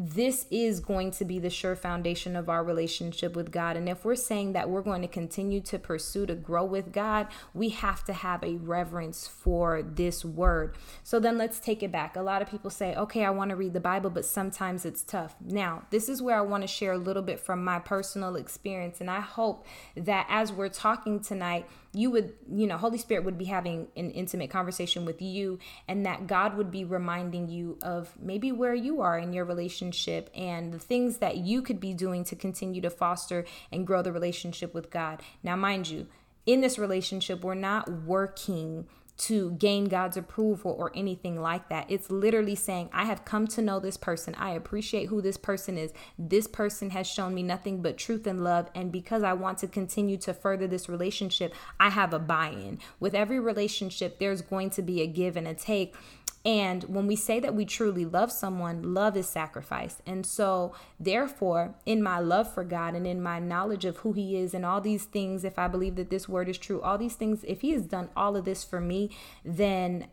this 0.00 0.46
is 0.48 0.78
going 0.78 1.10
to 1.10 1.24
be 1.24 1.40
the 1.40 1.50
sure 1.50 1.74
foundation 1.74 2.36
of 2.36 2.48
our 2.48 2.62
relationship 2.62 3.34
with 3.34 3.50
God. 3.50 3.76
And 3.76 3.88
if 3.88 4.04
we're 4.04 4.14
saying 4.14 4.52
that 4.52 4.70
we're 4.70 4.80
going 4.80 5.02
to 5.02 5.08
continue 5.08 5.60
to 5.62 5.78
pursue 5.78 6.24
to 6.26 6.36
grow 6.36 6.64
with 6.64 6.92
God, 6.92 7.26
we 7.52 7.70
have 7.70 8.04
to 8.04 8.12
have 8.12 8.44
a 8.44 8.54
reverence 8.54 9.26
for 9.26 9.82
this 9.82 10.24
word. 10.24 10.76
So 11.02 11.18
then 11.18 11.36
let's 11.36 11.58
take 11.58 11.82
it 11.82 11.90
back. 11.90 12.14
A 12.14 12.22
lot 12.22 12.42
of 12.42 12.48
people 12.48 12.70
say, 12.70 12.94
okay, 12.94 13.24
I 13.24 13.30
want 13.30 13.50
to 13.50 13.56
read 13.56 13.72
the 13.72 13.80
Bible, 13.80 14.10
but 14.10 14.24
sometimes 14.24 14.84
it's 14.84 15.02
tough. 15.02 15.34
Now, 15.44 15.82
this 15.90 16.08
is 16.08 16.22
where 16.22 16.38
I 16.38 16.42
want 16.42 16.62
to 16.62 16.68
share 16.68 16.92
a 16.92 16.98
little 16.98 17.22
bit 17.22 17.40
from 17.40 17.64
my 17.64 17.80
personal 17.80 18.36
experience. 18.36 19.00
And 19.00 19.10
I 19.10 19.20
hope 19.20 19.66
that 19.96 20.26
as 20.30 20.52
we're 20.52 20.68
talking 20.68 21.18
tonight, 21.18 21.66
you 21.98 22.12
would, 22.12 22.32
you 22.48 22.68
know, 22.68 22.76
Holy 22.76 22.96
Spirit 22.96 23.24
would 23.24 23.36
be 23.36 23.46
having 23.46 23.88
an 23.96 24.12
intimate 24.12 24.50
conversation 24.50 25.04
with 25.04 25.20
you, 25.20 25.58
and 25.88 26.06
that 26.06 26.28
God 26.28 26.56
would 26.56 26.70
be 26.70 26.84
reminding 26.84 27.48
you 27.48 27.76
of 27.82 28.14
maybe 28.20 28.52
where 28.52 28.74
you 28.74 29.00
are 29.00 29.18
in 29.18 29.32
your 29.32 29.44
relationship 29.44 30.30
and 30.32 30.72
the 30.72 30.78
things 30.78 31.18
that 31.18 31.38
you 31.38 31.60
could 31.60 31.80
be 31.80 31.94
doing 31.94 32.22
to 32.22 32.36
continue 32.36 32.80
to 32.82 32.90
foster 32.90 33.44
and 33.72 33.84
grow 33.84 34.00
the 34.00 34.12
relationship 34.12 34.74
with 34.74 34.90
God. 34.90 35.22
Now, 35.42 35.56
mind 35.56 35.88
you, 35.88 36.06
in 36.46 36.60
this 36.60 36.78
relationship, 36.78 37.42
we're 37.42 37.54
not 37.54 37.90
working 37.90 38.86
to 39.18 39.50
gain 39.52 39.86
God's 39.86 40.16
approval 40.16 40.76
or 40.78 40.92
anything 40.94 41.40
like 41.40 41.68
that. 41.68 41.86
It's 41.90 42.10
literally 42.10 42.54
saying, 42.54 42.88
I 42.92 43.04
have 43.04 43.24
come 43.24 43.48
to 43.48 43.62
know 43.62 43.80
this 43.80 43.96
person. 43.96 44.34
I 44.36 44.50
appreciate 44.50 45.08
who 45.08 45.20
this 45.20 45.36
person 45.36 45.76
is. 45.76 45.92
This 46.16 46.46
person 46.46 46.90
has 46.90 47.06
shown 47.06 47.34
me 47.34 47.42
nothing 47.42 47.82
but 47.82 47.98
truth 47.98 48.28
and 48.28 48.44
love. 48.44 48.70
And 48.76 48.92
because 48.92 49.24
I 49.24 49.32
want 49.32 49.58
to 49.58 49.66
continue 49.66 50.18
to 50.18 50.32
further 50.32 50.68
this 50.68 50.88
relationship, 50.88 51.52
I 51.80 51.90
have 51.90 52.14
a 52.14 52.20
buy 52.20 52.50
in. 52.50 52.78
With 53.00 53.14
every 53.14 53.40
relationship, 53.40 54.20
there's 54.20 54.40
going 54.40 54.70
to 54.70 54.82
be 54.82 55.02
a 55.02 55.06
give 55.06 55.36
and 55.36 55.48
a 55.48 55.54
take. 55.54 55.96
And 56.44 56.84
when 56.84 57.06
we 57.06 57.16
say 57.16 57.40
that 57.40 57.54
we 57.54 57.64
truly 57.64 58.04
love 58.04 58.30
someone, 58.30 58.94
love 58.94 59.16
is 59.16 59.28
sacrifice. 59.28 60.00
And 60.06 60.24
so, 60.24 60.74
therefore, 60.98 61.74
in 61.84 62.02
my 62.02 62.20
love 62.20 62.52
for 62.52 62.64
God 62.64 62.94
and 62.94 63.06
in 63.06 63.22
my 63.22 63.38
knowledge 63.38 63.84
of 63.84 63.98
who 63.98 64.12
He 64.12 64.36
is 64.36 64.54
and 64.54 64.64
all 64.64 64.80
these 64.80 65.04
things, 65.04 65.44
if 65.44 65.58
I 65.58 65.68
believe 65.68 65.96
that 65.96 66.10
this 66.10 66.28
word 66.28 66.48
is 66.48 66.56
true, 66.56 66.80
all 66.80 66.96
these 66.96 67.16
things, 67.16 67.44
if 67.46 67.60
He 67.62 67.72
has 67.72 67.82
done 67.82 68.08
all 68.16 68.36
of 68.36 68.44
this 68.44 68.62
for 68.62 68.80
me, 68.80 69.10
then 69.44 70.06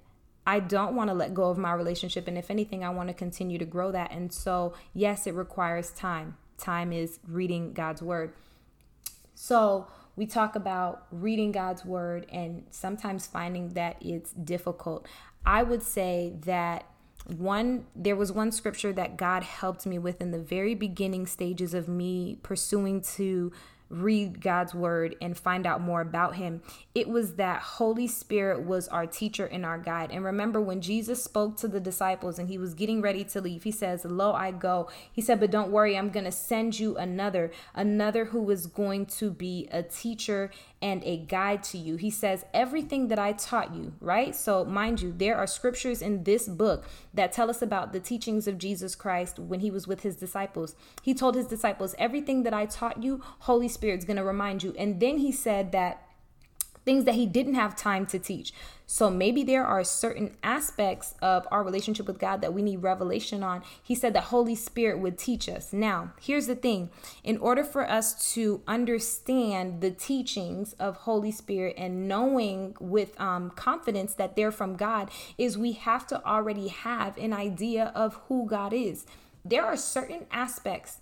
I 0.48 0.60
don't 0.60 0.96
want 0.96 1.10
to 1.10 1.14
let 1.14 1.34
go 1.34 1.50
of 1.50 1.58
my 1.58 1.74
relationship. 1.74 2.28
And 2.28 2.38
if 2.38 2.50
anything, 2.50 2.84
I 2.84 2.90
want 2.90 3.10
to 3.10 3.14
continue 3.14 3.58
to 3.60 3.66
grow 3.66 3.92
that. 3.92 4.12
And 4.12 4.34
so, 4.34 4.74
yes, 4.94 5.28
it 5.28 5.34
requires 5.36 5.92
time. 5.92 6.38
Time 6.58 6.92
is 6.92 7.20
reading 7.28 7.74
God's 7.74 8.02
word. 8.02 8.34
So, 9.36 9.88
we 10.16 10.26
talk 10.26 10.56
about 10.56 11.08
reading 11.12 11.52
God's 11.52 11.84
word 11.84 12.26
and 12.32 12.64
sometimes 12.70 13.28
finding 13.28 13.74
that 13.74 13.98
it's 14.00 14.32
difficult. 14.32 15.08
I 15.46 15.64
would 15.64 15.84
say 15.84 16.34
that 16.46 16.86
one 17.38 17.86
there 17.96 18.16
was 18.16 18.32
one 18.32 18.52
scripture 18.52 18.94
that 18.94 19.18
God 19.18 19.44
helped 19.44 19.86
me 19.86 19.98
with 19.98 20.22
in 20.22 20.32
the 20.32 20.40
very 20.40 20.76
beginning 20.76 21.26
stages 21.26 21.74
of 21.74 21.88
me 21.88 22.38
pursuing 22.44 23.02
to 23.16 23.52
read 23.90 24.42
God's 24.42 24.74
word 24.74 25.16
and 25.22 25.38
find 25.38 25.68
out 25.68 25.82
more 25.82 26.02
about 26.02 26.36
him. 26.36 26.62
It 26.94 27.08
was 27.08 27.36
that 27.36 27.62
Holy 27.62 28.08
Spirit 28.08 28.64
was 28.64 28.88
our 28.88 29.06
teacher 29.06 29.46
and 29.46 29.66
our 29.66 29.78
guide. 29.78 30.12
And 30.12 30.24
remember 30.24 30.60
when 30.60 30.82
Jesus 30.82 31.24
spoke 31.24 31.58
to 31.58 31.68
the 31.68 31.80
disciples 31.80 32.40
and 32.40 32.50
he 32.50 32.58
was 32.58 32.74
getting 32.74 33.02
ready 33.02 33.24
to 33.26 33.42
leave, 33.42 33.64
he 33.64 33.72
says, 33.72 34.04
Lo, 34.04 34.34
I 34.34 34.52
go. 34.52 34.90
He 35.12 35.22
said, 35.22 35.40
But 35.40 35.52
don't 35.52 35.72
worry, 35.72 35.98
I'm 35.98 36.10
going 36.10 36.26
to 36.26 36.32
send 36.32 36.80
you 36.80 36.98
another, 36.98 37.52
another 37.74 38.26
who 38.26 38.50
is 38.50 38.68
going 38.68 39.06
to 39.08 39.30
be 39.30 39.68
a 39.72 39.84
teacher 39.84 40.52
and 40.82 41.04
a 41.04 41.18
guide 41.18 41.64
to 41.64 41.78
you. 41.78 41.96
He 41.96 42.10
says, 42.10 42.46
Everything 42.54 43.08
that 43.08 43.20
I 43.20 43.34
taught 43.34 43.74
you, 43.74 43.94
right? 44.00 44.36
So, 44.36 44.66
mind 44.66 45.02
you, 45.02 45.14
there 45.16 45.38
are 45.38 45.48
scriptures 45.48 46.02
in 46.02 46.24
this 46.24 46.48
book 46.48 46.86
that 47.14 47.32
tell 47.32 47.50
us 47.50 47.62
about 47.62 47.94
the 47.94 48.00
teachings 48.00 48.48
of 48.48 48.58
Jesus 48.58 48.96
Christ 48.96 49.40
when 49.40 49.62
he 49.62 49.72
was 49.72 49.88
with 49.88 50.02
his 50.02 50.16
disciples. 50.16 50.76
He 51.02 51.14
told 51.14 51.36
his 51.36 51.48
disciples, 51.48 51.96
Everything 51.98 52.44
that 52.44 52.54
I 52.54 52.66
taught 52.66 53.02
you, 53.02 53.22
Holy 53.40 53.68
Spirit's 53.68 54.06
going 54.06 54.18
to 54.18 54.24
remind 54.24 54.64
you. 54.64 54.76
And 54.78 55.00
then 55.00 55.18
he 55.18 55.32
said 55.32 55.72
that 55.72 56.05
things 56.86 57.04
that 57.06 57.16
he 57.16 57.26
didn't 57.26 57.56
have 57.56 57.76
time 57.76 58.06
to 58.06 58.20
teach. 58.20 58.54
So 58.88 59.10
maybe 59.10 59.44
there 59.44 59.66
are 59.66 59.84
certain 59.84 60.36
aspects 60.44 61.16
of 61.22 61.48
our 61.50 61.64
relationship 61.64 62.06
with 62.06 62.20
God 62.20 62.42
that 62.42 62.54
we 62.54 62.62
need 62.62 62.84
revelation 62.84 63.42
on. 63.42 63.64
He 63.82 63.96
said 63.96 64.14
that 64.14 64.26
Holy 64.26 64.54
Spirit 64.54 65.00
would 65.00 65.18
teach 65.18 65.50
us. 65.50 65.74
Now, 65.74 66.14
here's 66.22 66.46
the 66.46 66.56
thing 66.56 66.92
in 67.24 67.38
order 67.40 67.64
for 67.64 67.90
us 67.90 68.34
to 68.34 68.62
understand 68.68 69.82
the 69.82 69.90
teachings 69.90 70.74
of 70.74 70.98
Holy 70.98 71.32
Spirit 71.32 71.74
and 71.78 72.08
knowing 72.08 72.76
with 72.80 73.20
um, 73.20 73.50
confidence 73.50 74.14
that 74.14 74.36
they're 74.36 74.52
from 74.52 74.76
God, 74.76 75.10
is 75.38 75.58
we 75.58 75.72
have 75.72 76.06
to 76.08 76.24
already 76.24 76.68
have 76.68 77.18
an 77.18 77.34
idea 77.34 77.92
of 77.96 78.16
who 78.28 78.46
God 78.48 78.72
is. 78.72 79.06
There 79.44 79.66
are 79.66 79.78
certain 79.78 80.26
aspects 80.32 81.02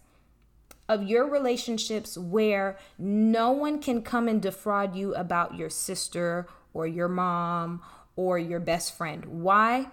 of 0.89 1.03
your 1.03 1.29
relationships 1.29 2.17
where 2.17 2.77
no 2.97 3.51
one 3.51 3.81
can 3.81 4.01
come 4.01 4.27
and 4.27 4.41
defraud 4.41 4.95
you 4.95 5.15
about 5.15 5.55
your 5.55 5.69
sister 5.69 6.47
or 6.73 6.85
your 6.87 7.07
mom 7.07 7.81
or 8.15 8.37
your 8.37 8.59
best 8.59 8.95
friend. 8.95 9.25
Why? 9.25 9.87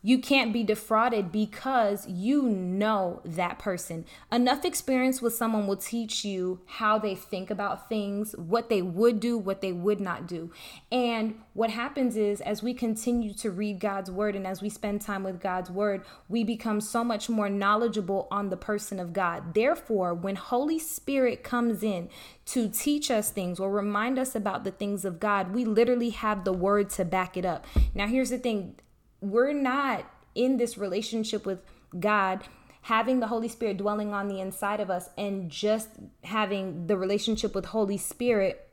You 0.00 0.20
can't 0.20 0.52
be 0.52 0.62
defrauded 0.62 1.32
because 1.32 2.06
you 2.06 2.42
know 2.42 3.20
that 3.24 3.58
person. 3.58 4.04
Enough 4.30 4.64
experience 4.64 5.20
with 5.20 5.34
someone 5.34 5.66
will 5.66 5.76
teach 5.76 6.24
you 6.24 6.60
how 6.66 6.98
they 7.00 7.16
think 7.16 7.50
about 7.50 7.88
things, 7.88 8.32
what 8.36 8.68
they 8.68 8.80
would 8.80 9.18
do, 9.18 9.36
what 9.36 9.60
they 9.60 9.72
would 9.72 10.00
not 10.00 10.28
do. 10.28 10.52
And 10.92 11.40
what 11.52 11.70
happens 11.70 12.16
is, 12.16 12.40
as 12.40 12.62
we 12.62 12.74
continue 12.74 13.34
to 13.34 13.50
read 13.50 13.80
God's 13.80 14.08
word 14.08 14.36
and 14.36 14.46
as 14.46 14.62
we 14.62 14.68
spend 14.68 15.00
time 15.00 15.24
with 15.24 15.40
God's 15.40 15.68
word, 15.68 16.04
we 16.28 16.44
become 16.44 16.80
so 16.80 17.02
much 17.02 17.28
more 17.28 17.48
knowledgeable 17.48 18.28
on 18.30 18.50
the 18.50 18.56
person 18.56 19.00
of 19.00 19.12
God. 19.12 19.52
Therefore, 19.54 20.14
when 20.14 20.36
Holy 20.36 20.78
Spirit 20.78 21.42
comes 21.42 21.82
in 21.82 22.08
to 22.46 22.68
teach 22.68 23.10
us 23.10 23.30
things 23.30 23.58
or 23.58 23.72
remind 23.72 24.16
us 24.16 24.36
about 24.36 24.62
the 24.62 24.70
things 24.70 25.04
of 25.04 25.18
God, 25.18 25.52
we 25.52 25.64
literally 25.64 26.10
have 26.10 26.44
the 26.44 26.52
word 26.52 26.88
to 26.90 27.04
back 27.04 27.36
it 27.36 27.44
up. 27.44 27.66
Now, 27.94 28.06
here's 28.06 28.30
the 28.30 28.38
thing 28.38 28.76
we're 29.20 29.52
not 29.52 30.04
in 30.34 30.56
this 30.56 30.78
relationship 30.78 31.44
with 31.44 31.60
God 31.98 32.44
having 32.82 33.20
the 33.20 33.26
Holy 33.26 33.48
Spirit 33.48 33.76
dwelling 33.76 34.14
on 34.14 34.28
the 34.28 34.40
inside 34.40 34.80
of 34.80 34.90
us 34.90 35.10
and 35.18 35.50
just 35.50 35.90
having 36.24 36.86
the 36.86 36.96
relationship 36.96 37.54
with 37.54 37.66
Holy 37.66 37.96
Spirit 37.98 38.67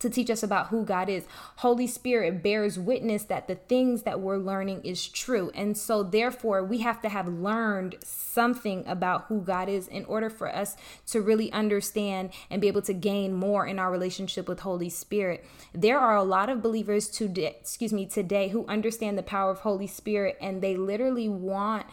to 0.00 0.10
teach 0.10 0.30
us 0.30 0.42
about 0.42 0.68
who 0.68 0.84
God 0.84 1.08
is. 1.08 1.26
Holy 1.56 1.86
Spirit 1.86 2.42
bears 2.42 2.78
witness 2.78 3.24
that 3.24 3.46
the 3.46 3.54
things 3.54 4.02
that 4.02 4.20
we're 4.20 4.38
learning 4.38 4.82
is 4.82 5.06
true. 5.06 5.50
And 5.54 5.76
so, 5.76 6.02
therefore, 6.02 6.64
we 6.64 6.78
have 6.78 7.00
to 7.02 7.08
have 7.08 7.28
learned 7.28 7.96
something 8.02 8.84
about 8.86 9.26
who 9.26 9.40
God 9.42 9.68
is 9.68 9.86
in 9.86 10.04
order 10.06 10.28
for 10.28 10.54
us 10.54 10.76
to 11.08 11.20
really 11.20 11.52
understand 11.52 12.30
and 12.50 12.60
be 12.60 12.68
able 12.68 12.82
to 12.82 12.94
gain 12.94 13.34
more 13.34 13.66
in 13.66 13.78
our 13.78 13.90
relationship 13.90 14.48
with 14.48 14.60
Holy 14.60 14.88
Spirit. 14.88 15.44
There 15.72 15.98
are 15.98 16.16
a 16.16 16.24
lot 16.24 16.48
of 16.48 16.62
believers 16.62 17.08
today, 17.08 17.56
excuse 17.60 17.92
me, 17.92 18.06
today 18.06 18.48
who 18.48 18.66
understand 18.66 19.18
the 19.18 19.22
power 19.22 19.50
of 19.50 19.60
Holy 19.60 19.86
Spirit 19.86 20.36
and 20.40 20.62
they 20.62 20.76
literally 20.76 21.28
want 21.28 21.86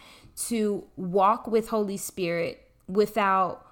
to 0.48 0.86
walk 0.96 1.48
with 1.48 1.70
Holy 1.70 1.98
Spirit 1.98 2.64
without 2.88 3.67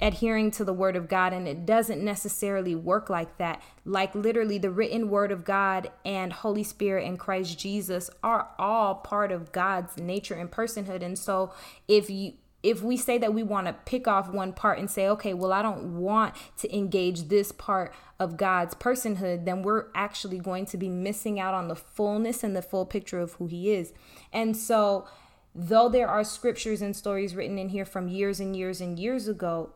adhering 0.00 0.50
to 0.52 0.64
the 0.64 0.72
word 0.72 0.96
of 0.96 1.08
God 1.08 1.32
and 1.32 1.48
it 1.48 1.64
doesn't 1.64 2.04
necessarily 2.04 2.74
work 2.74 3.08
like 3.08 3.38
that. 3.38 3.62
Like 3.84 4.14
literally 4.14 4.58
the 4.58 4.70
written 4.70 5.08
word 5.08 5.32
of 5.32 5.44
God 5.44 5.90
and 6.04 6.32
Holy 6.32 6.62
Spirit 6.62 7.06
and 7.06 7.18
Christ 7.18 7.58
Jesus 7.58 8.10
are 8.22 8.50
all 8.58 8.96
part 8.96 9.32
of 9.32 9.52
God's 9.52 9.96
nature 9.96 10.34
and 10.34 10.50
personhood. 10.50 11.02
And 11.02 11.18
so 11.18 11.52
if 11.88 12.10
you 12.10 12.34
if 12.62 12.82
we 12.82 12.96
say 12.96 13.16
that 13.16 13.32
we 13.32 13.44
want 13.44 13.68
to 13.68 13.72
pick 13.72 14.08
off 14.08 14.28
one 14.28 14.52
part 14.52 14.80
and 14.80 14.90
say, 14.90 15.06
okay, 15.08 15.32
well, 15.32 15.52
I 15.52 15.62
don't 15.62 15.98
want 15.98 16.34
to 16.58 16.76
engage 16.76 17.28
this 17.28 17.52
part 17.52 17.94
of 18.18 18.36
God's 18.36 18.74
personhood, 18.74 19.44
then 19.44 19.62
we're 19.62 19.86
actually 19.94 20.38
going 20.38 20.66
to 20.66 20.76
be 20.76 20.88
missing 20.88 21.38
out 21.38 21.54
on 21.54 21.68
the 21.68 21.76
fullness 21.76 22.42
and 22.42 22.56
the 22.56 22.62
full 22.62 22.84
picture 22.84 23.20
of 23.20 23.34
who 23.34 23.46
He 23.46 23.72
is. 23.72 23.92
And 24.32 24.56
so, 24.56 25.06
though 25.54 25.88
there 25.88 26.08
are 26.08 26.24
scriptures 26.24 26.82
and 26.82 26.96
stories 26.96 27.36
written 27.36 27.56
in 27.56 27.68
here 27.68 27.84
from 27.84 28.08
years 28.08 28.40
and 28.40 28.56
years 28.56 28.80
and 28.80 28.98
years 28.98 29.28
ago, 29.28 29.70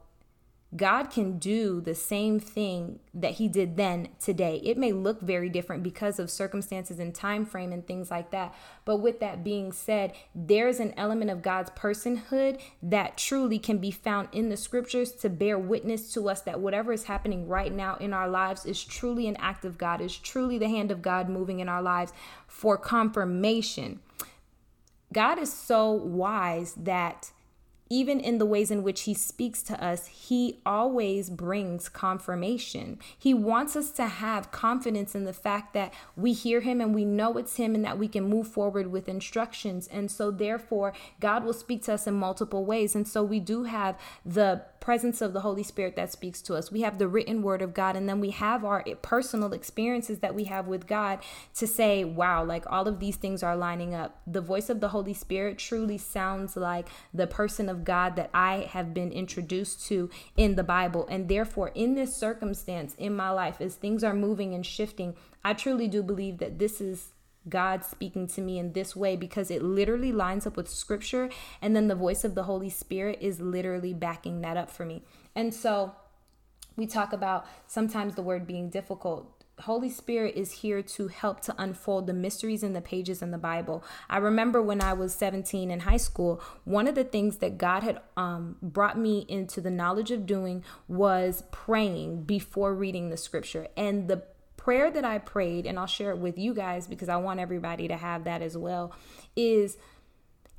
God 0.76 1.10
can 1.10 1.38
do 1.38 1.80
the 1.80 1.96
same 1.96 2.38
thing 2.38 3.00
that 3.12 3.32
he 3.32 3.48
did 3.48 3.76
then 3.76 4.08
today. 4.20 4.60
It 4.62 4.78
may 4.78 4.92
look 4.92 5.20
very 5.20 5.48
different 5.48 5.82
because 5.82 6.20
of 6.20 6.30
circumstances 6.30 7.00
and 7.00 7.12
time 7.12 7.44
frame 7.44 7.72
and 7.72 7.84
things 7.84 8.08
like 8.08 8.30
that. 8.30 8.54
But 8.84 8.98
with 8.98 9.18
that 9.18 9.42
being 9.42 9.72
said, 9.72 10.12
there's 10.32 10.78
an 10.78 10.94
element 10.96 11.32
of 11.32 11.42
God's 11.42 11.70
personhood 11.70 12.60
that 12.84 13.18
truly 13.18 13.58
can 13.58 13.78
be 13.78 13.90
found 13.90 14.28
in 14.30 14.48
the 14.48 14.56
scriptures 14.56 15.10
to 15.12 15.28
bear 15.28 15.58
witness 15.58 16.12
to 16.14 16.28
us 16.28 16.42
that 16.42 16.60
whatever 16.60 16.92
is 16.92 17.04
happening 17.04 17.48
right 17.48 17.72
now 17.72 17.96
in 17.96 18.12
our 18.12 18.28
lives 18.28 18.64
is 18.64 18.84
truly 18.84 19.26
an 19.26 19.36
act 19.40 19.64
of 19.64 19.76
God, 19.76 20.00
is 20.00 20.16
truly 20.16 20.56
the 20.56 20.68
hand 20.68 20.92
of 20.92 21.02
God 21.02 21.28
moving 21.28 21.58
in 21.58 21.68
our 21.68 21.82
lives 21.82 22.12
for 22.46 22.78
confirmation. 22.78 23.98
God 25.12 25.40
is 25.40 25.52
so 25.52 25.90
wise 25.90 26.74
that 26.74 27.32
even 27.92 28.20
in 28.20 28.38
the 28.38 28.46
ways 28.46 28.70
in 28.70 28.84
which 28.84 29.02
he 29.02 29.14
speaks 29.14 29.62
to 29.64 29.84
us, 29.84 30.06
he 30.06 30.60
always 30.64 31.28
brings 31.28 31.88
confirmation. 31.88 33.00
He 33.18 33.34
wants 33.34 33.74
us 33.74 33.90
to 33.92 34.06
have 34.06 34.52
confidence 34.52 35.16
in 35.16 35.24
the 35.24 35.32
fact 35.32 35.74
that 35.74 35.92
we 36.16 36.32
hear 36.32 36.60
him 36.60 36.80
and 36.80 36.94
we 36.94 37.04
know 37.04 37.36
it's 37.36 37.56
him 37.56 37.74
and 37.74 37.84
that 37.84 37.98
we 37.98 38.06
can 38.06 38.22
move 38.22 38.46
forward 38.46 38.92
with 38.92 39.08
instructions. 39.08 39.88
And 39.88 40.08
so, 40.08 40.30
therefore, 40.30 40.92
God 41.18 41.44
will 41.44 41.52
speak 41.52 41.82
to 41.84 41.94
us 41.94 42.06
in 42.06 42.14
multiple 42.14 42.64
ways. 42.64 42.94
And 42.94 43.08
so, 43.08 43.24
we 43.24 43.40
do 43.40 43.64
have 43.64 43.98
the 44.24 44.62
presence 44.80 45.20
of 45.20 45.32
the 45.32 45.40
Holy 45.40 45.62
Spirit 45.62 45.94
that 45.96 46.10
speaks 46.10 46.40
to 46.42 46.54
us. 46.54 46.72
We 46.72 46.80
have 46.80 46.98
the 46.98 47.06
written 47.06 47.42
word 47.42 47.62
of 47.62 47.74
God, 47.74 47.96
and 47.96 48.08
then 48.08 48.18
we 48.18 48.30
have 48.30 48.64
our 48.64 48.82
personal 49.02 49.52
experiences 49.52 50.20
that 50.20 50.34
we 50.34 50.44
have 50.44 50.66
with 50.66 50.86
God 50.86 51.20
to 51.56 51.66
say, 51.66 52.02
wow, 52.02 52.42
like 52.42 52.64
all 52.66 52.88
of 52.88 52.98
these 52.98 53.16
things 53.16 53.42
are 53.42 53.56
lining 53.56 53.94
up. 53.94 54.20
The 54.26 54.40
voice 54.40 54.70
of 54.70 54.80
the 54.80 54.88
Holy 54.88 55.14
Spirit 55.14 55.58
truly 55.58 55.98
sounds 55.98 56.56
like 56.56 56.88
the 57.12 57.26
person 57.26 57.68
of 57.68 57.84
God 57.84 58.16
that 58.16 58.30
I 58.32 58.68
have 58.70 58.94
been 58.94 59.12
introduced 59.12 59.86
to 59.88 60.10
in 60.36 60.56
the 60.56 60.64
Bible. 60.64 61.06
And 61.08 61.28
therefore, 61.28 61.70
in 61.74 61.94
this 61.94 62.16
circumstance 62.16 62.94
in 62.98 63.14
my 63.14 63.30
life, 63.30 63.60
as 63.60 63.74
things 63.74 64.02
are 64.02 64.14
moving 64.14 64.54
and 64.54 64.64
shifting, 64.64 65.14
I 65.44 65.52
truly 65.54 65.88
do 65.88 66.02
believe 66.02 66.38
that 66.38 66.58
this 66.58 66.80
is 66.80 67.12
God 67.48 67.84
speaking 67.84 68.26
to 68.28 68.40
me 68.40 68.58
in 68.58 68.72
this 68.72 68.94
way 68.94 69.16
because 69.16 69.50
it 69.50 69.62
literally 69.62 70.12
lines 70.12 70.46
up 70.46 70.56
with 70.56 70.68
scripture. 70.68 71.30
And 71.62 71.74
then 71.74 71.88
the 71.88 71.94
voice 71.94 72.24
of 72.24 72.34
the 72.34 72.44
Holy 72.44 72.70
Spirit 72.70 73.18
is 73.20 73.40
literally 73.40 73.94
backing 73.94 74.40
that 74.42 74.56
up 74.56 74.70
for 74.70 74.84
me. 74.84 75.02
And 75.34 75.54
so 75.54 75.94
we 76.76 76.86
talk 76.86 77.12
about 77.12 77.46
sometimes 77.66 78.14
the 78.14 78.22
word 78.22 78.46
being 78.46 78.68
difficult. 78.68 79.40
Holy 79.60 79.90
Spirit 79.90 80.36
is 80.36 80.52
here 80.52 80.82
to 80.82 81.08
help 81.08 81.40
to 81.42 81.54
unfold 81.58 82.06
the 82.06 82.14
mysteries 82.14 82.62
in 82.62 82.72
the 82.72 82.80
pages 82.80 83.22
in 83.22 83.30
the 83.30 83.38
Bible. 83.38 83.84
I 84.08 84.16
remember 84.18 84.62
when 84.62 84.80
I 84.80 84.94
was 84.94 85.14
17 85.14 85.70
in 85.70 85.80
high 85.80 85.98
school, 85.98 86.40
one 86.64 86.86
of 86.86 86.94
the 86.94 87.04
things 87.04 87.38
that 87.38 87.58
God 87.58 87.82
had 87.82 88.00
um, 88.16 88.56
brought 88.62 88.98
me 88.98 89.26
into 89.28 89.60
the 89.60 89.70
knowledge 89.70 90.10
of 90.10 90.26
doing 90.26 90.64
was 90.88 91.44
praying 91.52 92.22
before 92.22 92.74
reading 92.74 93.10
the 93.10 93.16
scripture. 93.16 93.68
And 93.76 94.08
the 94.08 94.22
prayer 94.64 94.90
that 94.90 95.04
I 95.04 95.18
prayed, 95.18 95.66
and 95.66 95.78
I'll 95.78 95.86
share 95.86 96.10
it 96.10 96.18
with 96.18 96.38
you 96.38 96.52
guys 96.52 96.86
because 96.86 97.08
I 97.08 97.16
want 97.16 97.40
everybody 97.40 97.88
to 97.88 97.96
have 97.96 98.24
that 98.24 98.42
as 98.42 98.56
well, 98.58 98.94
is 99.34 99.78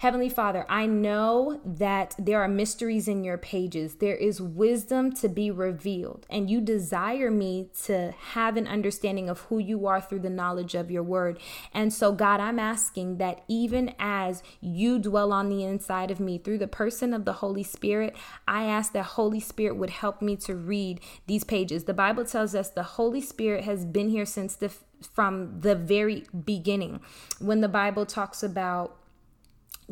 Heavenly 0.01 0.29
Father, 0.29 0.65
I 0.67 0.87
know 0.87 1.61
that 1.63 2.15
there 2.17 2.41
are 2.41 2.47
mysteries 2.47 3.07
in 3.07 3.23
your 3.23 3.37
pages. 3.37 3.97
There 3.97 4.15
is 4.15 4.41
wisdom 4.41 5.13
to 5.17 5.29
be 5.29 5.51
revealed, 5.51 6.25
and 6.27 6.49
you 6.49 6.59
desire 6.59 7.29
me 7.29 7.69
to 7.83 8.11
have 8.31 8.57
an 8.57 8.65
understanding 8.65 9.29
of 9.29 9.41
who 9.41 9.59
you 9.59 9.85
are 9.85 10.01
through 10.01 10.21
the 10.21 10.29
knowledge 10.31 10.73
of 10.73 10.89
your 10.89 11.03
word. 11.03 11.39
And 11.71 11.93
so, 11.93 12.13
God, 12.13 12.39
I'm 12.39 12.57
asking 12.57 13.17
that 13.17 13.43
even 13.47 13.93
as 13.99 14.41
you 14.59 14.97
dwell 14.97 15.31
on 15.31 15.49
the 15.49 15.63
inside 15.63 16.09
of 16.09 16.19
me 16.19 16.39
through 16.39 16.57
the 16.57 16.67
person 16.67 17.13
of 17.13 17.25
the 17.25 17.33
Holy 17.33 17.61
Spirit, 17.61 18.15
I 18.47 18.63
ask 18.63 18.93
that 18.93 19.03
Holy 19.03 19.39
Spirit 19.39 19.75
would 19.75 19.91
help 19.91 20.19
me 20.19 20.35
to 20.37 20.55
read 20.55 20.99
these 21.27 21.43
pages. 21.43 21.83
The 21.83 21.93
Bible 21.93 22.25
tells 22.25 22.55
us 22.55 22.71
the 22.71 22.81
Holy 22.81 23.21
Spirit 23.21 23.65
has 23.65 23.85
been 23.85 24.09
here 24.09 24.25
since 24.25 24.55
the 24.55 24.73
from 25.13 25.61
the 25.61 25.75
very 25.75 26.25
beginning. 26.45 27.01
When 27.39 27.61
the 27.61 27.67
Bible 27.67 28.05
talks 28.05 28.43
about 28.43 28.97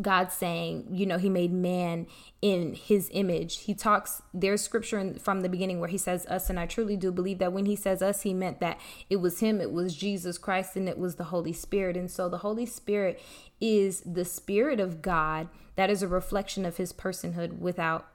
God 0.02 0.32
saying, 0.32 0.88
you 0.92 1.06
know, 1.06 1.18
he 1.18 1.30
made 1.30 1.52
man 1.52 2.08
in 2.42 2.74
his 2.74 3.10
image. 3.12 3.60
He 3.60 3.74
talks, 3.74 4.22
there's 4.34 4.62
scripture 4.62 5.00
in, 5.00 5.20
from 5.20 5.42
the 5.42 5.50
beginning 5.50 5.80
where 5.80 5.90
he 5.90 5.98
says 5.98 6.26
us, 6.28 6.50
and 6.50 6.60
I 6.60 6.66
truly 6.66 6.96
do 6.96 7.12
believe 7.12 7.40
that 7.40 7.54
when 7.54 7.66
he 7.66 7.76
says 7.76 8.02
us, 8.02 8.22
he 8.22 8.34
meant 8.34 8.60
that 8.60 8.80
it 9.10 9.18
was 9.18 9.40
him, 9.40 9.60
it 9.60 9.72
was 9.72 9.96
Jesus 9.96 10.38
Christ, 10.38 10.76
and 10.76 10.88
it 10.88 10.98
was 10.98 11.16
the 11.16 11.26
Holy 11.26 11.54
Spirit. 11.54 11.98
And 11.98 12.10
so 12.10 12.30
the 12.30 12.40
Holy 12.40 12.66
Spirit 12.66 13.22
is 13.60 14.02
the 14.02 14.26
Spirit 14.26 14.80
of 14.80 15.02
God 15.02 15.50
that 15.76 15.90
is 15.90 16.02
a 16.02 16.08
reflection 16.08 16.66
of 16.66 16.78
his 16.78 16.94
personhood 16.94 17.60
without 17.60 18.08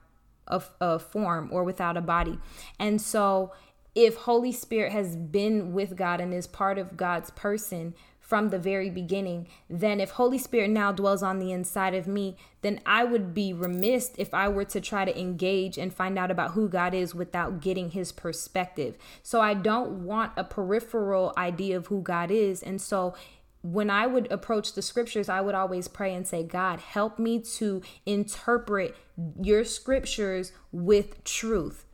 a, 0.47 0.61
a 0.79 0.99
form 0.99 1.49
or 1.51 1.63
without 1.63 1.97
a 1.97 2.01
body. 2.01 2.39
And 2.79 3.01
so 3.01 3.51
if 3.95 4.15
Holy 4.17 4.51
Spirit 4.51 4.91
has 4.91 5.15
been 5.15 5.73
with 5.73 5.95
God 5.95 6.19
and 6.19 6.33
is 6.33 6.47
part 6.47 6.77
of 6.77 6.97
God's 6.97 7.31
person, 7.31 7.95
from 8.25 8.49
the 8.49 8.57
very 8.57 8.89
beginning, 8.89 9.47
then 9.69 9.99
if 9.99 10.11
Holy 10.11 10.39
Spirit 10.39 10.71
now 10.71 10.91
dwells 10.91 11.21
on 11.21 11.37
the 11.37 11.51
inside 11.51 11.93
of 11.93 12.07
me, 12.07 12.35
then 12.61 12.79
I 12.83 13.03
would 13.03 13.35
be 13.35 13.53
remiss 13.53 14.11
if 14.17 14.33
I 14.33 14.49
were 14.49 14.65
to 14.65 14.81
try 14.81 15.05
to 15.05 15.19
engage 15.19 15.77
and 15.77 15.93
find 15.93 16.17
out 16.17 16.31
about 16.31 16.51
who 16.51 16.67
God 16.67 16.95
is 16.95 17.13
without 17.13 17.61
getting 17.61 17.91
his 17.91 18.11
perspective. 18.11 18.97
So 19.21 19.41
I 19.41 19.53
don't 19.53 20.05
want 20.05 20.31
a 20.37 20.43
peripheral 20.43 21.33
idea 21.37 21.77
of 21.77 21.87
who 21.87 22.01
God 22.01 22.31
is. 22.31 22.63
And 22.63 22.81
so 22.81 23.13
when 23.61 23.91
I 23.91 24.07
would 24.07 24.31
approach 24.31 24.73
the 24.73 24.81
scriptures, 24.81 25.29
I 25.29 25.41
would 25.41 25.55
always 25.55 25.87
pray 25.87 26.11
and 26.15 26.25
say, 26.25 26.41
God, 26.41 26.79
help 26.79 27.19
me 27.19 27.39
to 27.57 27.83
interpret 28.07 28.95
your 29.39 29.63
scriptures 29.63 30.51
with 30.71 31.23
truth. 31.23 31.85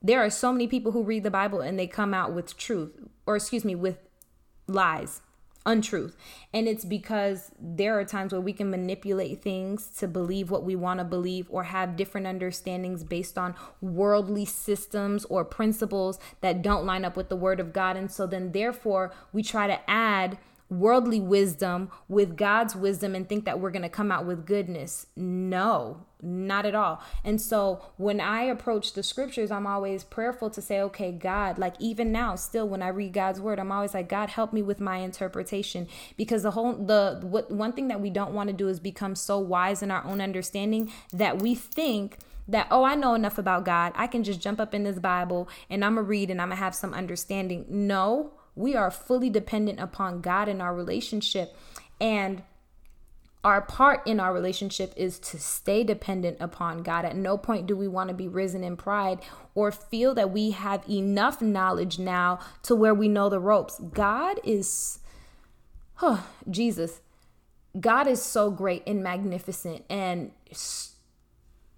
There 0.00 0.24
are 0.24 0.30
so 0.30 0.52
many 0.52 0.68
people 0.68 0.92
who 0.92 1.02
read 1.02 1.24
the 1.24 1.32
Bible 1.32 1.60
and 1.60 1.76
they 1.76 1.88
come 1.88 2.14
out 2.14 2.32
with 2.32 2.56
truth, 2.56 2.92
or 3.26 3.34
excuse 3.34 3.64
me, 3.64 3.74
with 3.74 3.98
lies 4.68 5.20
untruth. 5.66 6.16
And 6.52 6.68
it's 6.68 6.84
because 6.84 7.50
there 7.58 7.98
are 7.98 8.04
times 8.04 8.32
where 8.32 8.40
we 8.40 8.52
can 8.52 8.70
manipulate 8.70 9.42
things 9.42 9.88
to 9.98 10.08
believe 10.08 10.50
what 10.50 10.64
we 10.64 10.76
want 10.76 11.00
to 11.00 11.04
believe 11.04 11.46
or 11.50 11.64
have 11.64 11.96
different 11.96 12.26
understandings 12.26 13.04
based 13.04 13.38
on 13.38 13.54
worldly 13.80 14.44
systems 14.44 15.24
or 15.26 15.44
principles 15.44 16.18
that 16.40 16.62
don't 16.62 16.84
line 16.86 17.04
up 17.04 17.16
with 17.16 17.28
the 17.28 17.36
word 17.36 17.60
of 17.60 17.72
God. 17.72 17.96
And 17.96 18.10
so 18.10 18.26
then, 18.26 18.52
therefore, 18.52 19.12
we 19.32 19.42
try 19.42 19.66
to 19.66 19.78
add 19.90 20.38
worldly 20.78 21.20
wisdom 21.20 21.90
with 22.08 22.36
God's 22.36 22.74
wisdom 22.74 23.14
and 23.14 23.28
think 23.28 23.44
that 23.44 23.60
we're 23.60 23.70
going 23.70 23.82
to 23.82 23.88
come 23.88 24.10
out 24.10 24.26
with 24.26 24.46
goodness. 24.46 25.06
No, 25.16 26.04
not 26.22 26.66
at 26.66 26.74
all. 26.74 27.02
And 27.22 27.40
so 27.40 27.82
when 27.96 28.20
I 28.20 28.42
approach 28.42 28.92
the 28.92 29.02
scriptures, 29.02 29.50
I'm 29.50 29.66
always 29.66 30.04
prayerful 30.04 30.50
to 30.50 30.62
say, 30.62 30.80
okay, 30.80 31.12
God, 31.12 31.58
like 31.58 31.74
even 31.78 32.12
now, 32.12 32.36
still 32.36 32.68
when 32.68 32.82
I 32.82 32.88
read 32.88 33.12
God's 33.12 33.40
word, 33.40 33.58
I'm 33.58 33.72
always 33.72 33.94
like, 33.94 34.08
God, 34.08 34.30
help 34.30 34.52
me 34.52 34.62
with 34.62 34.80
my 34.80 34.98
interpretation. 34.98 35.88
Because 36.16 36.42
the 36.42 36.52
whole, 36.52 36.72
the, 36.72 37.20
what, 37.22 37.50
one 37.50 37.72
thing 37.72 37.88
that 37.88 38.00
we 38.00 38.10
don't 38.10 38.32
want 38.32 38.48
to 38.48 38.54
do 38.54 38.68
is 38.68 38.80
become 38.80 39.14
so 39.14 39.38
wise 39.38 39.82
in 39.82 39.90
our 39.90 40.04
own 40.04 40.20
understanding 40.20 40.90
that 41.12 41.40
we 41.40 41.54
think 41.54 42.18
that 42.46 42.66
oh 42.70 42.84
i 42.84 42.94
know 42.94 43.14
enough 43.14 43.38
about 43.38 43.64
god 43.64 43.92
i 43.94 44.06
can 44.06 44.22
just 44.22 44.40
jump 44.40 44.60
up 44.60 44.74
in 44.74 44.84
this 44.84 44.98
bible 44.98 45.48
and 45.70 45.84
i'm 45.84 45.94
gonna 45.94 46.06
read 46.06 46.30
and 46.30 46.42
i'm 46.42 46.48
gonna 46.48 46.60
have 46.60 46.74
some 46.74 46.92
understanding 46.92 47.64
no 47.68 48.32
we 48.54 48.74
are 48.76 48.90
fully 48.90 49.30
dependent 49.30 49.80
upon 49.80 50.20
God 50.20 50.48
in 50.48 50.60
our 50.60 50.74
relationship. 50.74 51.56
And 52.00 52.42
our 53.44 53.60
part 53.60 54.06
in 54.06 54.20
our 54.20 54.32
relationship 54.32 54.94
is 54.96 55.18
to 55.18 55.38
stay 55.38 55.84
dependent 55.84 56.38
upon 56.40 56.82
God. 56.82 57.04
At 57.04 57.14
no 57.14 57.36
point 57.36 57.66
do 57.66 57.76
we 57.76 57.86
want 57.86 58.08
to 58.08 58.14
be 58.14 58.26
risen 58.26 58.64
in 58.64 58.76
pride 58.76 59.20
or 59.54 59.70
feel 59.70 60.14
that 60.14 60.30
we 60.30 60.52
have 60.52 60.88
enough 60.88 61.42
knowledge 61.42 61.98
now 61.98 62.40
to 62.62 62.74
where 62.74 62.94
we 62.94 63.06
know 63.06 63.28
the 63.28 63.38
ropes. 63.38 63.78
God 63.78 64.40
is, 64.44 65.00
oh, 66.00 66.26
Jesus, 66.50 67.02
God 67.78 68.06
is 68.06 68.22
so 68.22 68.50
great 68.50 68.82
and 68.86 69.02
magnificent. 69.02 69.84
And 69.90 70.30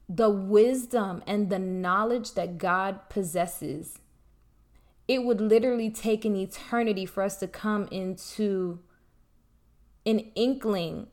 the 0.09 0.31
wisdom 0.31 1.25
and 1.27 1.51
the 1.51 1.59
knowledge 1.59 2.35
that 2.35 2.59
God 2.59 3.09
possesses 3.09 3.99
it 5.09 5.25
would 5.25 5.41
literally 5.41 5.91
take 5.91 6.25
an 6.25 6.37
eternity 6.37 7.07
for 7.07 7.23
us 7.23 7.37
to 7.37 7.47
come 7.47 7.89
into 7.91 8.81
an 10.05 10.21
inkling 10.35 11.09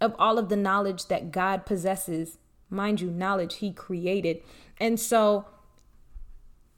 of 0.00 0.14
all 0.18 0.38
of 0.38 0.48
the 0.48 0.56
knowledge 0.56 1.06
that 1.06 1.32
God 1.32 1.66
possesses. 1.66 2.38
Mind 2.70 3.00
you, 3.00 3.10
knowledge 3.10 3.56
He 3.56 3.72
created. 3.72 4.42
And 4.78 5.00
so 5.00 5.46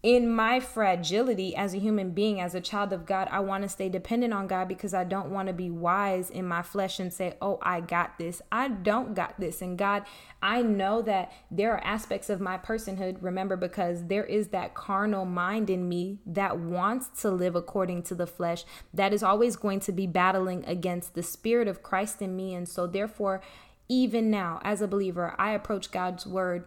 in 0.03 0.35
my 0.35 0.59
fragility 0.61 1.55
as 1.55 1.75
a 1.75 1.79
human 1.79 2.13
being, 2.13 2.41
as 2.41 2.55
a 2.55 2.61
child 2.61 2.91
of 2.91 3.05
God, 3.05 3.29
I 3.31 3.41
want 3.41 3.65
to 3.65 3.69
stay 3.69 3.91
dependent 3.91 4.33
on 4.33 4.47
God 4.47 4.67
because 4.67 4.95
I 4.95 5.05
don't 5.05 5.31
want 5.31 5.49
to 5.49 5.53
be 5.53 5.69
wise 5.69 6.31
in 6.31 6.47
my 6.49 6.63
flesh 6.63 6.99
and 6.99 7.13
say, 7.13 7.35
Oh, 7.43 7.59
I 7.61 7.81
got 7.83 8.17
this. 8.17 8.41
I 8.51 8.69
don't 8.69 9.15
got 9.15 9.39
this. 9.39 9.61
And 9.61 9.77
God, 9.77 10.05
I 10.41 10.63
know 10.63 11.03
that 11.03 11.33
there 11.51 11.75
are 11.75 11.85
aspects 11.85 12.31
of 12.31 12.41
my 12.41 12.57
personhood, 12.57 13.19
remember, 13.21 13.57
because 13.57 14.07
there 14.07 14.25
is 14.25 14.49
that 14.49 14.75
carnal 14.75 15.27
mind 15.27 15.69
in 15.69 15.87
me 15.87 16.21
that 16.25 16.59
wants 16.59 17.21
to 17.21 17.31
live 17.31 17.55
according 17.55 18.05
to 18.05 18.15
the 18.15 18.27
flesh, 18.27 18.65
that 18.95 19.13
is 19.13 19.23
always 19.23 19.57
going 19.57 19.81
to 19.81 19.93
be 19.93 20.07
battling 20.07 20.65
against 20.65 21.15
the 21.15 21.23
spirit 21.23 21.69
of 21.69 21.83
Christ 21.83 22.23
in 22.23 22.35
me. 22.35 22.55
And 22.55 22.67
so, 22.67 22.87
therefore, 22.87 23.43
even 23.87 24.31
now, 24.31 24.61
as 24.65 24.81
a 24.81 24.89
believer, 24.89 25.35
I 25.39 25.51
approach 25.51 25.91
God's 25.91 26.25
word 26.25 26.65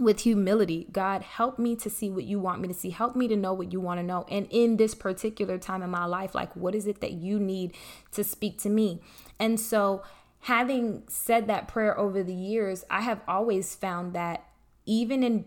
with 0.00 0.20
humility. 0.20 0.86
God, 0.90 1.22
help 1.22 1.58
me 1.58 1.76
to 1.76 1.90
see 1.90 2.10
what 2.10 2.24
you 2.24 2.40
want 2.40 2.60
me 2.60 2.68
to 2.68 2.74
see. 2.74 2.90
Help 2.90 3.14
me 3.14 3.28
to 3.28 3.36
know 3.36 3.52
what 3.52 3.72
you 3.72 3.80
want 3.80 4.00
to 4.00 4.02
know. 4.02 4.24
And 4.30 4.48
in 4.50 4.76
this 4.76 4.94
particular 4.94 5.58
time 5.58 5.82
in 5.82 5.90
my 5.90 6.06
life, 6.06 6.34
like, 6.34 6.54
what 6.56 6.74
is 6.74 6.86
it 6.86 7.00
that 7.00 7.12
you 7.12 7.38
need 7.38 7.74
to 8.12 8.24
speak 8.24 8.58
to 8.60 8.68
me? 8.68 9.00
And 9.38 9.60
so, 9.60 10.02
having 10.44 11.02
said 11.08 11.46
that 11.48 11.68
prayer 11.68 11.96
over 11.98 12.22
the 12.22 12.34
years, 12.34 12.84
I 12.88 13.02
have 13.02 13.20
always 13.28 13.74
found 13.74 14.14
that 14.14 14.44
even 14.86 15.22
in 15.22 15.44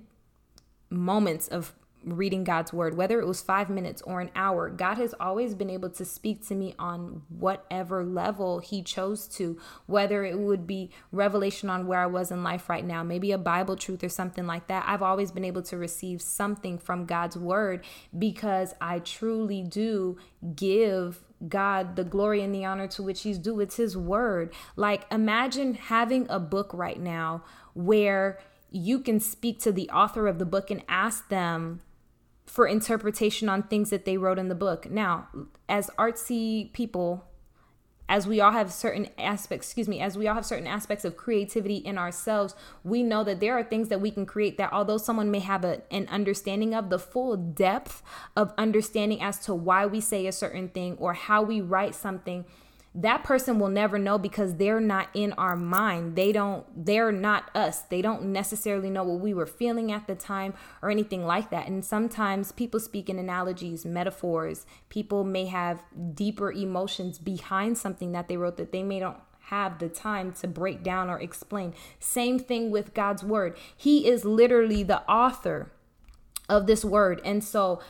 moments 0.90 1.48
of 1.48 1.74
reading 2.04 2.44
God's 2.44 2.74
word, 2.74 2.96
whether 2.96 3.20
it 3.20 3.28
was 3.28 3.42
five 3.42 3.70
minutes 3.70 4.02
or 4.02 4.22
an 4.22 4.32
hour, 4.36 4.70
God 4.70 4.98
has 4.98 5.14
always 5.20 5.54
been 5.54 5.70
able 5.70 5.90
to 5.92 6.06
speak 6.06 6.46
to 6.48 6.56
me 6.56 6.76
on 6.78 7.24
whatever 7.30 8.04
level 8.04 8.60
He 8.60 8.82
chose 8.82 9.28
to, 9.30 9.60
whether 9.86 10.24
it 10.24 10.38
would 10.38 10.68
be 10.68 10.92
revelation 11.12 11.70
on 11.70 11.88
where 11.88 12.00
I 12.00 12.06
was 12.06 12.32
in 12.32 12.44
life 12.44 12.70
right 12.70 12.86
now, 12.86 13.04
maybe 13.04 13.32
a 13.32 13.38
Bible 13.38 13.76
truth 13.76 14.04
or 14.04 14.10
something 14.10 14.46
like 14.46 14.68
that. 14.68 14.84
I've 14.88 15.02
always 15.02 15.32
been 15.32 15.46
able 15.46 15.64
to 15.64 15.78
receive 15.78 16.22
something 16.22 16.78
from 16.78 17.06
God's 17.06 17.38
word 17.38 17.84
because 18.18 18.74
I 18.82 19.00
truly 19.00 19.64
do 19.64 20.18
give 20.56 21.24
God 21.48 21.96
the 21.96 22.04
glory 22.04 22.42
and 22.42 22.54
the 22.54 22.66
honor 22.66 22.88
to 22.88 23.04
which 23.04 23.22
He's 23.22 23.38
due. 23.38 23.60
It's 23.60 23.78
His 23.78 23.98
word. 23.98 24.54
Like, 24.76 25.06
imagine 25.12 25.76
having 25.76 26.28
a 26.30 26.40
book 26.40 26.72
right 26.74 27.00
now 27.00 27.44
where 27.74 28.40
you 28.72 29.00
can 29.00 29.20
speak 29.20 29.60
to 29.60 29.72
the 29.72 29.90
author 29.90 30.28
of 30.28 30.40
the 30.40 30.46
book 30.46 30.72
and 30.72 30.84
ask 30.90 31.30
them 31.30 31.82
for 32.54 32.68
interpretation 32.68 33.50
on 33.50 33.64
things 33.64 33.90
that 33.90 34.06
they 34.06 34.16
wrote 34.16 34.38
in 34.38 34.48
the 34.48 34.54
book. 34.54 34.88
Now, 34.88 35.28
as 35.68 35.90
artsy 35.98 36.72
people, 36.72 37.26
as 38.08 38.28
we 38.28 38.40
all 38.40 38.52
have 38.52 38.72
certain 38.72 39.10
aspects, 39.18 39.70
excuse 39.70 39.88
me, 39.88 40.00
as 40.00 40.20
we 40.20 40.28
all 40.28 40.36
have 40.36 40.46
certain 40.46 40.68
aspects 40.68 41.04
of 41.04 41.18
creativity 41.18 41.78
in 41.78 41.98
ourselves, 41.98 42.54
we 42.84 43.02
know 43.02 43.24
that 43.24 43.40
there 43.40 43.58
are 43.58 43.64
things 43.64 43.90
that 43.90 44.02
we 44.02 44.12
can 44.12 44.28
create 44.28 44.60
that 44.60 44.72
although 44.72 45.00
someone 45.00 45.32
may 45.32 45.40
have 45.40 45.66
a, 45.66 45.82
an 45.90 46.08
understanding 46.12 46.76
of 46.76 46.92
the 46.92 47.00
full 47.00 47.36
depth 47.36 48.04
of 48.36 48.54
understanding 48.56 49.20
as 49.20 49.40
to 49.40 49.56
why 49.56 49.88
we 49.88 50.00
say 50.00 50.28
a 50.28 50.32
certain 50.32 50.70
thing 50.70 50.96
or 51.00 51.14
how 51.14 51.42
we 51.42 51.60
write 51.60 51.96
something, 51.96 52.46
that 52.96 53.24
person 53.24 53.58
will 53.58 53.70
never 53.70 53.98
know 53.98 54.18
because 54.18 54.56
they're 54.56 54.80
not 54.80 55.10
in 55.14 55.34
our 55.34 55.56
mind. 55.56 56.16
They 56.16 56.32
don't, 56.32 56.66
they're 56.86 57.12
not 57.12 57.50
us. 57.56 57.82
They 57.82 58.02
don't 58.04 58.26
necessarily 58.26 58.90
know 58.90 59.04
what 59.04 59.20
we 59.20 59.34
were 59.34 59.48
feeling 59.48 59.92
at 59.92 60.06
the 60.06 60.14
time 60.16 60.54
or 60.82 60.92
anything 60.92 61.26
like 61.26 61.50
that. 61.50 61.68
And 61.68 61.84
sometimes 61.84 62.52
people 62.52 62.80
speak 62.80 63.10
in 63.10 63.18
analogies, 63.18 63.84
metaphors. 63.84 64.68
People 64.90 65.24
may 65.24 65.46
have 65.46 65.84
deeper 66.14 66.52
emotions 66.52 67.18
behind 67.18 67.80
something 67.80 68.12
that 68.12 68.28
they 68.28 68.38
wrote 68.38 68.58
that 68.58 68.72
they 68.72 68.84
may 68.84 69.00
not 69.00 69.26
have 69.48 69.80
the 69.80 69.90
time 69.90 70.32
to 70.32 70.48
break 70.48 70.84
down 70.84 71.10
or 71.10 71.20
explain. 71.20 71.74
Same 72.00 72.38
thing 72.38 72.70
with 72.70 72.94
God's 72.94 73.24
word. 73.24 73.58
He 73.76 74.08
is 74.08 74.24
literally 74.24 74.84
the 74.84 75.02
author 75.10 75.72
of 76.48 76.68
this 76.68 76.86
word. 76.86 77.22
And 77.26 77.44
so 77.44 77.82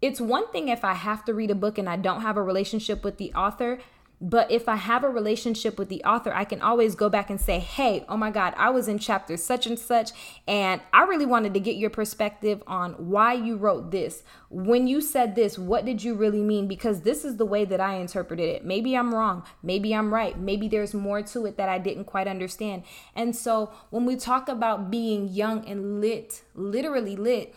it's 0.00 0.20
one 0.20 0.50
thing 0.52 0.68
if 0.68 0.84
I 0.84 0.94
have 0.94 1.24
to 1.24 1.34
read 1.34 1.50
a 1.50 1.54
book 1.54 1.78
and 1.78 1.88
I 1.88 1.96
don't 1.96 2.22
have 2.22 2.36
a 2.36 2.42
relationship 2.42 3.04
with 3.04 3.18
the 3.18 3.32
author. 3.34 3.78
But 4.20 4.50
if 4.50 4.68
I 4.68 4.74
have 4.74 5.04
a 5.04 5.08
relationship 5.08 5.78
with 5.78 5.88
the 5.88 6.02
author, 6.02 6.34
I 6.34 6.42
can 6.44 6.60
always 6.60 6.96
go 6.96 7.08
back 7.08 7.30
and 7.30 7.40
say, 7.40 7.60
hey, 7.60 8.04
oh 8.08 8.16
my 8.16 8.32
God, 8.32 8.52
I 8.56 8.70
was 8.70 8.88
in 8.88 8.98
chapter 8.98 9.36
such 9.36 9.64
and 9.64 9.78
such, 9.78 10.10
and 10.48 10.80
I 10.92 11.04
really 11.04 11.24
wanted 11.24 11.54
to 11.54 11.60
get 11.60 11.76
your 11.76 11.90
perspective 11.90 12.60
on 12.66 12.94
why 12.94 13.34
you 13.34 13.56
wrote 13.56 13.92
this. 13.92 14.24
When 14.50 14.88
you 14.88 15.00
said 15.00 15.36
this, 15.36 15.56
what 15.56 15.84
did 15.84 16.02
you 16.02 16.16
really 16.16 16.42
mean? 16.42 16.66
Because 16.66 17.02
this 17.02 17.24
is 17.24 17.36
the 17.36 17.46
way 17.46 17.64
that 17.66 17.80
I 17.80 17.94
interpreted 17.94 18.48
it. 18.48 18.64
Maybe 18.64 18.96
I'm 18.96 19.14
wrong. 19.14 19.44
Maybe 19.62 19.94
I'm 19.94 20.12
right. 20.12 20.36
Maybe 20.36 20.66
there's 20.66 20.94
more 20.94 21.22
to 21.22 21.46
it 21.46 21.56
that 21.56 21.68
I 21.68 21.78
didn't 21.78 22.06
quite 22.06 22.26
understand. 22.26 22.82
And 23.14 23.36
so 23.36 23.70
when 23.90 24.04
we 24.04 24.16
talk 24.16 24.48
about 24.48 24.90
being 24.90 25.28
young 25.28 25.64
and 25.64 26.00
lit, 26.00 26.42
literally 26.56 27.14
lit, 27.14 27.54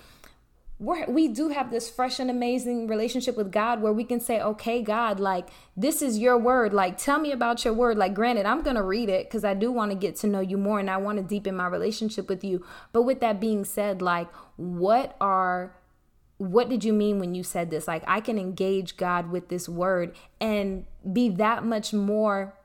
we're, 0.81 1.05
we 1.05 1.27
do 1.27 1.49
have 1.49 1.69
this 1.69 1.91
fresh 1.91 2.19
and 2.19 2.31
amazing 2.31 2.87
relationship 2.87 3.37
with 3.37 3.51
God 3.51 3.83
where 3.83 3.93
we 3.93 4.03
can 4.03 4.19
say, 4.19 4.41
okay, 4.41 4.81
God, 4.81 5.19
like, 5.19 5.49
this 5.77 6.01
is 6.01 6.17
your 6.17 6.39
word. 6.39 6.73
Like, 6.73 6.97
tell 6.97 7.19
me 7.19 7.31
about 7.31 7.63
your 7.63 7.75
word. 7.75 7.99
Like, 7.99 8.15
granted, 8.15 8.47
I'm 8.47 8.63
going 8.63 8.75
to 8.75 8.81
read 8.81 9.07
it 9.07 9.27
because 9.27 9.43
I 9.43 9.53
do 9.53 9.71
want 9.71 9.91
to 9.91 9.95
get 9.95 10.15
to 10.17 10.27
know 10.27 10.39
you 10.39 10.57
more 10.57 10.79
and 10.79 10.89
I 10.89 10.97
want 10.97 11.19
to 11.19 11.23
deepen 11.23 11.55
my 11.55 11.67
relationship 11.67 12.27
with 12.27 12.43
you. 12.43 12.65
But 12.93 13.03
with 13.03 13.19
that 13.19 13.39
being 13.39 13.63
said, 13.63 14.01
like, 14.01 14.27
what 14.57 15.15
are 15.21 15.75
what 16.37 16.67
did 16.67 16.83
you 16.83 16.93
mean 16.93 17.19
when 17.19 17.35
you 17.35 17.43
said 17.43 17.69
this? 17.69 17.87
Like, 17.87 18.03
I 18.07 18.19
can 18.19 18.39
engage 18.39 18.97
God 18.97 19.29
with 19.29 19.49
this 19.49 19.69
word 19.69 20.15
and 20.39 20.87
be 21.13 21.29
that 21.29 21.63
much 21.63 21.93
more 21.93 22.57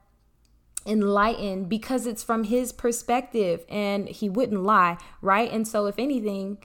enlightened 0.86 1.68
because 1.68 2.06
it's 2.06 2.24
from 2.24 2.44
his 2.44 2.72
perspective 2.72 3.66
and 3.68 4.08
he 4.08 4.30
wouldn't 4.30 4.62
lie, 4.62 4.96
right? 5.20 5.52
And 5.52 5.68
so, 5.68 5.84
if 5.84 5.98
anything, 5.98 6.56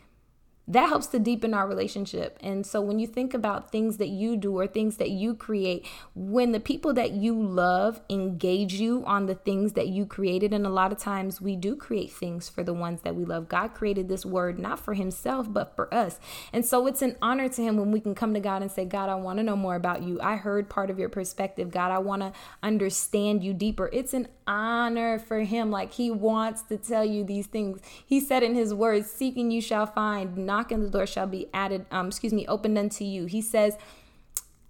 that 0.68 0.88
helps 0.88 1.08
to 1.08 1.20
deepen 1.20 1.54
our 1.54 1.68
relationship. 1.68 2.38
And 2.42 2.66
so 2.66 2.82
when 2.82 3.00
you 3.00 3.08
think 3.08 3.34
about 3.34 3.72
things 3.72 3.98
that 3.98 4.10
you 4.10 4.38
do 4.38 4.58
or 4.58 4.68
things 4.68 4.98
that 4.98 5.10
you 5.10 5.34
create, 5.34 5.86
when 6.16 6.52
the 6.52 6.60
people 6.60 6.94
that 6.94 7.12
you 7.12 7.34
love 7.34 8.00
engage 8.10 8.74
you 8.74 9.04
on 9.06 9.26
the 9.26 9.36
things 9.36 9.74
that 9.74 9.88
you 9.88 10.06
created, 10.06 10.54
and 10.54 10.66
a 10.66 10.70
lot 10.70 10.92
of 10.92 10.98
times 10.98 11.42
we 11.42 11.56
do 11.56 11.76
create 11.76 12.12
things 12.12 12.48
for 12.48 12.64
the 12.64 12.74
ones 12.74 13.02
that 13.02 13.16
we 13.16 13.26
love. 13.26 13.50
God 13.50 13.74
created 13.74 14.08
this 14.08 14.26
word 14.26 14.60
not 14.60 14.80
for 14.80 14.94
himself, 14.94 15.52
but 15.52 15.76
for 15.76 15.94
us. 15.94 16.20
And 16.54 16.66
so 16.66 16.88
it's 16.88 17.02
an 17.02 17.18
honor 17.22 17.50
to 17.50 17.62
him 17.62 17.78
when 17.78 17.92
we 17.92 18.00
can 18.00 18.16
come 18.16 18.34
to 18.34 18.40
God 18.40 18.62
and 18.62 18.72
say, 18.72 18.86
God, 18.86 19.10
I 19.10 19.16
want 19.16 19.40
to 19.40 19.44
know 19.44 19.56
more 19.56 19.76
about 19.76 20.04
you. 20.04 20.22
I 20.22 20.36
heard 20.36 20.70
part 20.70 20.90
of 20.90 21.00
your 21.00 21.10
perspective. 21.10 21.72
God, 21.72 21.92
I 21.92 21.98
want 21.98 22.22
to 22.22 22.34
understand 22.64 23.44
you 23.44 23.54
deeper. 23.54 23.90
It's 23.92 24.14
an 24.14 24.28
honor 24.48 25.20
for 25.20 25.40
him. 25.40 25.72
Like 25.72 25.94
he 25.94 26.12
wants 26.12 26.62
to 26.64 26.78
tell 26.78 27.04
you 27.04 27.24
these 27.24 27.48
things. 27.48 27.82
He 28.06 28.20
said 28.20 28.44
in 28.44 28.56
his 28.56 28.74
words, 28.74 29.12
seeking 29.12 29.52
you 29.52 29.62
shall 29.62 29.86
find 29.86 30.38
knock 30.52 30.72
and 30.72 30.84
the 30.84 30.90
door 30.90 31.08
shall 31.08 31.28
be 31.28 31.48
added, 31.54 31.86
um, 31.92 32.08
excuse 32.08 32.34
me, 32.34 32.46
opened 32.48 32.78
unto 32.78 33.04
you. 33.04 33.26
He 33.26 33.42
says, 33.42 33.78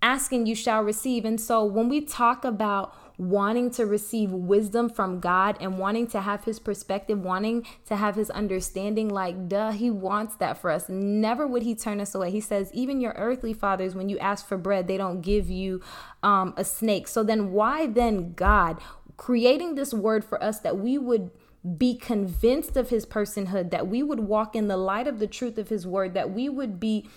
asking 0.01 0.45
you 0.45 0.55
shall 0.55 0.81
receive. 0.83 1.25
And 1.25 1.39
so 1.39 1.63
when 1.63 1.87
we 1.89 2.01
talk 2.01 2.45
about 2.45 2.95
wanting 3.17 3.69
to 3.69 3.85
receive 3.85 4.31
wisdom 4.31 4.89
from 4.89 5.19
God 5.19 5.55
and 5.59 5.77
wanting 5.77 6.07
to 6.07 6.21
have 6.21 6.43
his 6.43 6.59
perspective, 6.59 7.19
wanting 7.19 7.65
to 7.85 7.95
have 7.95 8.15
his 8.15 8.29
understanding, 8.31 9.09
like, 9.09 9.47
duh, 9.47 9.71
he 9.71 9.89
wants 9.91 10.35
that 10.37 10.57
for 10.57 10.71
us. 10.71 10.89
Never 10.89 11.45
would 11.45 11.63
he 11.63 11.75
turn 11.75 11.99
us 11.99 12.15
away. 12.15 12.31
He 12.31 12.41
says, 12.41 12.71
even 12.73 12.99
your 12.99 13.13
earthly 13.17 13.53
fathers, 13.53 13.93
when 13.93 14.09
you 14.09 14.17
ask 14.19 14.47
for 14.47 14.57
bread, 14.57 14.87
they 14.87 14.97
don't 14.97 15.21
give 15.21 15.49
you 15.49 15.81
um, 16.23 16.53
a 16.57 16.63
snake. 16.63 17.07
So 17.07 17.23
then, 17.23 17.51
why 17.51 17.85
then 17.85 18.33
God 18.33 18.79
creating 19.17 19.75
this 19.75 19.93
word 19.93 20.23
for 20.25 20.41
us 20.43 20.59
that 20.61 20.77
we 20.77 20.97
would 20.97 21.29
be 21.77 21.95
convinced 21.95 22.75
of 22.75 22.89
his 22.89 23.05
personhood, 23.05 23.69
that 23.71 23.87
we 23.87 24.01
would 24.01 24.21
walk 24.21 24.55
in 24.55 24.67
the 24.67 24.77
light 24.77 25.07
of 25.07 25.19
the 25.19 25.27
truth 25.27 25.57
of 25.57 25.69
his 25.69 25.85
word, 25.85 26.13
that 26.13 26.31
we 26.31 26.49
would 26.49 26.79
be, 26.79 27.07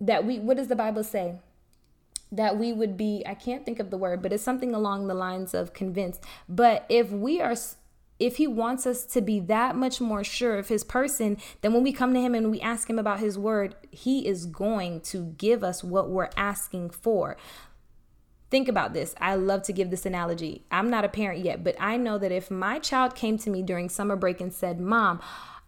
that 0.00 0.24
we, 0.24 0.38
what 0.38 0.56
does 0.56 0.68
the 0.68 0.76
Bible 0.76 1.04
say? 1.04 1.36
That 2.30 2.58
we 2.58 2.72
would 2.72 2.96
be, 2.96 3.22
I 3.26 3.34
can't 3.34 3.64
think 3.66 3.78
of 3.78 3.90
the 3.90 3.98
word, 3.98 4.22
but 4.22 4.32
it's 4.32 4.42
something 4.42 4.74
along 4.74 5.06
the 5.08 5.14
lines 5.14 5.52
of 5.52 5.74
convinced. 5.74 6.24
But 6.48 6.86
if 6.88 7.10
we 7.10 7.42
are, 7.42 7.54
if 8.18 8.36
he 8.36 8.46
wants 8.46 8.86
us 8.86 9.04
to 9.06 9.20
be 9.20 9.40
that 9.40 9.76
much 9.76 10.00
more 10.00 10.24
sure 10.24 10.56
of 10.56 10.68
his 10.68 10.84
person, 10.84 11.36
then 11.60 11.74
when 11.74 11.82
we 11.82 11.92
come 11.92 12.14
to 12.14 12.20
him 12.20 12.34
and 12.34 12.50
we 12.50 12.62
ask 12.62 12.88
him 12.88 12.98
about 12.98 13.20
his 13.20 13.38
word, 13.38 13.74
he 13.90 14.26
is 14.26 14.46
going 14.46 15.02
to 15.02 15.34
give 15.36 15.62
us 15.62 15.84
what 15.84 16.08
we're 16.08 16.30
asking 16.34 16.90
for. 16.90 17.36
Think 18.52 18.68
about 18.68 18.92
this. 18.92 19.14
I 19.18 19.34
love 19.36 19.62
to 19.62 19.72
give 19.72 19.88
this 19.88 20.04
analogy. 20.04 20.66
I'm 20.70 20.90
not 20.90 21.06
a 21.06 21.08
parent 21.08 21.42
yet, 21.42 21.64
but 21.64 21.74
I 21.80 21.96
know 21.96 22.18
that 22.18 22.30
if 22.30 22.50
my 22.50 22.78
child 22.78 23.14
came 23.14 23.38
to 23.38 23.48
me 23.48 23.62
during 23.62 23.88
summer 23.88 24.14
break 24.14 24.42
and 24.42 24.52
said, 24.52 24.78
Mom, 24.78 25.22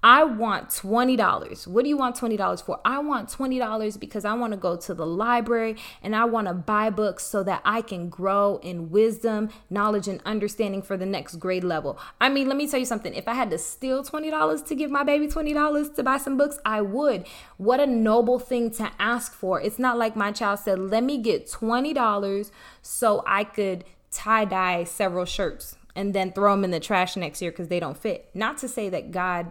I 0.05 0.23
want 0.25 0.69
$20. 0.69 1.67
What 1.67 1.83
do 1.83 1.89
you 1.89 1.97
want 1.97 2.15
$20 2.15 2.63
for? 2.63 2.79
I 2.85 2.99
want 2.99 3.31
$20 3.31 3.99
because 3.99 4.27
I 4.27 4.35
want 4.35 4.53
to 4.53 4.59
go 4.59 4.77
to 4.77 4.93
the 4.93 5.07
library 5.07 5.77
and 6.03 6.15
I 6.15 6.27
want 6.27 6.47
to 6.47 6.53
buy 6.53 6.91
books 6.91 7.25
so 7.25 7.43
that 7.45 7.63
I 7.65 7.81
can 7.81 8.11
grow 8.11 8.59
in 8.63 8.91
wisdom, 8.91 9.49
knowledge, 9.71 10.07
and 10.07 10.21
understanding 10.27 10.83
for 10.83 10.99
the 10.99 11.07
next 11.07 11.37
grade 11.37 11.65
level. 11.65 11.99
I 12.21 12.29
mean, 12.29 12.49
let 12.49 12.59
me 12.59 12.69
tell 12.69 12.79
you 12.79 12.85
something. 12.85 13.15
If 13.15 13.27
I 13.27 13.33
had 13.33 13.49
to 13.49 13.57
steal 13.57 14.05
$20 14.05 14.67
to 14.67 14.75
give 14.75 14.91
my 14.91 15.05
baby 15.05 15.27
$20 15.27 15.95
to 15.95 16.03
buy 16.03 16.19
some 16.19 16.37
books, 16.37 16.59
I 16.67 16.83
would. 16.83 17.27
What 17.57 17.81
a 17.81 17.87
noble 17.87 18.39
thing 18.39 18.73
to 18.73 18.93
ask 18.99 19.33
for. 19.33 19.59
It's 19.59 19.79
not 19.79 19.97
like 19.97 20.15
my 20.15 20.33
child 20.33 20.59
said, 20.59 20.79
let 20.79 21.03
me 21.03 21.17
get 21.17 21.47
$20 21.47 22.51
so 22.83 23.25
I 23.27 23.45
could 23.45 23.85
tie 24.11 24.45
dye 24.45 24.85
several 24.85 25.25
shirts 25.25 25.77
and 25.97 26.13
then 26.13 26.31
throw 26.31 26.53
them 26.53 26.65
in 26.65 26.73
the 26.73 26.81
trash 26.81 27.17
next 27.17 27.41
year 27.41 27.53
because 27.53 27.69
they 27.69 27.81
don't 27.81 27.97
fit. 27.97 28.29
Not 28.35 28.59
to 28.59 28.69
say 28.69 28.91
that 28.91 29.11
God 29.11 29.51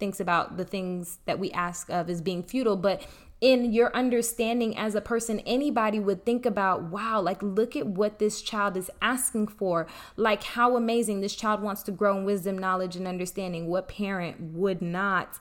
thinks 0.00 0.18
about 0.18 0.56
the 0.56 0.64
things 0.64 1.18
that 1.26 1.38
we 1.38 1.50
ask 1.52 1.88
of 1.90 2.10
as 2.10 2.20
being 2.20 2.42
futile, 2.42 2.76
but 2.76 3.06
in 3.40 3.72
your 3.72 3.94
understanding 3.96 4.76
as 4.76 4.94
a 4.94 5.00
person, 5.00 5.40
anybody 5.40 5.98
would 5.98 6.26
think 6.26 6.44
about, 6.44 6.82
wow, 6.84 7.20
like 7.20 7.42
look 7.42 7.74
at 7.74 7.86
what 7.86 8.18
this 8.18 8.42
child 8.42 8.76
is 8.76 8.90
asking 9.00 9.48
for. 9.48 9.86
Like 10.16 10.42
how 10.42 10.76
amazing 10.76 11.20
this 11.20 11.34
child 11.34 11.62
wants 11.62 11.82
to 11.84 11.92
grow 11.92 12.18
in 12.18 12.24
wisdom, 12.24 12.58
knowledge, 12.58 12.96
and 12.96 13.08
understanding. 13.08 13.66
What 13.66 13.88
parent 13.88 14.40
would 14.40 14.82
not? 14.82 15.38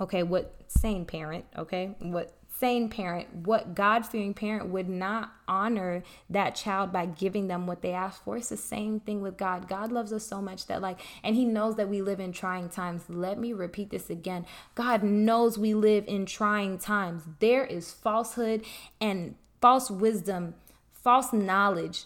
Okay, 0.00 0.22
what 0.22 0.54
sane 0.68 1.06
parent, 1.06 1.46
okay? 1.56 1.94
What 2.00 2.37
sane 2.58 2.88
parent, 2.88 3.32
what 3.46 3.74
God 3.74 4.04
fearing 4.04 4.34
parent 4.34 4.68
would 4.68 4.88
not 4.88 5.32
honor 5.46 6.02
that 6.28 6.54
child 6.54 6.92
by 6.92 7.06
giving 7.06 7.46
them 7.46 7.66
what 7.66 7.82
they 7.82 7.92
ask 7.92 8.22
for? 8.24 8.36
It's 8.36 8.48
the 8.48 8.56
same 8.56 9.00
thing 9.00 9.20
with 9.20 9.36
God. 9.36 9.68
God 9.68 9.92
loves 9.92 10.12
us 10.12 10.26
so 10.26 10.42
much 10.42 10.66
that, 10.66 10.82
like, 10.82 11.00
and 11.22 11.36
He 11.36 11.44
knows 11.44 11.76
that 11.76 11.88
we 11.88 12.02
live 12.02 12.20
in 12.20 12.32
trying 12.32 12.68
times. 12.68 13.04
Let 13.08 13.38
me 13.38 13.52
repeat 13.52 13.90
this 13.90 14.10
again 14.10 14.46
God 14.74 15.02
knows 15.02 15.58
we 15.58 15.74
live 15.74 16.04
in 16.06 16.26
trying 16.26 16.78
times. 16.78 17.22
There 17.38 17.64
is 17.64 17.92
falsehood 17.92 18.64
and 19.00 19.36
false 19.60 19.90
wisdom, 19.90 20.54
false 20.92 21.32
knowledge 21.32 22.04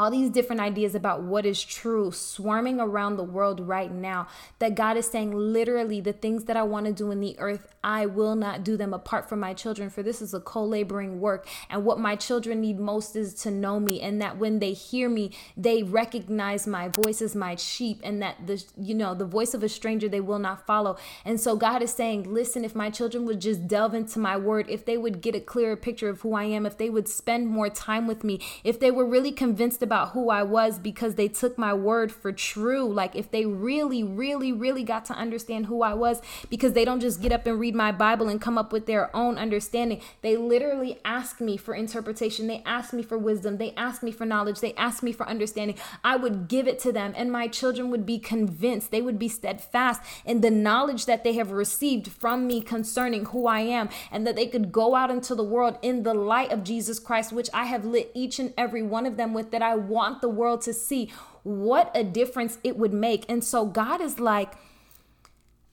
all 0.00 0.10
these 0.10 0.30
different 0.30 0.62
ideas 0.62 0.94
about 0.94 1.22
what 1.22 1.44
is 1.44 1.62
true 1.62 2.10
swarming 2.10 2.80
around 2.80 3.16
the 3.16 3.22
world 3.22 3.60
right 3.60 3.92
now 3.92 4.26
that 4.58 4.74
God 4.74 4.96
is 4.96 5.06
saying 5.06 5.30
literally 5.30 6.00
the 6.00 6.14
things 6.14 6.44
that 6.44 6.56
I 6.56 6.62
want 6.62 6.86
to 6.86 6.92
do 6.92 7.10
in 7.10 7.20
the 7.20 7.38
earth 7.38 7.68
I 7.84 8.06
will 8.06 8.34
not 8.34 8.64
do 8.64 8.76
them 8.76 8.94
apart 8.94 9.28
from 9.28 9.40
my 9.40 9.52
children 9.52 9.90
for 9.90 10.02
this 10.02 10.20
is 10.20 10.34
a 10.34 10.40
co-laboring 10.40 11.20
work. 11.20 11.46
And 11.68 11.84
what 11.84 11.98
my 11.98 12.14
children 12.16 12.60
need 12.60 12.78
most 12.78 13.16
is 13.16 13.34
to 13.42 13.50
know 13.50 13.80
me 13.80 14.00
and 14.00 14.20
that 14.20 14.38
when 14.38 14.58
they 14.58 14.72
hear 14.72 15.08
me 15.08 15.32
they 15.56 15.82
recognize 15.82 16.66
my 16.66 16.88
voice 16.88 17.20
as 17.20 17.34
my 17.34 17.56
sheep 17.56 18.00
and 18.02 18.22
that 18.22 18.46
the 18.46 18.64
you 18.78 18.94
know 18.94 19.14
the 19.14 19.24
voice 19.24 19.54
of 19.54 19.62
a 19.62 19.68
stranger 19.68 20.08
they 20.08 20.20
will 20.20 20.38
not 20.38 20.66
follow. 20.66 20.96
And 21.24 21.38
so 21.38 21.56
God 21.56 21.82
is 21.82 21.92
saying 21.92 22.32
listen 22.32 22.64
if 22.64 22.74
my 22.74 22.88
children 22.88 23.26
would 23.26 23.40
just 23.40 23.68
delve 23.68 23.94
into 23.94 24.18
my 24.18 24.36
word 24.36 24.66
if 24.70 24.86
they 24.86 24.96
would 24.96 25.20
get 25.20 25.34
a 25.34 25.40
clearer 25.40 25.76
picture 25.76 26.08
of 26.08 26.20
who 26.22 26.34
I 26.34 26.44
am 26.44 26.64
if 26.64 26.78
they 26.78 26.88
would 26.88 27.08
spend 27.08 27.48
more 27.48 27.68
time 27.68 28.06
with 28.06 28.24
me 28.24 28.40
if 28.64 28.80
they 28.80 28.90
were 28.90 29.06
really 29.06 29.32
convinced 29.32 29.82
who 29.90 30.30
I 30.30 30.42
was 30.42 30.78
because 30.78 31.14
they 31.14 31.28
took 31.28 31.58
my 31.58 31.74
word 31.74 32.12
for 32.12 32.32
true. 32.32 32.90
Like 32.92 33.14
if 33.14 33.30
they 33.30 33.44
really, 33.46 34.02
really, 34.02 34.52
really 34.52 34.84
got 34.84 35.04
to 35.06 35.14
understand 35.14 35.66
who 35.66 35.82
I 35.82 35.94
was 35.94 36.22
because 36.48 36.72
they 36.72 36.84
don't 36.84 37.00
just 37.00 37.20
get 37.20 37.32
up 37.32 37.46
and 37.46 37.58
read 37.58 37.74
my 37.74 37.92
Bible 37.92 38.28
and 38.28 38.40
come 38.40 38.56
up 38.56 38.72
with 38.72 38.86
their 38.86 39.14
own 39.14 39.36
understanding. 39.38 40.00
They 40.22 40.36
literally 40.36 40.98
ask 41.04 41.40
me 41.40 41.56
for 41.56 41.74
interpretation. 41.74 42.46
They 42.46 42.62
ask 42.64 42.92
me 42.92 43.02
for 43.02 43.18
wisdom. 43.18 43.58
They 43.58 43.72
ask 43.76 44.02
me 44.02 44.12
for 44.12 44.24
knowledge. 44.24 44.60
They 44.60 44.74
ask 44.74 45.02
me 45.02 45.12
for 45.12 45.28
understanding. 45.28 45.76
I 46.04 46.16
would 46.16 46.48
give 46.48 46.68
it 46.68 46.78
to 46.80 46.92
them 46.92 47.12
and 47.16 47.32
my 47.32 47.48
children 47.48 47.90
would 47.90 48.06
be 48.06 48.18
convinced. 48.18 48.90
They 48.90 49.02
would 49.02 49.18
be 49.18 49.28
steadfast 49.28 50.02
in 50.24 50.40
the 50.40 50.50
knowledge 50.50 51.06
that 51.06 51.24
they 51.24 51.34
have 51.34 51.50
received 51.50 52.08
from 52.08 52.46
me 52.46 52.60
concerning 52.60 53.26
who 53.26 53.46
I 53.46 53.60
am 53.60 53.88
and 54.10 54.26
that 54.26 54.36
they 54.36 54.46
could 54.46 54.72
go 54.72 54.94
out 54.94 55.10
into 55.10 55.34
the 55.34 55.42
world 55.42 55.78
in 55.82 56.02
the 56.02 56.14
light 56.14 56.52
of 56.52 56.64
Jesus 56.64 56.98
Christ, 56.98 57.32
which 57.32 57.50
I 57.52 57.64
have 57.64 57.84
lit 57.84 58.10
each 58.14 58.38
and 58.38 58.54
every 58.56 58.82
one 58.82 59.06
of 59.06 59.16
them 59.16 59.34
with 59.34 59.50
that 59.50 59.62
I 59.62 59.79
want 59.88 60.20
the 60.20 60.28
world 60.28 60.62
to 60.62 60.72
see 60.72 61.12
what 61.42 61.90
a 61.94 62.04
difference 62.04 62.58
it 62.62 62.76
would 62.76 62.92
make. 62.92 63.24
And 63.28 63.42
so 63.42 63.66
God 63.66 64.00
is 64.00 64.20
like, 64.20 64.54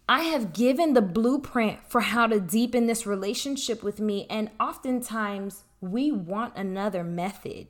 I 0.09 0.21
have 0.23 0.53
given 0.53 0.93
the 0.93 1.01
blueprint 1.01 1.79
for 1.87 2.01
how 2.01 2.27
to 2.27 2.39
deepen 2.39 2.87
this 2.87 3.05
relationship 3.05 3.83
with 3.83 3.99
me. 3.99 4.25
And 4.29 4.49
oftentimes 4.59 5.63
we 5.81 6.11
want 6.11 6.55
another 6.55 7.03
method. 7.03 7.67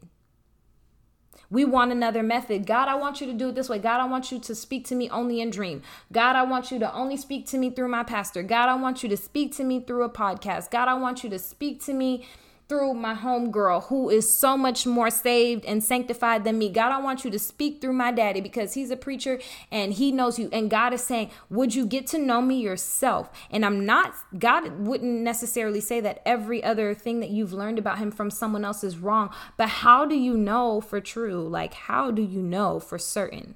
We 1.49 1.63
want 1.63 1.91
another 1.91 2.23
method. 2.23 2.67
God, 2.67 2.89
I 2.89 2.95
want 2.95 3.21
you 3.21 3.27
to 3.27 3.33
do 3.33 3.49
it 3.49 3.55
this 3.55 3.69
way. 3.69 3.79
God, 3.79 4.01
I 4.01 4.05
want 4.05 4.31
you 4.31 4.39
to 4.39 4.53
speak 4.53 4.85
to 4.87 4.95
me 4.95 5.09
only 5.09 5.39
in 5.39 5.49
dream. 5.49 5.81
God, 6.11 6.35
I 6.35 6.43
want 6.43 6.71
you 6.71 6.79
to 6.79 6.93
only 6.93 7.15
speak 7.15 7.47
to 7.47 7.57
me 7.57 7.69
through 7.69 7.87
my 7.87 8.03
pastor. 8.03 8.43
God, 8.43 8.69
I 8.69 8.75
want 8.75 9.01
you 9.01 9.09
to 9.09 9.17
speak 9.17 9.55
to 9.55 9.63
me 9.63 9.79
through 9.79 10.03
a 10.03 10.09
podcast. 10.09 10.71
God, 10.71 10.89
I 10.89 10.95
want 10.95 11.23
you 11.23 11.29
to 11.29 11.39
speak 11.39 11.83
to 11.85 11.93
me 11.93 12.27
through 12.67 12.93
my 12.93 13.15
homegirl 13.15 13.85
who 13.87 14.09
is 14.09 14.31
so 14.31 14.57
much 14.57 14.85
more 14.85 15.09
saved 15.09 15.65
and 15.65 15.83
sanctified 15.83 16.43
than 16.43 16.57
me. 16.57 16.69
God, 16.69 16.91
I 16.91 16.99
want 16.99 17.23
you 17.23 17.31
to 17.31 17.39
speak 17.39 17.79
through 17.79 17.93
my 17.93 18.11
daddy 18.11 18.41
because 18.41 18.73
he's 18.73 18.91
a 18.91 18.97
preacher 18.97 19.39
and 19.71 19.93
he 19.93 20.11
knows 20.11 20.37
you. 20.37 20.49
And 20.51 20.69
God 20.69 20.93
is 20.93 21.03
saying, 21.03 21.31
Would 21.49 21.75
you 21.75 21.85
get 21.85 22.07
to 22.07 22.17
know 22.17 22.41
me 22.41 22.59
yourself? 22.59 23.29
And 23.49 23.65
I'm 23.65 23.85
not, 23.85 24.13
God 24.37 24.79
wouldn't 24.79 25.21
necessarily 25.21 25.79
say 25.79 26.01
that 26.01 26.21
every 26.25 26.63
other 26.63 26.93
thing 26.93 27.19
that 27.21 27.29
you've 27.29 27.53
learned 27.53 27.79
about 27.79 27.99
him 27.99 28.11
from 28.11 28.29
someone 28.29 28.65
else 28.65 28.83
is 28.83 28.97
wrong. 28.97 29.29
But 29.55 29.69
how 29.69 30.05
do 30.05 30.15
you 30.15 30.35
know 30.35 30.81
for 30.81 30.99
true? 30.99 31.47
Like, 31.47 31.73
how 31.73 32.11
do 32.11 32.21
you 32.21 32.41
know 32.41 32.79
for 32.79 32.97
certain? 32.97 33.55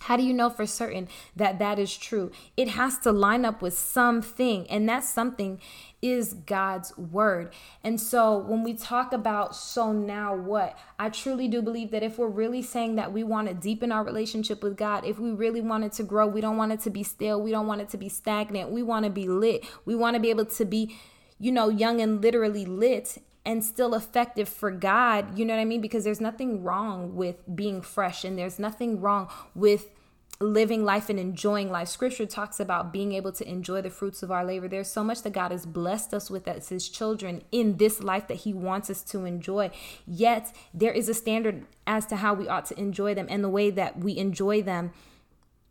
How 0.00 0.16
do 0.16 0.22
you 0.22 0.32
know 0.32 0.50
for 0.50 0.66
certain 0.66 1.08
that 1.36 1.58
that 1.58 1.78
is 1.78 1.96
true? 1.96 2.30
It 2.56 2.68
has 2.68 2.98
to 3.00 3.12
line 3.12 3.44
up 3.44 3.62
with 3.62 3.76
something, 3.76 4.68
and 4.70 4.88
that 4.88 5.04
something 5.04 5.60
is 6.00 6.34
God's 6.34 6.96
word. 6.96 7.52
And 7.82 8.00
so 8.00 8.38
when 8.38 8.62
we 8.62 8.74
talk 8.74 9.12
about 9.12 9.56
so 9.56 9.92
now 9.92 10.34
what, 10.34 10.78
I 10.98 11.10
truly 11.10 11.48
do 11.48 11.60
believe 11.60 11.90
that 11.90 12.02
if 12.02 12.18
we're 12.18 12.28
really 12.28 12.62
saying 12.62 12.96
that 12.96 13.12
we 13.12 13.24
want 13.24 13.48
to 13.48 13.54
deepen 13.54 13.90
our 13.90 14.04
relationship 14.04 14.62
with 14.62 14.76
God, 14.76 15.04
if 15.04 15.18
we 15.18 15.30
really 15.32 15.60
want 15.60 15.84
it 15.84 15.92
to 15.92 16.04
grow, 16.04 16.26
we 16.26 16.40
don't 16.40 16.56
want 16.56 16.72
it 16.72 16.80
to 16.80 16.90
be 16.90 17.02
still, 17.02 17.42
we 17.42 17.50
don't 17.50 17.66
want 17.66 17.80
it 17.80 17.88
to 17.90 17.96
be 17.96 18.08
stagnant, 18.08 18.70
we 18.70 18.82
want 18.82 19.04
to 19.04 19.10
be 19.10 19.26
lit, 19.26 19.64
we 19.84 19.94
want 19.94 20.14
to 20.14 20.20
be 20.20 20.30
able 20.30 20.46
to 20.46 20.64
be, 20.64 20.96
you 21.40 21.50
know, 21.50 21.68
young 21.68 22.00
and 22.00 22.22
literally 22.22 22.64
lit 22.64 23.18
and 23.48 23.64
still 23.64 23.94
effective 23.94 24.46
for 24.46 24.70
God. 24.70 25.38
You 25.38 25.46
know 25.46 25.54
what 25.54 25.60
I 25.60 25.64
mean? 25.64 25.80
Because 25.80 26.04
there's 26.04 26.20
nothing 26.20 26.62
wrong 26.62 27.16
with 27.16 27.36
being 27.56 27.80
fresh 27.80 28.22
and 28.22 28.38
there's 28.38 28.58
nothing 28.58 29.00
wrong 29.00 29.30
with 29.54 29.90
living 30.38 30.84
life 30.84 31.08
and 31.08 31.18
enjoying 31.18 31.70
life. 31.70 31.88
Scripture 31.88 32.26
talks 32.26 32.60
about 32.60 32.92
being 32.92 33.12
able 33.14 33.32
to 33.32 33.48
enjoy 33.48 33.80
the 33.80 33.88
fruits 33.88 34.22
of 34.22 34.30
our 34.30 34.44
labor. 34.44 34.68
There's 34.68 34.90
so 34.90 35.02
much 35.02 35.22
that 35.22 35.32
God 35.32 35.50
has 35.50 35.64
blessed 35.64 36.12
us 36.12 36.30
with 36.30 36.46
as 36.46 36.68
His 36.68 36.90
children 36.90 37.42
in 37.50 37.78
this 37.78 38.02
life 38.02 38.28
that 38.28 38.36
He 38.36 38.52
wants 38.52 38.90
us 38.90 39.02
to 39.04 39.24
enjoy. 39.24 39.70
Yet, 40.06 40.54
there 40.74 40.92
is 40.92 41.08
a 41.08 41.14
standard 41.14 41.64
as 41.86 42.04
to 42.06 42.16
how 42.16 42.34
we 42.34 42.48
ought 42.48 42.66
to 42.66 42.78
enjoy 42.78 43.14
them 43.14 43.28
and 43.30 43.42
the 43.42 43.48
way 43.48 43.70
that 43.70 43.98
we 43.98 44.18
enjoy 44.18 44.60
them. 44.60 44.92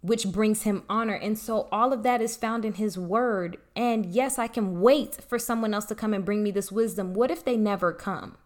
Which 0.02 0.32
brings 0.32 0.64
him 0.64 0.84
honor. 0.90 1.16
And 1.16 1.38
so 1.38 1.68
all 1.72 1.92
of 1.92 2.04
that 2.04 2.22
is 2.22 2.38
found 2.38 2.66
in 2.66 2.74
his 2.74 2.98
word. 2.98 3.58
And 3.76 4.06
yes, 4.06 4.38
I 4.38 4.48
can 4.48 4.80
wait 4.80 5.16
for 5.28 5.40
someone 5.40 5.74
else 5.74 5.86
to 5.86 5.96
come 5.96 6.14
and 6.14 6.24
bring 6.24 6.44
me 6.44 6.52
this 6.52 6.72
wisdom. 6.72 7.14
What 7.14 7.32
if 7.32 7.44
they 7.44 7.58
never 7.58 7.92
come? 7.92 8.38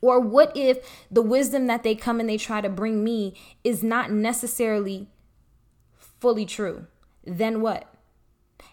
Or 0.00 0.20
what 0.20 0.56
if 0.56 0.78
the 1.10 1.22
wisdom 1.22 1.66
that 1.66 1.82
they 1.82 1.94
come 1.94 2.20
and 2.20 2.28
they 2.28 2.36
try 2.36 2.60
to 2.60 2.68
bring 2.68 3.02
me 3.02 3.34
is 3.64 3.82
not 3.82 4.12
necessarily 4.12 5.08
fully 5.96 6.46
true? 6.46 6.86
Then 7.24 7.60
what? 7.60 7.92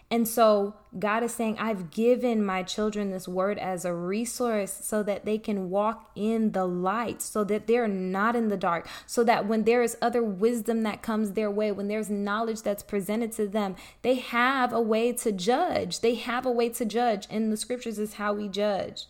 And 0.08 0.28
so 0.28 0.74
God 0.96 1.24
is 1.24 1.34
saying, 1.34 1.56
I've 1.58 1.90
given 1.90 2.44
my 2.44 2.62
children 2.62 3.10
this 3.10 3.26
word 3.26 3.58
as 3.58 3.84
a 3.84 3.92
resource 3.92 4.78
so 4.82 5.02
that 5.02 5.24
they 5.24 5.36
can 5.36 5.68
walk 5.68 6.10
in 6.14 6.52
the 6.52 6.64
light, 6.64 7.20
so 7.20 7.42
that 7.42 7.66
they're 7.66 7.88
not 7.88 8.36
in 8.36 8.46
the 8.46 8.56
dark, 8.56 8.88
so 9.04 9.24
that 9.24 9.48
when 9.48 9.64
there 9.64 9.82
is 9.82 9.96
other 10.00 10.22
wisdom 10.22 10.84
that 10.84 11.02
comes 11.02 11.32
their 11.32 11.50
way, 11.50 11.72
when 11.72 11.88
there's 11.88 12.08
knowledge 12.08 12.62
that's 12.62 12.84
presented 12.84 13.32
to 13.32 13.48
them, 13.48 13.74
they 14.02 14.14
have 14.14 14.72
a 14.72 14.80
way 14.80 15.12
to 15.12 15.32
judge. 15.32 15.98
They 15.98 16.14
have 16.14 16.46
a 16.46 16.52
way 16.52 16.68
to 16.68 16.84
judge. 16.84 17.26
And 17.28 17.50
the 17.50 17.56
scriptures 17.56 17.98
is 17.98 18.14
how 18.14 18.32
we 18.32 18.48
judge. 18.48 19.06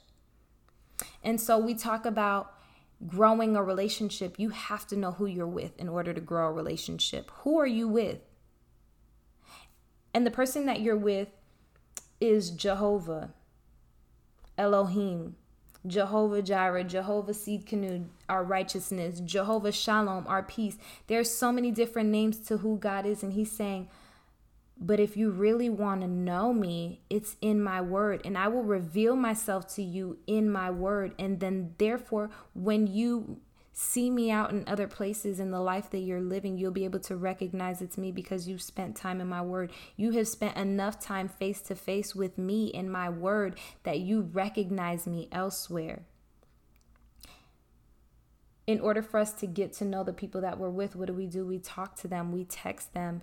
And 1.22 1.38
so 1.38 1.58
we 1.58 1.74
talk 1.74 2.06
about 2.06 2.54
growing 3.06 3.54
a 3.54 3.62
relationship. 3.62 4.38
You 4.38 4.48
have 4.48 4.86
to 4.86 4.96
know 4.96 5.12
who 5.12 5.26
you're 5.26 5.46
with 5.46 5.78
in 5.78 5.90
order 5.90 6.14
to 6.14 6.20
grow 6.22 6.48
a 6.48 6.52
relationship. 6.52 7.30
Who 7.42 7.60
are 7.60 7.66
you 7.66 7.86
with? 7.86 8.20
And 10.16 10.26
the 10.26 10.30
person 10.30 10.64
that 10.64 10.80
you're 10.80 10.96
with 10.96 11.28
is 12.22 12.48
Jehovah, 12.48 13.34
Elohim, 14.56 15.36
Jehovah 15.86 16.40
Jireh, 16.40 16.84
Jehovah 16.84 17.32
Tsidkenu, 17.32 18.06
our 18.26 18.42
righteousness, 18.42 19.20
Jehovah 19.20 19.72
Shalom, 19.72 20.26
our 20.26 20.42
peace. 20.42 20.78
There's 21.06 21.30
so 21.30 21.52
many 21.52 21.70
different 21.70 22.08
names 22.08 22.38
to 22.46 22.56
who 22.56 22.78
God 22.78 23.04
is, 23.04 23.22
and 23.22 23.34
He's 23.34 23.52
saying, 23.52 23.90
but 24.78 25.00
if 25.00 25.18
you 25.18 25.30
really 25.30 25.68
want 25.68 26.00
to 26.00 26.08
know 26.08 26.54
me, 26.54 27.02
it's 27.10 27.36
in 27.42 27.62
my 27.62 27.82
word, 27.82 28.22
and 28.24 28.38
I 28.38 28.48
will 28.48 28.62
reveal 28.62 29.16
myself 29.16 29.68
to 29.74 29.82
you 29.82 30.16
in 30.26 30.50
my 30.50 30.70
word. 30.70 31.14
And 31.18 31.40
then, 31.40 31.74
therefore, 31.76 32.30
when 32.54 32.86
you 32.86 33.42
see 33.78 34.08
me 34.08 34.30
out 34.30 34.52
in 34.52 34.64
other 34.66 34.88
places 34.88 35.38
in 35.38 35.50
the 35.50 35.60
life 35.60 35.90
that 35.90 35.98
you're 35.98 36.18
living, 36.18 36.56
you'll 36.56 36.70
be 36.70 36.86
able 36.86 36.98
to 36.98 37.14
recognize 37.14 37.82
it's 37.82 37.98
me 37.98 38.10
because 38.10 38.48
you've 38.48 38.62
spent 38.62 38.96
time 38.96 39.20
in 39.20 39.28
my 39.28 39.42
word. 39.42 39.70
You 39.96 40.12
have 40.12 40.28
spent 40.28 40.56
enough 40.56 40.98
time 40.98 41.28
face 41.28 41.60
to 41.62 41.74
face 41.74 42.14
with 42.14 42.38
me 42.38 42.68
in 42.68 42.90
my 42.90 43.10
word 43.10 43.58
that 43.82 43.98
you 43.98 44.22
recognize 44.32 45.06
me 45.06 45.28
elsewhere. 45.30 46.04
In 48.66 48.80
order 48.80 49.02
for 49.02 49.20
us 49.20 49.34
to 49.34 49.46
get 49.46 49.74
to 49.74 49.84
know 49.84 50.02
the 50.02 50.14
people 50.14 50.40
that 50.40 50.58
we're 50.58 50.70
with, 50.70 50.96
what 50.96 51.08
do 51.08 51.12
we 51.12 51.26
do? 51.26 51.44
We 51.44 51.58
talk 51.58 51.96
to 51.96 52.08
them, 52.08 52.32
we 52.32 52.44
text 52.44 52.94
them 52.94 53.20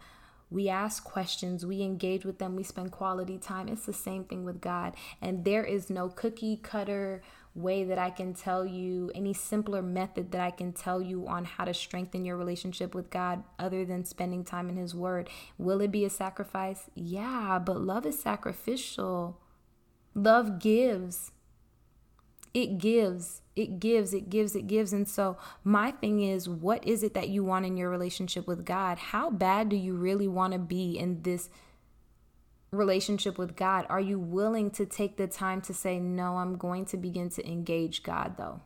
we 0.54 0.70
ask 0.70 1.04
questions, 1.04 1.66
we 1.66 1.82
engage 1.82 2.26
with 2.26 2.38
them, 2.38 2.56
we 2.56 2.62
spend 2.62 2.92
quality 2.92 3.40
time. 3.40 3.68
It's 3.68 3.88
the 3.88 3.92
same 3.92 4.24
thing 4.24 4.46
with 4.46 4.62
God. 4.62 4.96
And 5.20 5.44
there 5.44 5.64
is 5.64 5.90
no 5.90 6.10
cookie 6.10 6.58
cutter 6.58 7.24
way 7.56 7.84
that 7.84 7.98
I 7.98 8.10
can 8.10 8.34
tell 8.34 8.66
you, 8.66 9.12
any 9.14 9.34
simpler 9.34 9.82
method 9.82 10.32
that 10.32 10.42
I 10.42 10.52
can 10.52 10.74
tell 10.74 11.02
you 11.02 11.28
on 11.28 11.46
how 11.46 11.66
to 11.66 11.74
strengthen 11.74 12.26
your 12.26 12.38
relationship 12.38 12.96
with 12.96 13.10
God 13.10 13.44
other 13.60 13.86
than 13.86 14.06
spending 14.06 14.44
time 14.44 14.70
in 14.70 14.78
His 14.78 14.96
Word. 14.96 15.30
Will 15.58 15.82
it 15.82 15.92
be 15.92 16.06
a 16.06 16.10
sacrifice? 16.10 16.90
Yeah, 16.96 17.60
but 17.60 17.82
love 17.82 18.06
is 18.06 18.20
sacrificial. 18.20 19.40
Love 20.16 20.60
gives. 20.60 21.32
It 22.54 22.78
gives 22.78 23.44
it 23.56 23.80
gives, 23.80 24.14
it 24.14 24.30
gives, 24.30 24.56
it 24.56 24.68
gives. 24.68 24.94
And 24.94 25.08
so, 25.08 25.38
my 25.64 25.92
thing 25.92 26.22
is, 26.22 26.50
what 26.50 26.86
is 26.88 27.04
it 27.04 27.14
that 27.14 27.30
you 27.30 27.44
want 27.44 27.66
in 27.66 27.78
your 27.78 27.90
relationship 27.90 28.48
with 28.48 28.66
God? 28.66 28.98
How 28.98 29.30
bad 29.30 29.70
do 29.70 29.76
you 29.76 29.96
really 29.96 30.28
want 30.28 30.54
to 30.54 30.60
be 30.60 30.98
in 30.98 31.22
this 31.22 31.50
relationship 32.74 33.38
with 33.38 33.56
God? 33.56 33.86
Are 33.90 34.02
you 34.02 34.20
willing 34.20 34.72
to 34.72 34.86
take 34.86 35.18
the 35.18 35.28
time 35.28 35.62
to 35.62 35.74
say, 35.74 36.00
No, 36.00 36.38
I'm 36.38 36.58
going 36.58 36.86
to 36.86 36.98
begin 36.98 37.30
to 37.32 37.48
engage 37.48 38.04
God, 38.04 38.36
though? 38.38 38.62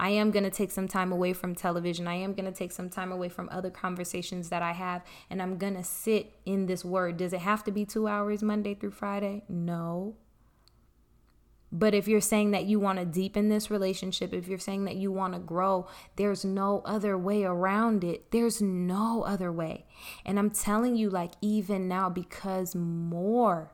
I 0.00 0.10
am 0.10 0.30
going 0.30 0.44
to 0.44 0.50
take 0.50 0.70
some 0.70 0.86
time 0.86 1.10
away 1.10 1.32
from 1.32 1.54
television. 1.54 2.06
I 2.06 2.14
am 2.14 2.34
going 2.34 2.44
to 2.44 2.56
take 2.56 2.70
some 2.70 2.88
time 2.88 3.10
away 3.10 3.28
from 3.28 3.48
other 3.50 3.70
conversations 3.70 4.48
that 4.50 4.62
I 4.62 4.72
have, 4.72 5.02
and 5.28 5.42
I'm 5.42 5.58
going 5.58 5.74
to 5.74 5.82
sit 5.82 6.34
in 6.46 6.66
this 6.66 6.84
word. 6.84 7.16
Does 7.16 7.32
it 7.32 7.40
have 7.40 7.64
to 7.64 7.72
be 7.72 7.84
two 7.84 8.06
hours 8.06 8.42
Monday 8.42 8.74
through 8.74 8.92
Friday? 8.92 9.42
No. 9.48 10.14
But 11.70 11.94
if 11.94 12.08
you're 12.08 12.20
saying 12.20 12.52
that 12.52 12.64
you 12.64 12.80
want 12.80 12.98
to 12.98 13.04
deepen 13.04 13.48
this 13.48 13.70
relationship, 13.70 14.32
if 14.32 14.48
you're 14.48 14.58
saying 14.58 14.84
that 14.86 14.96
you 14.96 15.12
want 15.12 15.34
to 15.34 15.38
grow, 15.38 15.86
there's 16.16 16.44
no 16.44 16.82
other 16.84 17.18
way 17.18 17.44
around 17.44 18.04
it. 18.04 18.30
There's 18.30 18.62
no 18.62 19.22
other 19.22 19.52
way. 19.52 19.84
And 20.24 20.38
I'm 20.38 20.50
telling 20.50 20.96
you, 20.96 21.10
like, 21.10 21.32
even 21.42 21.86
now, 21.86 22.08
because 22.08 22.74
more, 22.74 23.72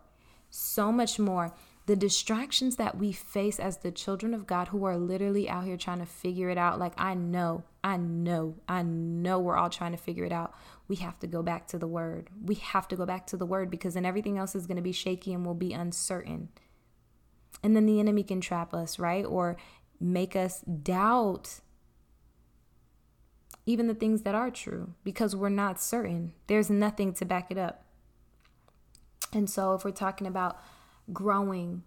so 0.51 0.90
much 0.90 1.18
more, 1.18 1.55
the 1.86 1.97
distractions 1.97 2.76
that 2.76 2.97
we 2.97 3.12
face 3.12 3.61
as 3.61 3.78
the 3.78 3.90
children 3.90 4.32
of 4.32 4.47
God 4.47 4.68
who 4.68 4.84
are 4.84 4.97
literally 4.97 5.49
out 5.49 5.64
here 5.64 5.76
trying 5.76 5.99
to 5.99 6.07
figure 6.07 6.49
it 6.49 6.57
out. 6.57 6.78
Like, 6.78 6.95
I 6.97 7.14
know, 7.14 7.64
I 7.84 7.99
know, 7.99 8.57
I 8.66 8.82
know 8.82 9.38
we're 9.38 9.57
all 9.57 9.68
trying 9.68 9.92
to 9.92 9.99
figure 9.99 10.24
it 10.24 10.32
out. 10.32 10.55
We 10.88 10.97
have 10.97 11.18
to 11.20 11.26
go 11.26 11.42
back 11.42 11.68
to 11.68 11.78
the 11.78 11.86
word. 11.86 12.30
We 12.42 12.55
have 12.57 12.88
to 12.88 12.97
go 12.97 13.05
back 13.05 13.26
to 13.28 13.36
the 13.36 13.47
word 13.47 13.70
because 13.70 13.95
then 13.95 14.07
everything 14.07 14.38
else 14.38 14.55
is 14.55 14.66
going 14.66 14.76
to 14.76 14.82
be 14.82 14.92
shaky 14.92 15.34
and 15.34 15.45
will 15.45 15.55
be 15.55 15.74
uncertain. 15.74 16.49
And 17.65 17.75
then 17.75 17.87
the 17.87 17.99
enemy 17.99 18.23
can 18.23 18.43
trap 18.43 18.75
us, 18.75 18.99
right? 18.99 19.25
Or 19.25 19.57
make 19.99 20.37
us 20.37 20.61
doubt 20.61 21.61
even 23.65 23.87
the 23.87 23.95
things 23.95 24.21
that 24.23 24.35
are 24.35 24.51
true 24.51 24.93
because 25.03 25.35
we're 25.35 25.49
not 25.49 25.81
certain. 25.81 26.35
There's 26.47 26.69
nothing 26.69 27.15
to 27.15 27.25
back 27.25 27.51
it 27.51 27.57
up. 27.57 27.87
And 29.33 29.49
so, 29.49 29.73
if 29.73 29.83
we're 29.83 29.93
talking 29.93 30.27
about 30.27 30.61
growing, 31.11 31.83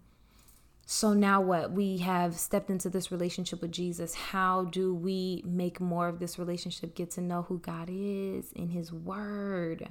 so 0.88 1.14
now 1.14 1.42
what? 1.42 1.72
We 1.72 1.98
have 1.98 2.40
stepped 2.40 2.72
into 2.72 2.90
this 2.90 3.12
relationship 3.12 3.62
with 3.62 3.72
Jesus. 3.72 4.16
How 4.16 4.64
do 4.66 4.96
we 4.96 5.44
make 5.46 5.80
more 5.80 6.08
of 6.08 6.18
this 6.18 6.40
relationship? 6.40 6.96
Get 6.96 7.12
to 7.12 7.22
know 7.22 7.44
who 7.44 7.60
God 7.60 7.90
is 7.92 8.52
in 8.54 8.70
His 8.70 8.92
Word 8.92 9.90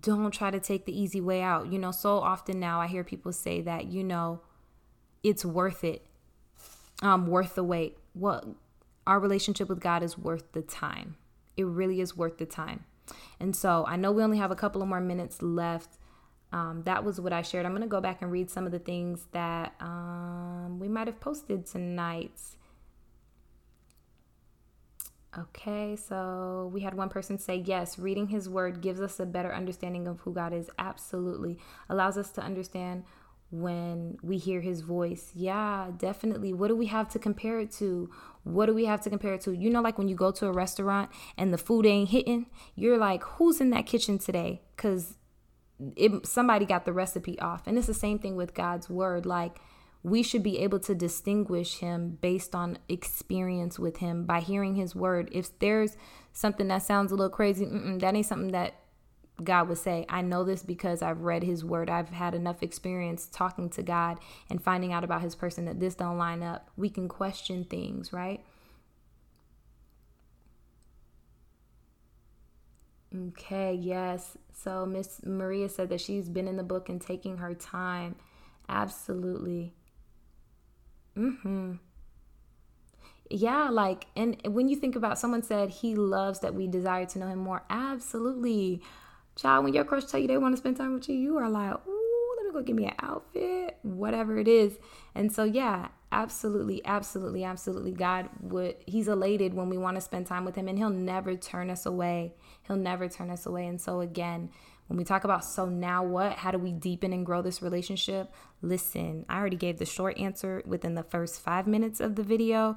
don't 0.00 0.32
try 0.32 0.50
to 0.50 0.60
take 0.60 0.86
the 0.86 0.98
easy 1.00 1.20
way 1.20 1.42
out. 1.42 1.72
You 1.72 1.78
know, 1.78 1.90
so 1.92 2.18
often 2.18 2.58
now 2.58 2.80
I 2.80 2.86
hear 2.86 3.04
people 3.04 3.32
say 3.32 3.60
that, 3.62 3.86
you 3.86 4.02
know, 4.02 4.40
it's 5.22 5.44
worth 5.44 5.84
it, 5.84 6.06
um, 7.02 7.26
worth 7.26 7.54
the 7.54 7.64
wait. 7.64 7.96
Well, 8.14 8.56
our 9.06 9.20
relationship 9.20 9.68
with 9.68 9.80
God 9.80 10.02
is 10.02 10.18
worth 10.18 10.52
the 10.52 10.62
time. 10.62 11.16
It 11.56 11.64
really 11.64 12.00
is 12.00 12.16
worth 12.16 12.38
the 12.38 12.46
time. 12.46 12.84
And 13.40 13.56
so 13.56 13.84
I 13.88 13.96
know 13.96 14.12
we 14.12 14.22
only 14.22 14.38
have 14.38 14.50
a 14.50 14.56
couple 14.56 14.82
of 14.82 14.88
more 14.88 15.00
minutes 15.00 15.42
left. 15.42 15.98
Um, 16.52 16.82
that 16.84 17.04
was 17.04 17.20
what 17.20 17.32
I 17.32 17.42
shared. 17.42 17.66
I'm 17.66 17.72
going 17.72 17.82
to 17.82 17.88
go 17.88 18.00
back 18.00 18.22
and 18.22 18.30
read 18.30 18.50
some 18.50 18.66
of 18.66 18.72
the 18.72 18.78
things 18.78 19.26
that 19.32 19.74
um, 19.80 20.78
we 20.78 20.88
might 20.88 21.06
have 21.06 21.20
posted 21.20 21.66
tonight. 21.66 22.40
Okay, 25.36 25.94
so 25.94 26.70
we 26.72 26.80
had 26.80 26.94
one 26.94 27.10
person 27.10 27.38
say, 27.38 27.56
Yes, 27.56 27.98
reading 27.98 28.28
his 28.28 28.48
word 28.48 28.80
gives 28.80 29.00
us 29.00 29.20
a 29.20 29.26
better 29.26 29.52
understanding 29.52 30.08
of 30.08 30.20
who 30.20 30.32
God 30.32 30.54
is. 30.54 30.70
Absolutely. 30.78 31.58
Allows 31.88 32.16
us 32.16 32.30
to 32.30 32.40
understand 32.40 33.04
when 33.50 34.18
we 34.22 34.38
hear 34.38 34.62
his 34.62 34.80
voice. 34.80 35.30
Yeah, 35.34 35.90
definitely. 35.96 36.54
What 36.54 36.68
do 36.68 36.76
we 36.76 36.86
have 36.86 37.08
to 37.10 37.18
compare 37.18 37.60
it 37.60 37.70
to? 37.72 38.10
What 38.44 38.66
do 38.66 38.74
we 38.74 38.86
have 38.86 39.02
to 39.02 39.10
compare 39.10 39.34
it 39.34 39.42
to? 39.42 39.52
You 39.52 39.68
know, 39.68 39.82
like 39.82 39.98
when 39.98 40.08
you 40.08 40.14
go 40.14 40.30
to 40.32 40.46
a 40.46 40.52
restaurant 40.52 41.10
and 41.36 41.52
the 41.52 41.58
food 41.58 41.84
ain't 41.84 42.08
hitting, 42.08 42.46
you're 42.74 42.98
like, 42.98 43.22
Who's 43.22 43.60
in 43.60 43.68
that 43.70 43.84
kitchen 43.84 44.18
today? 44.18 44.62
Because 44.76 45.14
somebody 46.24 46.64
got 46.64 46.86
the 46.86 46.92
recipe 46.92 47.38
off. 47.38 47.66
And 47.66 47.76
it's 47.76 47.86
the 47.86 47.94
same 47.94 48.18
thing 48.18 48.34
with 48.34 48.54
God's 48.54 48.88
word. 48.88 49.26
Like, 49.26 49.60
we 50.02 50.22
should 50.22 50.42
be 50.42 50.58
able 50.58 50.78
to 50.80 50.94
distinguish 50.94 51.78
him 51.78 52.18
based 52.20 52.54
on 52.54 52.78
experience 52.88 53.78
with 53.78 53.98
him 53.98 54.24
by 54.24 54.40
hearing 54.40 54.74
his 54.74 54.94
word. 54.94 55.28
If 55.32 55.58
there's 55.58 55.96
something 56.32 56.68
that 56.68 56.82
sounds 56.82 57.12
a 57.12 57.16
little 57.16 57.30
crazy, 57.30 57.64
that 57.64 58.14
ain't 58.14 58.26
something 58.26 58.52
that 58.52 58.74
God 59.42 59.68
would 59.68 59.78
say. 59.78 60.04
I 60.08 60.22
know 60.22 60.44
this 60.44 60.62
because 60.62 61.02
I've 61.02 61.22
read 61.22 61.42
his 61.42 61.64
word. 61.64 61.90
I've 61.90 62.10
had 62.10 62.34
enough 62.34 62.62
experience 62.62 63.28
talking 63.30 63.70
to 63.70 63.82
God 63.82 64.18
and 64.50 64.62
finding 64.62 64.92
out 64.92 65.04
about 65.04 65.22
his 65.22 65.34
person 65.34 65.64
that 65.66 65.80
this 65.80 65.94
don't 65.94 66.18
line 66.18 66.42
up. 66.42 66.70
We 66.76 66.90
can 66.90 67.08
question 67.08 67.64
things, 67.64 68.12
right? 68.12 68.44
Okay, 73.16 73.74
yes. 73.74 74.36
So 74.52 74.84
Miss 74.84 75.20
Maria 75.24 75.68
said 75.68 75.88
that 75.88 76.00
she's 76.00 76.28
been 76.28 76.48
in 76.48 76.56
the 76.56 76.62
book 76.62 76.88
and 76.88 77.00
taking 77.00 77.38
her 77.38 77.54
time. 77.54 78.16
Absolutely. 78.68 79.72
Mm-hmm. 81.18 81.72
Yeah, 83.30 83.68
like, 83.68 84.06
and 84.16 84.40
when 84.46 84.68
you 84.68 84.76
think 84.76 84.96
about 84.96 85.18
someone 85.18 85.42
said 85.42 85.68
he 85.68 85.94
loves 85.94 86.40
that 86.40 86.54
we 86.54 86.66
desire 86.66 87.04
to 87.06 87.18
know 87.18 87.26
him 87.26 87.40
more, 87.40 87.62
absolutely. 87.68 88.80
Child, 89.36 89.64
when 89.64 89.74
your 89.74 89.84
crush 89.84 90.04
tell 90.04 90.18
you 90.18 90.26
they 90.26 90.38
want 90.38 90.54
to 90.54 90.56
spend 90.56 90.76
time 90.78 90.94
with 90.94 91.08
you, 91.08 91.16
you 91.16 91.36
are 91.36 91.50
like, 91.50 91.74
ooh, 91.86 92.34
let 92.38 92.46
me 92.46 92.52
go 92.52 92.62
get 92.62 92.74
me 92.74 92.86
an 92.86 92.94
outfit, 93.00 93.78
whatever 93.82 94.38
it 94.38 94.48
is. 94.48 94.78
And 95.14 95.30
so, 95.30 95.44
yeah, 95.44 95.88
absolutely, 96.10 96.82
absolutely, 96.86 97.44
absolutely. 97.44 97.92
God 97.92 98.30
would, 98.40 98.76
He's 98.86 99.08
elated 99.08 99.52
when 99.52 99.68
we 99.68 99.76
want 99.76 99.96
to 99.96 100.00
spend 100.00 100.26
time 100.26 100.46
with 100.46 100.54
Him, 100.54 100.66
and 100.66 100.78
He'll 100.78 100.88
never 100.88 101.36
turn 101.36 101.68
us 101.68 101.84
away. 101.84 102.32
He'll 102.62 102.76
never 102.76 103.08
turn 103.08 103.30
us 103.30 103.44
away. 103.44 103.66
And 103.66 103.80
so, 103.80 104.00
again, 104.00 104.50
when 104.88 104.96
we 104.96 105.04
talk 105.04 105.24
about 105.24 105.44
so 105.44 105.66
now 105.66 106.02
what, 106.02 106.32
how 106.32 106.50
do 106.50 106.58
we 106.58 106.72
deepen 106.72 107.12
and 107.12 107.24
grow 107.24 107.42
this 107.42 107.62
relationship? 107.62 108.32
Listen, 108.62 109.24
I 109.28 109.38
already 109.38 109.56
gave 109.56 109.78
the 109.78 109.86
short 109.86 110.18
answer 110.18 110.62
within 110.66 110.94
the 110.94 111.02
first 111.02 111.40
five 111.40 111.66
minutes 111.66 112.00
of 112.00 112.16
the 112.16 112.22
video. 112.22 112.76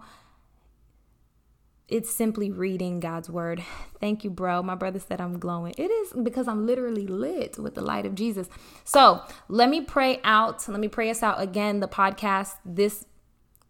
It's 1.88 2.14
simply 2.14 2.52
reading 2.52 3.00
God's 3.00 3.30
word. 3.30 3.64
Thank 4.00 4.24
you, 4.24 4.30
bro. 4.30 4.62
My 4.64 4.76
brother 4.76 5.00
said 5.00 5.20
I'm 5.20 5.40
glowing. 5.40 5.74
It 5.78 5.92
is 5.92 6.14
because 6.24 6.48
I'm 6.48 6.66
literally 6.66 7.08
lit 7.08 7.58
with 7.58 7.76
the 7.76 7.82
light 7.82 8.06
of 8.06 8.16
Jesus. 8.16 8.48
So 8.86 9.22
let 9.50 9.70
me 9.70 9.82
pray 9.82 10.22
out. 10.24 10.68
Let 10.70 10.80
me 10.80 10.88
pray 10.88 11.10
us 11.10 11.24
out 11.24 11.42
again. 11.42 11.82
The 11.82 11.90
podcast, 11.90 12.56
this 12.64 13.06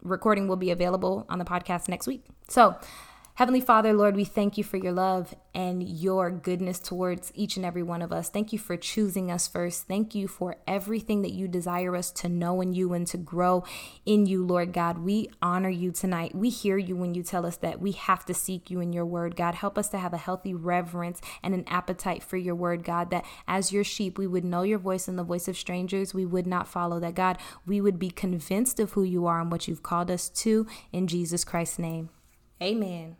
recording 0.02 0.46
will 0.46 0.56
be 0.56 0.70
available 0.70 1.26
on 1.28 1.38
the 1.38 1.44
podcast 1.44 1.88
next 1.88 2.06
week. 2.06 2.24
So, 2.48 2.76
Heavenly 3.36 3.62
Father, 3.62 3.94
Lord, 3.94 4.14
we 4.14 4.26
thank 4.26 4.58
you 4.58 4.62
for 4.62 4.76
your 4.76 4.92
love 4.92 5.34
and 5.54 5.82
your 5.82 6.30
goodness 6.30 6.78
towards 6.78 7.32
each 7.34 7.56
and 7.56 7.64
every 7.64 7.82
one 7.82 8.02
of 8.02 8.12
us. 8.12 8.28
Thank 8.28 8.52
you 8.52 8.58
for 8.58 8.76
choosing 8.76 9.30
us 9.30 9.48
first. 9.48 9.88
Thank 9.88 10.14
you 10.14 10.28
for 10.28 10.56
everything 10.68 11.22
that 11.22 11.32
you 11.32 11.48
desire 11.48 11.96
us 11.96 12.10
to 12.10 12.28
know 12.28 12.60
in 12.60 12.74
you 12.74 12.92
and 12.92 13.06
to 13.06 13.16
grow 13.16 13.64
in 14.04 14.26
you, 14.26 14.44
Lord 14.44 14.74
God. 14.74 14.98
We 14.98 15.30
honor 15.40 15.70
you 15.70 15.92
tonight. 15.92 16.34
We 16.34 16.50
hear 16.50 16.76
you 16.76 16.94
when 16.94 17.14
you 17.14 17.22
tell 17.22 17.46
us 17.46 17.56
that 17.56 17.80
we 17.80 17.92
have 17.92 18.26
to 18.26 18.34
seek 18.34 18.70
you 18.70 18.80
in 18.80 18.92
your 18.92 19.06
word, 19.06 19.34
God. 19.34 19.54
Help 19.54 19.78
us 19.78 19.88
to 19.88 19.98
have 19.98 20.12
a 20.12 20.18
healthy 20.18 20.52
reverence 20.52 21.22
and 21.42 21.54
an 21.54 21.64
appetite 21.68 22.22
for 22.22 22.36
your 22.36 22.54
word, 22.54 22.84
God, 22.84 23.10
that 23.12 23.24
as 23.48 23.72
your 23.72 23.82
sheep, 23.82 24.18
we 24.18 24.26
would 24.26 24.44
know 24.44 24.62
your 24.62 24.78
voice 24.78 25.08
and 25.08 25.18
the 25.18 25.24
voice 25.24 25.48
of 25.48 25.56
strangers 25.56 26.12
we 26.12 26.26
would 26.26 26.46
not 26.46 26.68
follow. 26.68 27.00
That, 27.00 27.14
God, 27.14 27.38
we 27.64 27.80
would 27.80 27.98
be 27.98 28.10
convinced 28.10 28.78
of 28.78 28.92
who 28.92 29.04
you 29.04 29.24
are 29.24 29.40
and 29.40 29.50
what 29.50 29.68
you've 29.68 29.82
called 29.82 30.10
us 30.10 30.28
to 30.28 30.66
in 30.92 31.06
Jesus 31.06 31.44
Christ's 31.44 31.78
name. 31.78 32.10
Amen. 32.62 33.16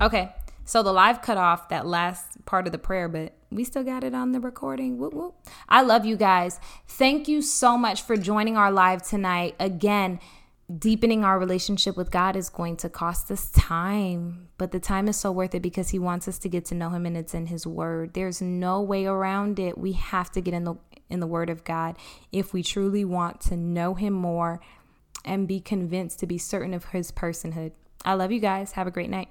Okay, 0.00 0.32
so 0.64 0.84
the 0.84 0.92
live 0.92 1.22
cut 1.22 1.38
off 1.38 1.70
that 1.70 1.84
last 1.84 2.44
part 2.44 2.66
of 2.66 2.72
the 2.72 2.78
prayer, 2.78 3.08
but 3.08 3.32
we 3.50 3.64
still 3.64 3.82
got 3.82 4.04
it 4.04 4.14
on 4.14 4.30
the 4.30 4.38
recording. 4.38 4.96
Whoop, 4.96 5.12
whoop. 5.12 5.34
I 5.68 5.82
love 5.82 6.06
you 6.06 6.16
guys. 6.16 6.60
Thank 6.86 7.26
you 7.26 7.42
so 7.42 7.76
much 7.76 8.02
for 8.02 8.16
joining 8.16 8.56
our 8.56 8.70
live 8.70 9.02
tonight. 9.02 9.56
Again, 9.58 10.20
deepening 10.78 11.24
our 11.24 11.36
relationship 11.36 11.96
with 11.96 12.12
God 12.12 12.36
is 12.36 12.48
going 12.48 12.76
to 12.76 12.88
cost 12.88 13.28
us 13.32 13.50
time, 13.50 14.50
but 14.56 14.70
the 14.70 14.78
time 14.78 15.08
is 15.08 15.16
so 15.16 15.32
worth 15.32 15.52
it 15.52 15.62
because 15.62 15.88
He 15.88 15.98
wants 15.98 16.28
us 16.28 16.38
to 16.38 16.48
get 16.48 16.64
to 16.66 16.76
know 16.76 16.90
Him 16.90 17.04
and 17.04 17.16
it's 17.16 17.34
in 17.34 17.46
His 17.46 17.66
Word. 17.66 18.14
There's 18.14 18.40
no 18.40 18.80
way 18.80 19.04
around 19.04 19.58
it. 19.58 19.76
We 19.76 19.92
have 19.94 20.30
to 20.32 20.40
get 20.40 20.54
in 20.54 20.62
the 20.62 20.74
in 21.10 21.18
the 21.18 21.26
Word 21.26 21.50
of 21.50 21.64
God 21.64 21.96
if 22.30 22.52
we 22.52 22.62
truly 22.62 23.04
want 23.04 23.40
to 23.40 23.56
know 23.56 23.94
Him 23.94 24.12
more 24.12 24.60
and 25.24 25.48
be 25.48 25.58
convinced 25.58 26.20
to 26.20 26.26
be 26.28 26.38
certain 26.38 26.72
of 26.72 26.84
His 26.84 27.10
personhood. 27.10 27.72
I 28.04 28.14
love 28.14 28.30
you 28.30 28.38
guys. 28.38 28.72
Have 28.72 28.86
a 28.86 28.92
great 28.92 29.10
night. 29.10 29.28